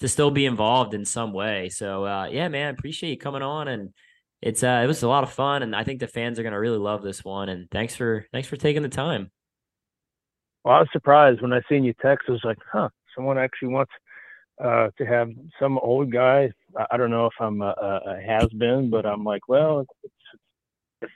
[0.00, 1.68] to still be involved in some way.
[1.68, 3.90] So uh, yeah, man, appreciate you coming on and
[4.40, 6.58] it's uh it was a lot of fun and I think the fans are gonna
[6.58, 9.30] really love this one and thanks for thanks for taking the time.
[10.64, 12.28] Well, I was surprised when I seen you text.
[12.28, 13.92] I was like, huh, someone actually wants
[14.62, 15.28] uh, to have
[15.60, 16.50] some old guy
[16.90, 17.74] I don't know if I'm a,
[18.06, 20.12] a has been, but I'm like, well, it's,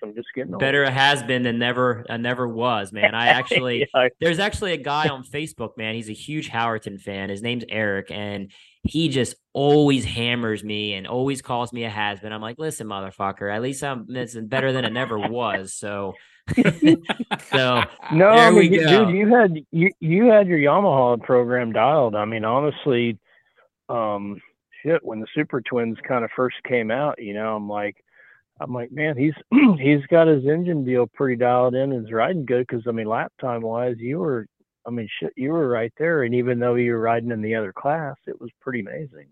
[0.02, 3.14] I'm just getting better a has been than never a never was, man.
[3.14, 4.08] I actually yeah.
[4.20, 5.94] there's actually a guy on Facebook, man.
[5.94, 7.28] He's a huge Howerton fan.
[7.28, 8.52] His name's Eric, and
[8.82, 12.32] he just always hammers me and always calls me a has been.
[12.32, 15.74] I'm like, listen, motherfucker, at least I'm this better than it never was.
[15.74, 16.14] So
[17.50, 17.82] so
[18.12, 22.14] No, I mean, dude, you had you you had your Yamaha program dialed.
[22.14, 23.18] I mean, honestly,
[23.88, 24.40] um,
[24.82, 27.96] shit, when the Super Twins kind of first came out, you know, I'm like,
[28.60, 29.34] I'm like, man, he's
[29.78, 32.66] he's got his engine deal pretty dialed in and is riding good.
[32.66, 34.46] Because I mean, lap time wise, you were,
[34.86, 36.22] I mean, shit, you were right there.
[36.22, 39.26] And even though you were riding in the other class, it was pretty amazing.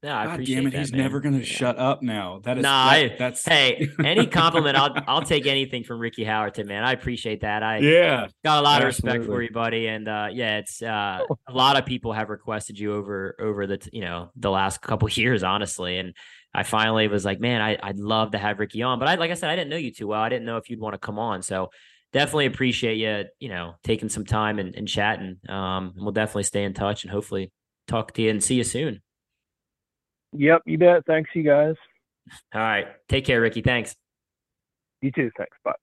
[0.00, 1.00] Yeah, I God appreciate damn it, that, he's man.
[1.00, 1.42] never gonna Yeah.
[1.44, 2.38] shut up now.
[2.44, 6.24] That is Nah, that- I- that's Hey, any compliment, I'll I'll take anything from Ricky
[6.24, 6.84] Howerton, man.
[6.84, 7.64] I appreciate that.
[7.64, 8.28] I yeah.
[8.44, 9.88] got a lot of respect for you, buddy.
[9.88, 13.80] And uh, yeah, it's uh, a lot of people have requested you over over the
[13.92, 15.98] you know the last couple years, honestly.
[15.98, 16.14] And
[16.58, 19.30] I finally was like, man, I I'd love to have Ricky on, but I like
[19.30, 20.20] I said, I didn't know you too well.
[20.20, 21.70] I didn't know if you'd want to come on, so
[22.12, 25.36] definitely appreciate you, you know, taking some time and, and chatting.
[25.48, 27.52] Um, and we'll definitely stay in touch and hopefully
[27.86, 29.02] talk to you and see you soon.
[30.32, 31.06] Yep, you bet.
[31.06, 31.76] Thanks, you guys.
[32.52, 33.62] All right, take care, Ricky.
[33.62, 33.94] Thanks.
[35.00, 35.30] You too.
[35.36, 35.56] Thanks.
[35.64, 35.74] Bye.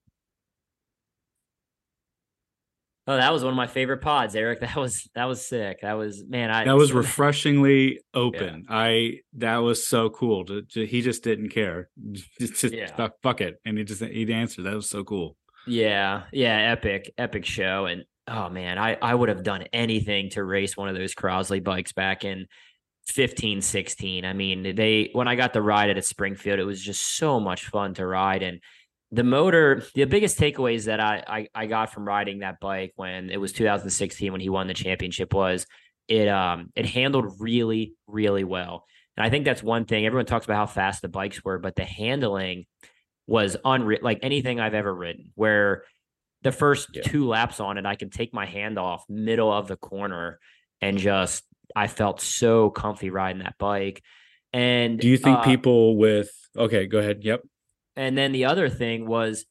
[3.08, 4.60] Oh, that was one of my favorite pods, Erik.
[4.66, 5.78] That was that was sick.
[5.82, 6.50] That was man.
[6.50, 8.66] I That was refreshingly open.
[8.68, 10.44] I that was so cool.
[10.46, 11.88] To, to- he just didn't care.
[12.40, 13.08] Just, just Yeah.
[13.22, 14.62] fuck, it, and he just he'd answer.
[14.62, 15.36] That was so cool.
[15.68, 17.86] Yeah, yeah, epic, epic show.
[17.86, 21.62] And oh man, I I would have done anything to race one of those Crosley
[21.62, 22.46] bikes back in
[23.08, 24.24] 15, 16.
[24.24, 27.66] I mean, they when I got the ride at Springfield, it was just so much
[27.66, 28.42] fun to ride.
[28.42, 28.60] And
[29.12, 33.30] the motor, the biggest takeaways that I I, I got from riding that bike when
[33.30, 35.66] it was 2016 when he won the championship was
[36.08, 38.84] it um it handled really, really well.
[39.16, 40.04] And I think that's one thing.
[40.06, 42.66] Everyone talks about how fast the bikes were, but the handling
[43.26, 45.84] was unreal like anything I've ever ridden, where
[46.42, 47.02] the first Yeah.
[47.02, 50.38] two laps on it, I can take my hand off middle of the corner
[50.80, 54.02] and just I felt so comfy riding that bike.
[54.52, 56.86] And Do you think uh, people with okay?
[56.86, 57.24] Go ahead.
[57.24, 57.42] Yep.
[57.96, 59.44] And then the other thing was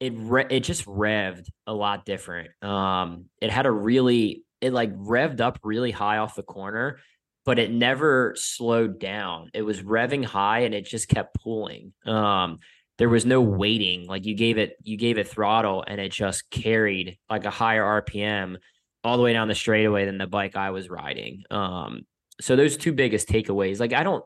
[0.00, 2.50] it re- it just revved a lot different.
[2.62, 6.98] Um, it had a really it like revved up really high off the corner,
[7.44, 9.50] but it never slowed down.
[9.54, 11.92] It was revving high and it just kept pulling.
[12.04, 12.58] Um,
[12.98, 14.06] there was no waiting.
[14.06, 18.02] Like you gave it you gave it throttle and it just carried like a higher
[18.02, 18.56] RPM
[19.04, 21.44] all the way down the straightaway than the bike I was riding.
[21.50, 22.02] Um,
[22.40, 23.80] so those two biggest takeaways.
[23.80, 24.24] Like I don't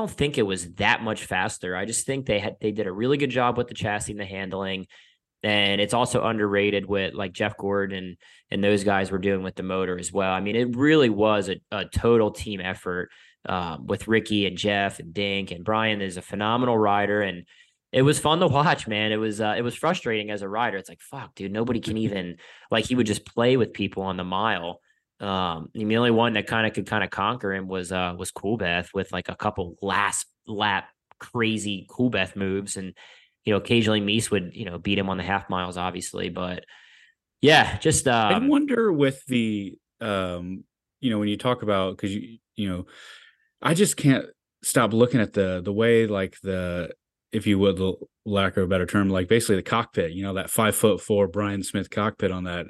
[0.00, 1.76] Don't think it was that much faster.
[1.76, 4.18] I just think they had they did a really good job with the chassis and
[4.18, 4.86] the handling.
[5.42, 8.16] And it's also underrated with like Jeff Gordon
[8.50, 10.32] and those guys were doing with the motor as well.
[10.32, 13.10] I mean, it really was a, a total team effort
[13.44, 17.44] um, with Ricky and Jeff and Dink and Bryan is a phenomenal rider and
[17.92, 19.12] it was fun to watch, man.
[19.12, 20.78] It was uh, it was frustrating as a rider.
[20.78, 22.36] It's like fuck, dude, nobody can even
[22.70, 24.80] like he would just play with people on the mile.
[25.20, 28.32] Um, the only one that kind of could kind of conquer him was uh was
[28.32, 30.88] Coolbeth with like a couple last lap
[31.18, 32.94] crazy Coolbeth moves, and
[33.44, 36.64] you know occasionally Mees would you know beat him on the half miles, obviously, but
[37.42, 40.64] yeah, just I um, wonder with the um,
[41.00, 42.86] you know, when you talk about because you you know,
[43.62, 44.26] I just can't
[44.62, 46.90] stop looking at the the way like the
[47.32, 47.80] if you would
[48.26, 51.28] lack of a better term, like basically the cockpit, you know, that five foot four
[51.28, 52.66] Bryan Smith cockpit on that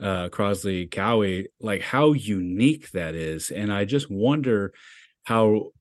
[0.00, 3.50] uh Crosley Kawi, like how unique that is.
[3.50, 4.72] And I just wonder
[5.24, 5.72] how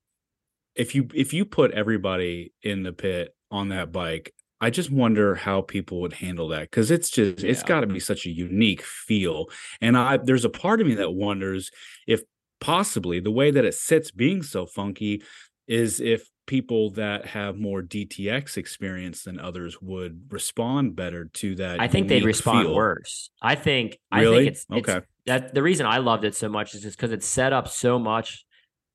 [0.75, 5.35] if you if you put everybody in the pit on that bike, I just wonder
[5.35, 8.81] how people would handle that because it's just it's got to be such a unique
[8.81, 9.47] feel.
[9.81, 11.71] And I there's a part of me that wonders
[12.07, 12.23] if
[12.61, 15.21] possibly the way that it sits being so funky
[15.67, 21.79] is if people that have more DTX experience than others would respond better to that.
[21.79, 22.75] I think they'd respond feel.
[22.75, 23.29] worse.
[23.41, 24.37] I think I Really?
[24.45, 25.05] think it's, it's Okay.
[25.25, 27.97] that the reason I loved it so much is just because it's set up so
[27.99, 28.45] much.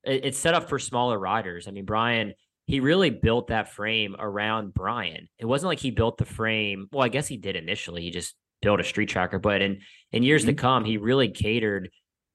[0.03, 1.67] it- It's set up for smaller riders.
[1.67, 2.33] I mean, Bryan,
[2.65, 5.27] he really built that frame around Bryan.
[5.37, 6.87] It wasn't like he built the frame.
[6.91, 8.01] Well, I guess he did initially.
[8.03, 10.59] He just built a street tracker, but in in years to mm-hmm.
[10.59, 11.89] come, he really catered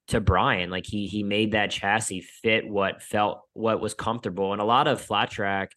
[0.07, 0.69] to Bryan.
[0.69, 4.53] Like he he made that chassis fit what felt what was comfortable.
[4.53, 5.71] And a lot of flat track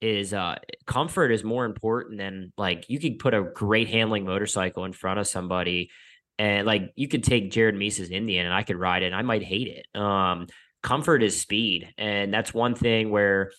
[0.00, 4.84] is uh comfort is more important than like you could put a great handling motorcycle
[4.84, 5.90] in front of somebody
[6.38, 9.22] and like you could take Jared Mees's Indian and I could ride it and I
[9.22, 9.98] might hate it.
[9.98, 10.48] Um
[10.82, 13.52] comfort is speed and that's one thing where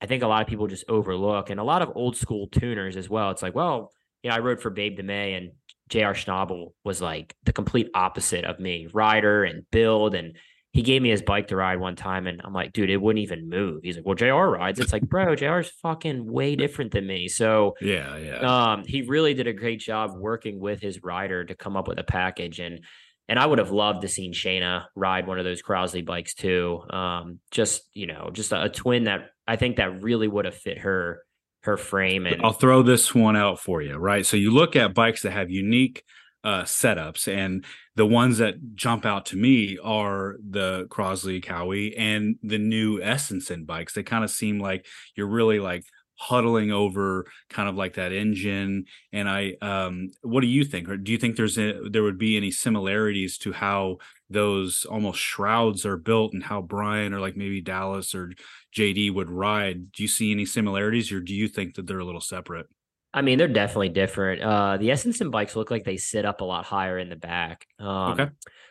[0.00, 2.96] I think a lot of people just overlook and a lot of old school tuners
[2.96, 3.30] as well.
[3.30, 5.52] It's like, well, you know, I rode for Babe DeMay and
[5.92, 10.36] JR Schnabel was like the complete opposite of me, rider and build and
[10.72, 13.22] he gave me his bike to ride one time, and I'm like, dude, it wouldn't
[13.22, 13.82] even move.
[13.82, 14.32] He's like, well, Jr.
[14.32, 14.80] rides.
[14.80, 17.28] It's like, bro, Jr's fucking way different than me.
[17.28, 18.38] So yeah, yeah.
[18.38, 21.98] Um, he really did a great job working with his rider to come up with
[21.98, 22.80] a package, and
[23.28, 26.80] and I would have loved to seen Shayna ride one of those Crosley bikes too.
[26.88, 30.56] Um, just you know, just a, a twin that I think that really would have
[30.56, 31.20] fit her
[31.62, 32.26] her frame.
[32.26, 34.26] And I'll throw this one out for you, right?
[34.26, 36.04] So you look at bikes that have unique
[36.44, 37.64] uh, setups, and
[37.94, 43.64] the ones that jump out to me are the Crosley Kawi and the new Estenson
[43.64, 43.94] bikes.
[43.94, 45.84] They kind of seem like you're really like
[46.22, 50.96] huddling over kind of like that engine and i um what do you think or
[50.96, 53.96] do you think there's a, there would be any similarities to how
[54.30, 58.30] those almost shrouds are built and how bryan or like maybe dallas or
[58.74, 62.04] jd would ride do you see any similarities or do you think that they're a
[62.04, 62.66] little separate
[63.14, 64.40] I mean, they're definitely different.
[64.40, 67.66] Uh, the Estenson bikes look like they sit up a lot higher in the back.
[67.78, 68.28] Um, okay.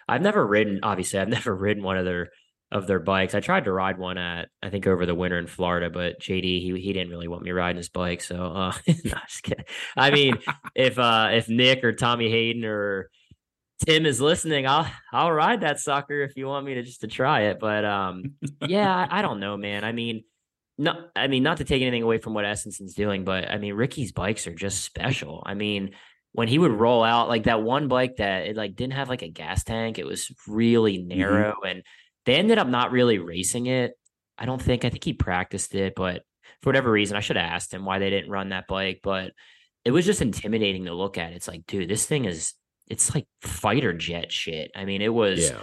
[0.08, 2.30] I've never ridden, obviously, I've never ridden one of their
[2.72, 3.36] of their bikes.
[3.36, 6.44] I tried to ride one at I think over the winter in Florida, but JD
[6.44, 8.22] he he didn't really want me riding his bike.
[8.22, 9.66] So uh no, just kidding.
[9.98, 10.38] I mean,
[10.76, 13.10] if uh if Nick or Tommy Hayden or
[13.86, 17.08] Tim is listening, I'll I'll ride that sucker if you want me to just to
[17.08, 17.60] try it.
[17.60, 18.36] But um
[18.68, 19.84] yeah, I, I don't know, man.
[19.84, 20.24] I mean,
[20.78, 23.74] no, I mean not to take anything away from what Estenson's doing, but I mean
[23.74, 25.44] Ricky's bikes are just special.
[25.46, 25.92] I mean,
[26.34, 29.24] when he would roll out like that one bike that it like didn't have like
[29.24, 31.20] a gas tank, it was really mm-hmm.
[31.20, 31.68] narrow mm-hmm.
[31.68, 31.84] and
[32.26, 33.94] they ended up not really racing it.
[34.38, 34.86] I don't think.
[34.86, 36.24] I think he practiced it, but
[36.62, 39.02] for whatever reason, I should have asked him why they didn't run that bike.
[39.04, 39.34] But
[39.84, 41.34] it was just intimidating to look at.
[41.34, 42.54] It's like, dude, this thing is
[42.92, 44.70] it's like fighter jet shit.
[44.76, 45.62] I mean, it was yeah.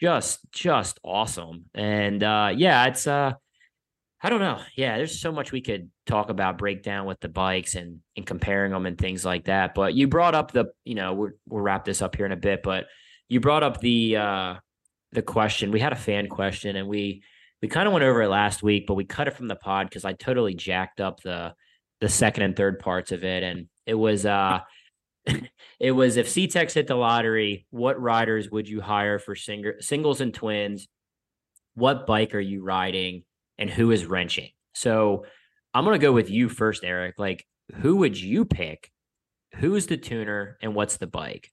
[0.00, 1.66] just just awesome.
[1.74, 3.34] And uh yeah, it's uh
[4.22, 4.58] I don't know.
[4.74, 8.72] Yeah, there's so much we could talk about breakdown with the bikes and and comparing
[8.72, 9.74] them and things like that.
[9.74, 12.36] But you brought up the, you know, we're, we'll wrap this up here in a
[12.36, 12.86] bit, but
[13.28, 14.54] you brought up the uh
[15.12, 15.72] the question.
[15.72, 17.22] We had a fan question and we
[17.60, 19.90] we kind of went over it last week, but we cut it from the pod
[19.90, 21.52] because I totally jacked up the
[22.00, 23.42] the second and third parts of it.
[23.42, 24.60] And it was uh
[25.80, 30.20] it was if CTEX hit the lottery, what riders would you hire for sing- singles
[30.20, 30.88] and twins?
[31.74, 33.24] What bike are you riding
[33.58, 34.50] and who is wrenching?
[34.74, 35.26] So
[35.74, 37.14] I'm gonna go with you first, Erik.
[37.18, 37.46] Like,
[37.76, 38.90] who would you pick?
[39.56, 41.50] Who's the tuner and what's the bike?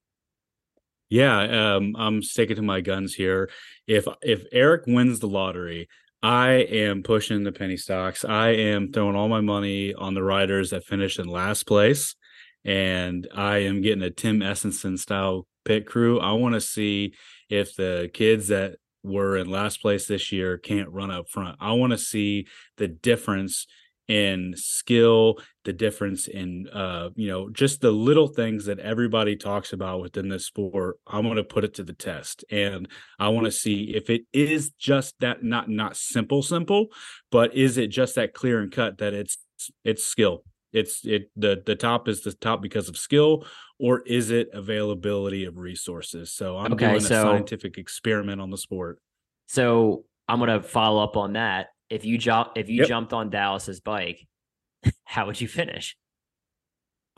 [1.09, 3.49] Yeah, um, I'm sticking to my guns here.
[3.87, 5.89] If if Erik wins the lottery,
[6.21, 8.23] I am pushing the penny stocks.
[8.23, 12.15] I am throwing all my money on the riders that finish in last place,
[12.65, 16.19] and I am getting a Tim Estenson style pit crew.
[16.19, 17.13] I want to see
[17.49, 21.57] if the kids that were in last place this year can't run up front.
[21.59, 23.65] I want to see the difference
[24.09, 29.71] in skill, the difference in uh, you know, just the little things that everybody talks
[29.71, 30.97] about within this sport.
[31.05, 32.43] I want to put it to the test.
[32.49, 32.87] And
[33.19, 36.87] I want to see if it is just that not not simple, simple,
[37.31, 39.37] but is it just that clear and cut that it's
[39.85, 40.43] it's skill.
[40.71, 43.45] It's it the the top is the top because of skill,
[43.79, 46.31] or is it availability of resources?
[46.31, 48.99] So I'm okay, doing so, a scientific experiment on the sport.
[49.47, 52.87] So I'm gonna follow up on that if you jump if you yep.
[52.87, 54.25] jumped on Dallas's bike,
[55.03, 55.95] how would you finish?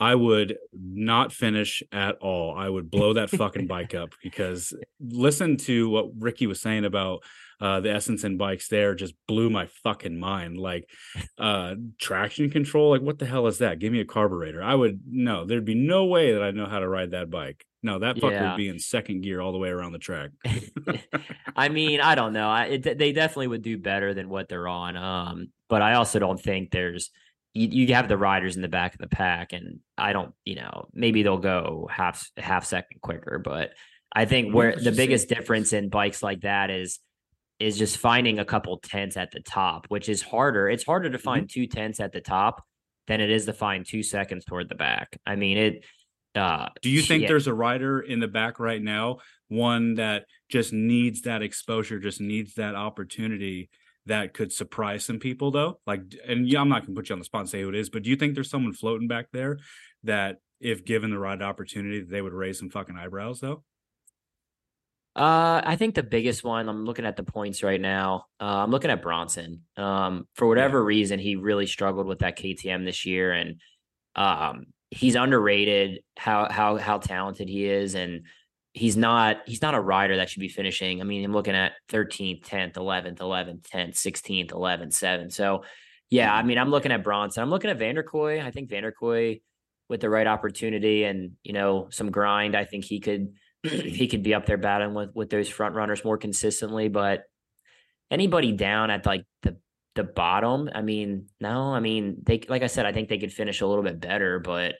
[0.00, 2.54] I would not finish at all.
[2.56, 7.22] I would blow that fucking bike up because listen to what Ricky was saying about
[7.60, 10.58] uh, the Estenson bikes there just blew my fucking mind.
[10.58, 10.88] Like
[11.38, 13.78] uh, traction control, like what the hell is that?
[13.78, 14.62] Give me a carburetor.
[14.62, 17.64] I would no, there'd be no way that I know how to ride that bike.
[17.84, 18.50] No, that fucker yeah.
[18.50, 20.30] would be in second gear all the way around the track.
[21.56, 22.48] I mean, I don't know.
[22.48, 24.96] I, it, they definitely would do better than what they're on.
[24.96, 27.10] Um, but I also don't think there's
[27.54, 30.56] you, you have the riders in the back of the pack, and I don't, you
[30.56, 33.38] know, maybe they'll go half half second quicker.
[33.38, 33.70] But
[34.14, 36.98] I think where the biggest difference in bikes like that is
[37.58, 40.68] is just finding a couple tenths at the top, which is harder.
[40.68, 41.24] It's harder to mm-hmm.
[41.24, 41.60] find mm-hmm.
[41.60, 42.64] two tenths at the top
[43.06, 45.18] than it is to find two seconds toward the back.
[45.26, 45.84] I mean, it
[46.34, 49.18] uh, Do you think there's a rider in the back right now,
[49.48, 53.70] one that just needs that exposure, just needs that opportunity
[54.06, 55.80] that could surprise some people though?
[55.86, 57.74] Like, and yeah, I'm not gonna put you on the spot and say who it
[57.74, 59.58] is, but do you think there's someone floating back there
[60.04, 63.64] that, if given the right opportunity, they would raise some fucking eyebrows though?
[65.14, 66.68] Uh, I think the biggest one.
[66.68, 68.26] I'm looking at the points right now.
[68.40, 69.62] Uh, I'm looking at Bronson.
[69.76, 70.86] Um, for whatever yeah.
[70.86, 73.60] reason, he really struggled with that KTM this year, and
[74.16, 78.24] um, he's underrated how how how talented he is and
[78.72, 81.00] he's not he's not a rider that should be finishing.
[81.00, 85.32] I mean, I'm looking at 13th, 10th, 11th, 11th, 10th, 16th, 11th, 7th.
[85.32, 85.64] So,
[86.10, 86.48] yeah, I mm-hmm.
[86.48, 87.42] mean, I'm looking at Bronson.
[87.42, 88.42] I'm looking at Vanderkooi.
[88.42, 89.42] I think Vanderkooi
[89.88, 94.22] with the right opportunity and, you know, some grind, I think he could he could
[94.22, 96.88] be up there battling with with those front runners more consistently.
[96.88, 97.24] But
[98.10, 99.58] anybody down at like the
[99.94, 103.32] the bottom, I mean, no, I mean they like I said, I think they could
[103.32, 104.74] finish a little bit better, but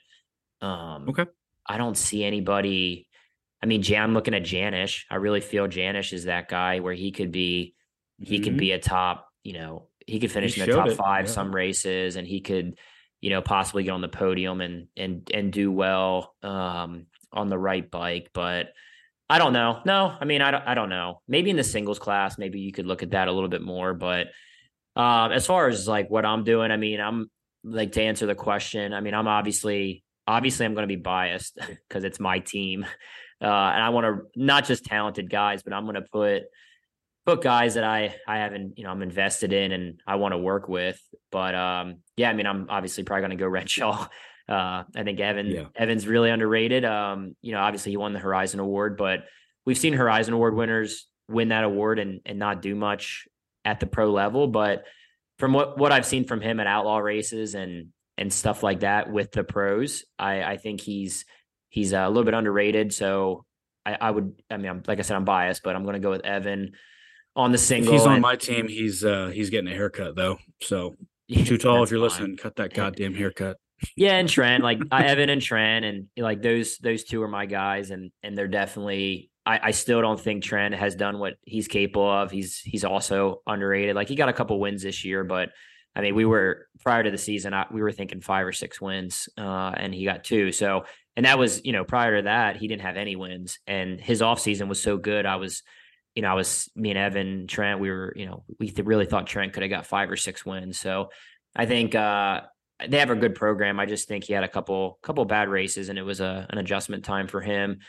[0.61, 1.25] um okay,
[1.65, 3.07] I don't see anybody.
[3.63, 5.05] I mean, Jan, I'm looking at Janisch.
[5.09, 7.75] I really feel Janisch is that guy where he could be
[8.19, 8.43] he mm-hmm.
[8.43, 10.97] could be a top, you know, he could finish he in the top it.
[10.97, 11.31] five yeah.
[11.31, 12.77] some races and he could,
[13.21, 17.57] you know, possibly get on the podium and and and do well um on the
[17.57, 18.31] right bike.
[18.33, 18.73] But
[19.29, 19.79] I don't know.
[19.85, 21.21] No, I mean, I don't I don't know.
[21.29, 23.93] Maybe in the singles class, maybe you could look at that a little bit more.
[23.93, 24.27] But
[24.97, 27.31] um as far as like what I'm doing, I mean, I'm
[27.63, 31.57] like to answer the question, I mean, I'm obviously obviously I'm gonna be biased
[31.87, 32.85] because it's my team.
[33.43, 36.43] Uh, and I want to not just talented guys, but I'm going to put
[37.25, 40.37] put guys that I I haven't you know I'm invested in and I want to
[40.37, 40.99] work with.
[41.31, 44.07] But um, yeah, I mean I'm obviously probably going to go Renshaw.
[44.47, 45.65] Uh, I think Evan yeah.
[45.75, 46.85] Evan's really underrated.
[46.85, 49.25] Um, you know, obviously he won the Horizon Award, but
[49.65, 53.27] we've seen Horizon Award winners win that award and and not do much
[53.65, 54.47] at the pro level.
[54.47, 54.83] But
[55.37, 57.87] from what what I've seen from him at outlaw races and
[58.17, 61.25] and stuff like that with the pros, I I think he's
[61.73, 62.93] he's a little bit underrated.
[62.93, 63.45] So
[63.83, 65.99] I, I would I mean I'm, like I said I'm biased, but I'm going to
[65.99, 66.73] go with Evan
[67.35, 67.95] on the single.
[67.95, 68.67] If he's on my team.
[68.67, 70.37] He's uh he's getting a haircut though.
[70.61, 70.95] So
[71.31, 72.03] too tall if you're fine.
[72.03, 72.37] listening.
[72.37, 73.57] Cut that goddamn haircut.
[73.97, 77.89] Yeah, and Trent, like Evan and Trent, and like those those two are my guys,
[77.89, 79.31] and and they're definitely.
[79.45, 82.31] I, I still don't think Trent has done what he's capable of.
[82.31, 83.93] He's he's also underrated.
[83.93, 85.49] Like he got a couple wins this year, but
[85.95, 88.81] I mean, we were prior to the season, I, we were thinking five or six
[88.81, 90.51] wins, uh, and he got two.
[90.51, 93.99] So, and that was you know prior to that, he didn't have any wins, and
[93.99, 95.25] his off season was so good.
[95.25, 95.63] I was
[96.15, 97.79] you know, I was me and Evan Trent.
[97.79, 100.45] We were, you know, we th- really thought Trent could have got five or six
[100.45, 100.79] wins.
[100.79, 101.09] So
[101.55, 102.41] I think uh,
[102.87, 103.79] they have a good program.
[103.79, 106.57] I just think he had a couple couple bad races, and it was a an
[106.57, 107.79] adjustment time for him.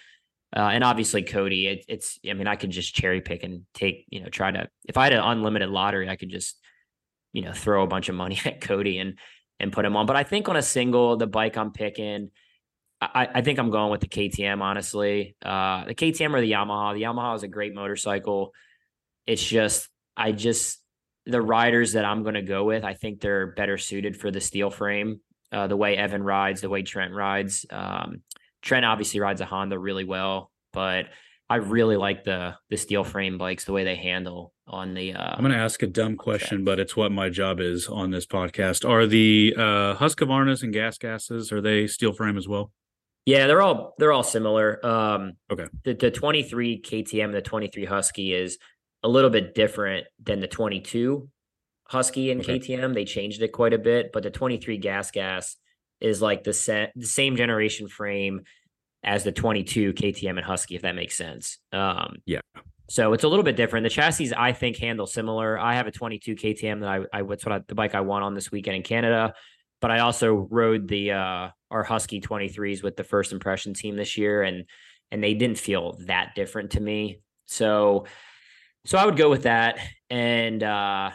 [0.56, 2.18] Uh, and obviously Kody, it, it's.
[2.28, 4.68] I mean, I could just cherry pick and take, you know, try to.
[4.84, 6.59] If I had an unlimited lottery, I could just,
[7.32, 9.18] you know, throw a bunch of money at Kody and
[9.60, 10.06] and put him on.
[10.06, 12.30] But I think on a single, the bike I'm picking
[13.01, 15.37] I, I think I'm going with the KTM, honestly.
[15.45, 16.95] Uh, the KTM or the Yamaha.
[16.95, 18.53] The Yamaha is a great motorcycle.
[19.27, 20.79] It's just, I just,
[21.27, 24.41] the riders that I'm going to go with, I think they're better suited for the
[24.41, 25.21] steel frame.
[25.51, 27.65] Uh, the way Evan rides, the way Trent rides.
[27.71, 28.23] Um,
[28.61, 31.07] Trent obviously rides a Honda really well, but
[31.49, 35.12] I really like the the steel frame bikes, the way they handle on the.
[35.15, 38.11] Uh, I'm going to ask a dumb question, but it's what my job is on
[38.11, 38.89] this podcast.
[38.89, 42.73] Are the uh, Husqvarnas and Gas Gases are they steel frame as well?
[43.26, 44.84] Yeah, they're all they're all similar.
[44.84, 45.66] Um, okay.
[45.84, 48.59] The the 23 KTM, and the 23 Husky is
[49.02, 51.28] a little bit different than the 22
[51.88, 52.59] Husky and okay.
[52.59, 52.94] KTM.
[52.94, 55.56] They changed it quite a bit, but the 23 Gas Gas
[56.01, 58.42] is like the set the same generation frame
[59.02, 61.59] as the 22 KTM and Husky, if that makes sense.
[61.72, 62.40] Um, yeah.
[62.88, 63.84] So it's a little bit different.
[63.84, 65.59] The chassis I think handle similar.
[65.59, 68.22] I have a 22 KTM that I, I what's what I, the bike I won
[68.22, 69.34] on this weekend in Canada,
[69.80, 74.16] but I also rode the uh, our Husky 23s with the first impression team this
[74.16, 74.64] year and
[75.10, 77.18] and they didn't feel that different to me.
[77.46, 78.06] So
[78.86, 79.78] so I would go with that
[80.09, 81.10] and uh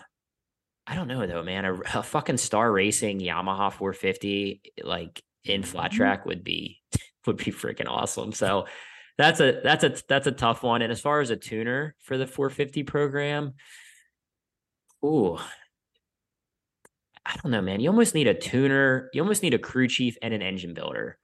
[0.85, 1.65] I don't know though, man.
[1.65, 5.97] A, a fucking star racing Yamaha 450 like in flat mm-hmm.
[5.97, 6.81] track would be
[7.25, 8.33] would be freaking awesome.
[8.33, 8.65] So
[9.17, 10.81] that's a that's a that's a tough one.
[10.81, 13.53] And as far as a tuner for the 450 program,
[15.05, 15.37] ooh,
[17.29, 17.79] I don't know, man.
[17.79, 19.07] You almost need a tuner.
[19.13, 21.19] You almost need a crew chief and an engine builder.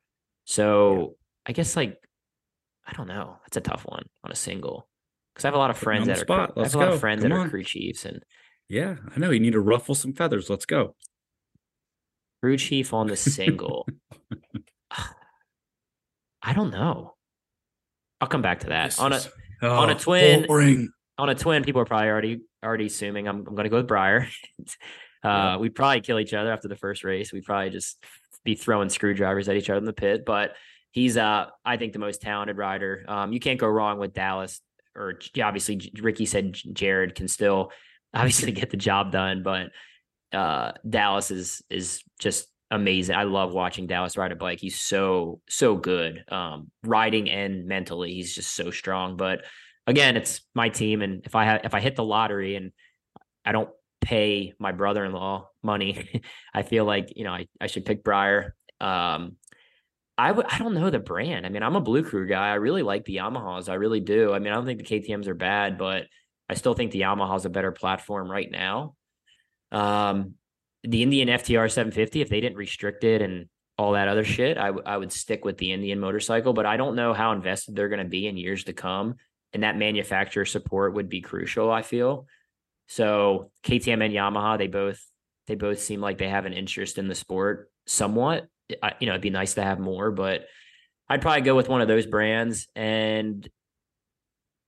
[0.45, 1.05] So yeah.
[1.47, 1.97] I guess like
[2.85, 3.37] I don't know.
[3.43, 4.87] That's a tough one on a single
[5.33, 6.53] because I have a lot of friends that are.
[6.55, 7.47] I have a lot of friends Come that on.
[7.47, 8.23] are crew chiefs and.
[8.67, 10.49] Yeah, I know you need to ruffle some feathers.
[10.49, 10.95] Let's go.
[12.41, 13.87] Crew chief on the single.
[16.41, 17.15] I don't know.
[18.21, 19.21] I'll come back to that this on a
[19.63, 20.45] oh, on a oh, twin.
[20.47, 20.89] Boring.
[21.17, 23.87] On a twin, people are probably already already assuming I'm, I'm going to go with
[23.87, 24.27] Briar.
[25.25, 27.33] Uh, we'd probably kill each other after the first race.
[27.33, 28.03] We'd probably just
[28.43, 30.23] be throwing screwdrivers at each other in the pit.
[30.25, 30.55] But
[30.91, 33.05] he's, uh, I think, the most talented rider.
[33.07, 34.61] Um, you can't go wrong with Dallas.
[34.95, 37.71] Or obviously, Ricky said Jared can still
[38.13, 39.71] obviously get the job done, but
[40.31, 43.15] uh, Dallas is is just amazing.
[43.15, 44.59] I love watching Dallas ride a bike.
[44.59, 48.13] He's so so good, um, riding and mentally.
[48.13, 49.17] He's just so strong.
[49.17, 49.45] But
[49.87, 52.71] again, it's my team, and if I if I hit the lottery and
[53.45, 53.69] I don't
[54.05, 56.21] pay my brother-in-law money,
[56.53, 58.55] I feel like, you know, I, I should pick Briar.
[58.79, 59.37] Um,
[60.17, 61.45] I would, I don't know the brand.
[61.45, 62.49] I mean, I'm a blue crew guy.
[62.49, 63.67] I really like the Yamahas.
[63.67, 64.31] I really do.
[64.31, 66.03] I mean, I don't think the KTMs are bad, but
[66.47, 68.95] I still think the Yamaha's a better platform right now.
[69.71, 70.35] Um,
[70.83, 74.67] the Indian FTR 750, if they didn't restrict it and all that other shit, I,
[74.67, 77.89] w- I would stick with the Indian motorcycle, but I don't know how invested they're
[77.89, 79.15] going to be in years to come.
[79.51, 82.27] And that manufacturer support would be crucial, I feel.
[82.87, 85.01] So KTM and Yamaha, they both
[85.47, 88.47] they both seem like they have an interest in the sport somewhat.
[88.81, 90.45] I, you know, it'd be nice to have more, but
[91.07, 92.67] I'd probably go with one of those brands.
[92.75, 93.47] And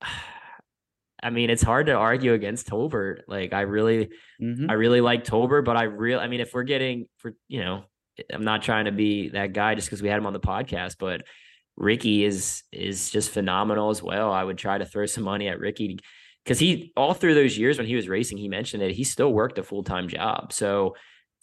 [1.23, 3.22] I mean, it's hard to argue against Tolbert.
[3.27, 4.69] Like, I really, Mhm.
[4.69, 7.85] I really like Tolbert, but I really, I mean, if we're getting for, you know,
[8.31, 10.98] I'm not trying to be that guy just because we had him on the podcast,
[10.99, 11.23] but
[11.76, 14.31] Ricky is is just phenomenal as well.
[14.31, 15.99] I would try to throw some money at Ricky
[16.48, 19.34] because he all through those years when he was racing, he mentioned that he still
[19.34, 20.53] worked a full time job.
[20.53, 20.95] So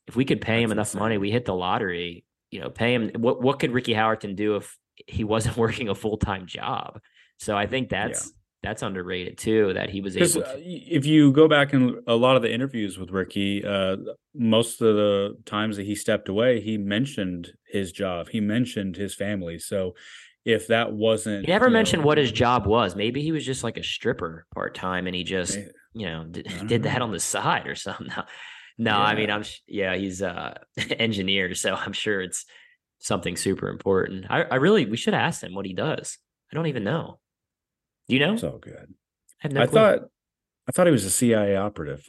[0.06, 2.24] if we could pay him That's enough money, we hit the lottery.
[2.51, 3.10] You know, pay him.
[3.18, 7.01] What what could Ricky Howerton do if he wasn't working a full time job?
[7.39, 8.32] So I think that's
[8.62, 9.74] that's underrated too.
[9.74, 10.43] That he was able.
[10.43, 13.97] uh, To, if you go back in a lot of the interviews with Ricky, uh,
[14.35, 19.14] most of the times that he stepped away, he mentioned his job, he mentioned his
[19.14, 19.59] family.
[19.59, 19.97] So
[20.45, 22.95] if that wasn't, he never mentioned know, what his job was.
[22.95, 25.59] Maybe he was just like a stripper part time, and he just
[25.95, 26.25] you know
[26.66, 28.09] did, that on the side or something.
[28.09, 28.25] No,
[28.79, 30.55] no I mean I'm yeah he's uh
[30.99, 32.45] engineer, so I'm sure it's
[32.99, 34.27] something super important.
[34.29, 36.19] I, I really we should ask him what he does.
[36.53, 37.19] I don't even know.
[38.09, 38.35] Do you know?
[38.35, 38.95] it's all good.
[39.43, 40.01] I have no I thought,
[40.69, 42.07] I thought he was a CIA operative.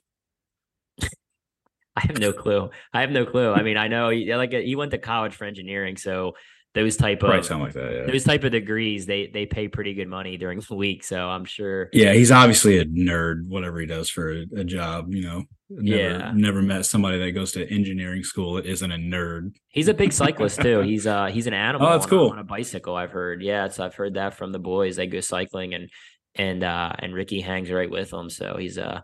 [1.97, 2.69] I have no clue.
[2.93, 3.53] I have no clue.
[3.53, 6.33] I mean, I know he, like he went to college for engineering, so
[6.75, 7.91] those type of like that.
[8.05, 8.11] Yeah.
[8.11, 11.03] those type of degrees they they pay pretty good money during the week.
[11.03, 11.89] So I'm sure.
[11.93, 15.43] Yeah, he's obviously a nerd, whatever he does for a, a job, you know.
[15.67, 16.31] Never, Yeah.
[16.35, 19.55] never met somebody that goes to engineering school that isn't a nerd.
[19.69, 20.81] He's a big cyclist too.
[20.81, 21.87] He's uh he's an animal.
[21.87, 22.29] Oh, that's on cool.
[22.29, 22.95] on a bicycle.
[22.95, 23.41] I've heard.
[23.41, 24.97] Yeah, so I've heard that from the boys.
[24.97, 25.89] They go cycling and
[26.35, 28.29] and uh and Ricky hangs right with them.
[28.29, 29.03] So he's a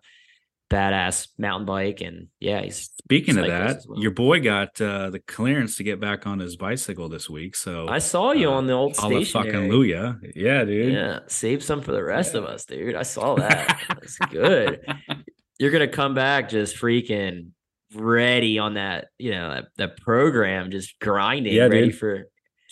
[0.72, 4.00] badass mountain bike and yeah, he's Speaking of that, well.
[4.00, 7.58] your boy got uh, the clearance to get back on his bicycle this week.
[7.58, 10.18] So I saw you uh, on the old all the fucking Luya.
[10.34, 10.94] Yeah, dude.
[10.94, 12.96] Yeah, save some for the rest of us, dude.
[12.96, 13.82] I saw that.
[13.90, 14.80] That's good.
[15.60, 17.50] You're gonna come back just freaking
[17.94, 21.98] ready on that, you know, that, that program, just grinding, Yeah, ready dude.
[21.98, 22.30] for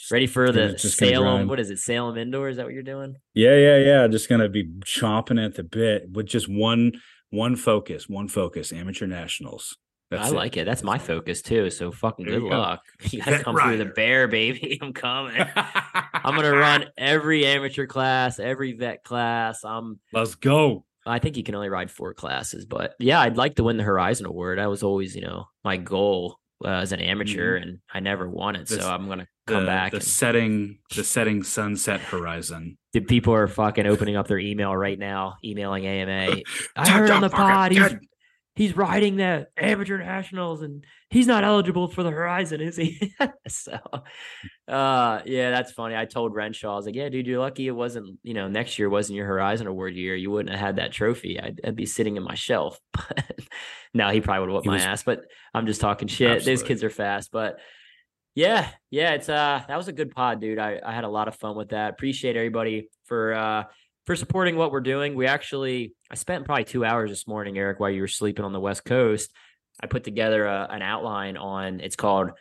[0.10, 1.48] ready for the Salem.
[1.50, 1.80] What is it?
[1.80, 2.48] Salem indoor?
[2.48, 3.16] Is that what you're doing?
[3.34, 4.08] Yeah, yeah, yeah.
[4.08, 6.94] Just gonna be chomping at the bit with just one
[7.30, 9.78] one focus, one focus, amateur nationals.
[10.12, 10.66] That's I like it.
[10.66, 11.70] That's my focus too.
[11.70, 12.58] So fucking There good you go.
[12.60, 12.82] luck.
[13.12, 14.80] You gotta come through the bear, baby.
[14.82, 15.36] I'm coming.
[15.56, 19.64] I'm gonna run every amateur class, every vet class.
[19.64, 20.86] I'm Let's go.
[21.06, 23.84] I think you can only ride four classes, but yeah, I'd like to win the
[23.84, 24.58] Horizon Award.
[24.60, 28.56] That was always, you know, my goal uh, as an amateur, and I never won
[28.56, 28.68] it.
[28.68, 29.92] This- so I'm gonna The, come back.
[29.92, 32.78] the and, setting, the setting sunset horizon.
[32.94, 36.38] the people are fucking opening up their email right now, emailing AMA.
[36.76, 37.96] I Talk heard on the pod he's,
[38.56, 43.14] he's riding the amateur nationals, and he's not eligible for the Horizon, is he?
[43.48, 43.80] so,
[44.68, 45.96] uh, yeah, that's funny.
[45.96, 48.78] I told Renshaw, I was like, yeah, dude, you're lucky it wasn't, you know, next
[48.78, 50.16] year wasn't your Horizon Award year.
[50.16, 51.40] You wouldn't have had that trophy.
[51.40, 52.80] I'd, I'd be sitting in my shelf.
[53.92, 55.04] But no, he probably would have whipped my was- ass.
[55.04, 55.22] But
[55.52, 56.46] I'm just talking shit.
[56.46, 57.32] Those kids are fast.
[57.32, 57.58] But
[58.36, 60.60] yeah, yeah, it's uh that was a good pod, dude.
[60.60, 61.92] I, I had a lot of fun with that.
[61.92, 63.64] Appreciate everybody for uh
[64.06, 65.16] for supporting what we're doing.
[65.16, 68.54] We actually I spent probably two hours this morning, Erik, while you were sleeping on
[68.54, 69.32] the West Coast.
[69.82, 72.32] I put together a, an outline on it's called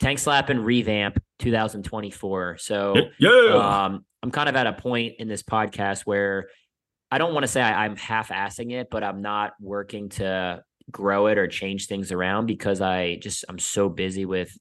[0.00, 2.58] Tank Slappin' Revamp 2024.
[2.58, 3.84] So yeah.
[3.84, 6.48] um, I'm kind of at a point in this podcast where
[7.10, 11.26] I don't want to say I, I'm half-assing it, but I'm not working to grow
[11.26, 14.56] it or change things around because I just I'm so busy with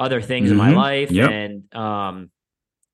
[0.00, 0.76] other things in my Mhm.
[0.76, 1.30] life, Yep.
[1.30, 2.30] and um,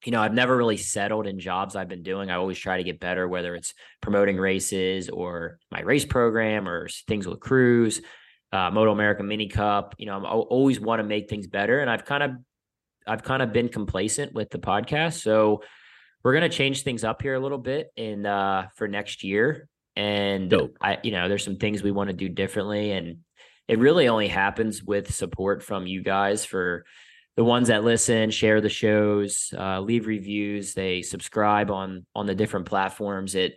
[0.04, 2.30] you know I've never really settled in jobs I've been doing.
[2.30, 3.72] I always try to get better, whether it's
[4.02, 8.02] promoting races or my race program or things with crews,
[8.52, 9.94] uh, MotoAmerica Mini Cup.
[9.98, 12.32] You know, I'm I always want to make things better, and I've kind of
[13.06, 15.20] I've kind of been complacent with the podcast.
[15.22, 15.62] So
[16.24, 19.68] we're gonna change things up here a little bit in uh for next year.
[19.94, 20.76] And Dope.
[20.80, 22.90] I, you know, there's some things we want to do differently.
[22.92, 23.18] And
[23.68, 26.84] it really only happens with support from you guys for
[27.36, 32.34] the ones that listen, share the shows, uh, leave reviews, they subscribe on on the
[32.34, 33.34] different platforms.
[33.34, 33.56] It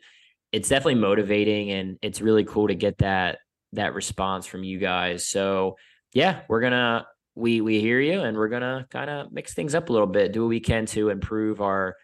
[0.52, 3.40] it's definitely motivating and it's really cool to get that
[3.73, 5.27] that response from you guys.
[5.27, 5.77] So
[6.14, 9.90] yeah, we're gonna we we hear you and we're gonna kind of mix things up
[9.90, 11.95] a little bit, do what we can to improve our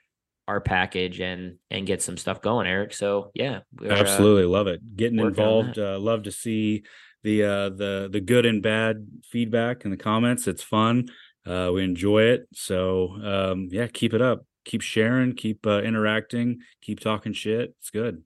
[0.48, 2.94] our package and and get some stuff going, Erik.
[2.94, 4.96] So yeah, uh, Absolutely love it.
[4.96, 5.78] Getting involved.
[5.78, 6.84] Uh, love to see
[7.26, 10.48] the uh, the the good and bad feedback in the comments.
[10.48, 11.10] It's fun.
[11.46, 12.48] Uh, we enjoy it.
[12.54, 14.46] So um, yeah, keep it up.
[14.64, 15.34] Keep sharing.
[15.34, 16.60] Keep uh, interacting.
[16.82, 17.74] Keep talking shit.
[17.80, 18.24] It's good.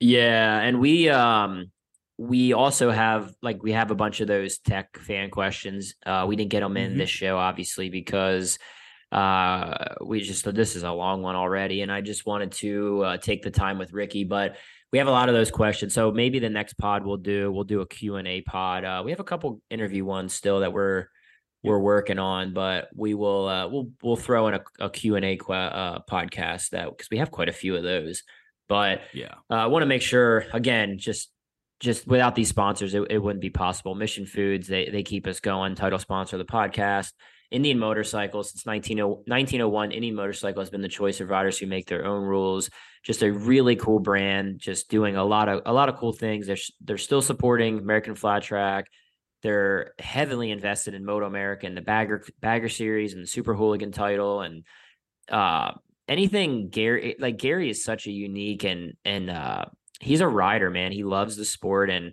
[0.00, 1.70] Yeah, and we um
[2.16, 5.94] we also have like we have a bunch of those tech fan questions.
[6.04, 6.98] Uh, we didn't get them in mm-hmm.
[6.98, 8.58] this show obviously because
[9.12, 13.16] uh, we just this is a long one already, and I just wanted to uh,
[13.18, 14.56] take the time with Ricky, but
[14.92, 15.94] we have a lot of those questions.
[15.94, 18.84] So maybe the next pod we'll do we'll do a Q and A pod.
[18.84, 21.08] Uh, we have a couple interview ones still that we're
[21.62, 25.24] we're working on, but we will uh, we'll we'll throw in a, a Q and
[25.24, 28.22] A uh, podcast that because we have quite a few of those.
[28.68, 31.30] But yeah, uh, I want to make sure again, just
[31.80, 33.94] just without these sponsors, it, it wouldn't be possible.
[33.94, 35.74] Mission Foods, they they keep us going.
[35.74, 37.12] Title sponsor of the podcast.
[37.50, 39.92] Indian Motorcycle since 1901.
[39.92, 42.68] Indian Motorcycle has been the choice of riders who make their own rules.
[43.02, 44.58] Just a really cool brand.
[44.58, 46.46] Just doing a lot of a lot of cool things.
[46.46, 48.86] They're they're still supporting American Flat Track.
[49.42, 54.40] They're heavily invested in MotoAmerica and the Bagger Bagger Series and the Super Hooligan title
[54.42, 54.64] and
[55.30, 55.72] uh,
[56.08, 59.66] anything Gary like Gary is such a unique and and uh,
[60.00, 60.92] he's a rider, man.
[60.92, 62.12] He loves the sport and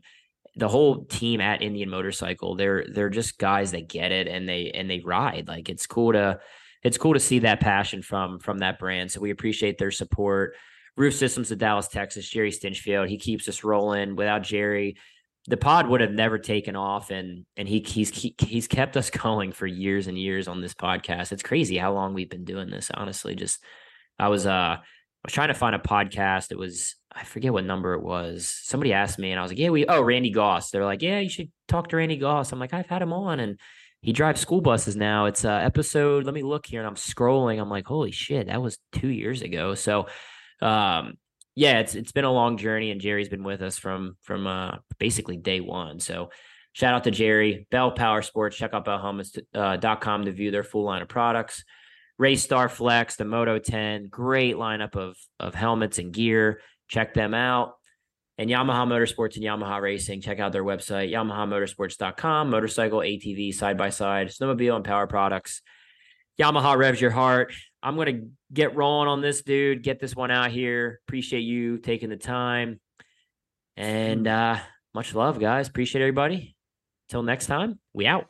[0.56, 4.72] the whole team at Indian Motorcycle, they're they're just guys that get it and they
[4.72, 5.48] and they ride.
[5.48, 6.40] Like it's cool to
[6.84, 9.12] it's cool to see that passion from from that brand.
[9.12, 10.56] So we appreciate their support.
[10.98, 13.10] Roof Systems of Dallas, Texas, Jerry Stinchfield.
[13.10, 14.16] He keeps us rolling.
[14.16, 14.96] Without Jerry,
[15.48, 18.10] the pod would have never taken off and and he he's
[18.40, 21.32] he's kept us going for years and years on this podcast.
[21.32, 23.36] It's crazy how long we've been doing this, honestly.
[23.36, 23.64] Just
[24.18, 24.80] I was uh I
[25.24, 26.52] was trying to find a podcast.
[26.52, 28.48] It was I forget what number it was.
[28.64, 30.70] Somebody asked me, and I was like, "Yeah, we." Oh, Randy Goss.
[30.70, 33.40] They're like, "Yeah, you should talk to Randy Goss." I'm like, "I've had him on,
[33.40, 33.58] and
[34.02, 36.26] he drives school buses now." It's uh, episode.
[36.26, 37.60] Let me look here, and I'm scrolling.
[37.62, 40.08] I'm like, "Holy shit, that was two years ago." So,
[40.66, 41.18] um,
[41.56, 44.78] yeah, it's it's been a long journey, and Jerry's been with us from from uh,
[45.00, 46.00] basically day one.
[46.00, 46.30] So.
[46.74, 48.58] Shout out to Jerry, Bell Power Sports.
[48.58, 51.64] Check out bellhelmets.com uh, to view their full line of products.
[52.18, 56.60] Race Star Flex, the Moto 10, great lineup of of helmets and gear.
[56.90, 57.76] Check them out.
[58.38, 63.90] And Yamaha Motorsports and Yamaha Racing, check out their website, yamahamotorsports.com, motorcycle, ATV, side by
[63.90, 65.62] side, snowmobile, and power products.
[66.40, 67.54] Yamaha revs your heart.
[67.82, 69.84] I'm going to get rolling on this, dude.
[69.84, 71.00] Get this one out here.
[71.08, 72.80] Appreciate you taking the time.
[73.78, 74.58] And uh,
[74.94, 75.68] much love, guys.
[75.68, 76.56] Appreciate everybody.
[77.10, 78.28] Till next time, we out.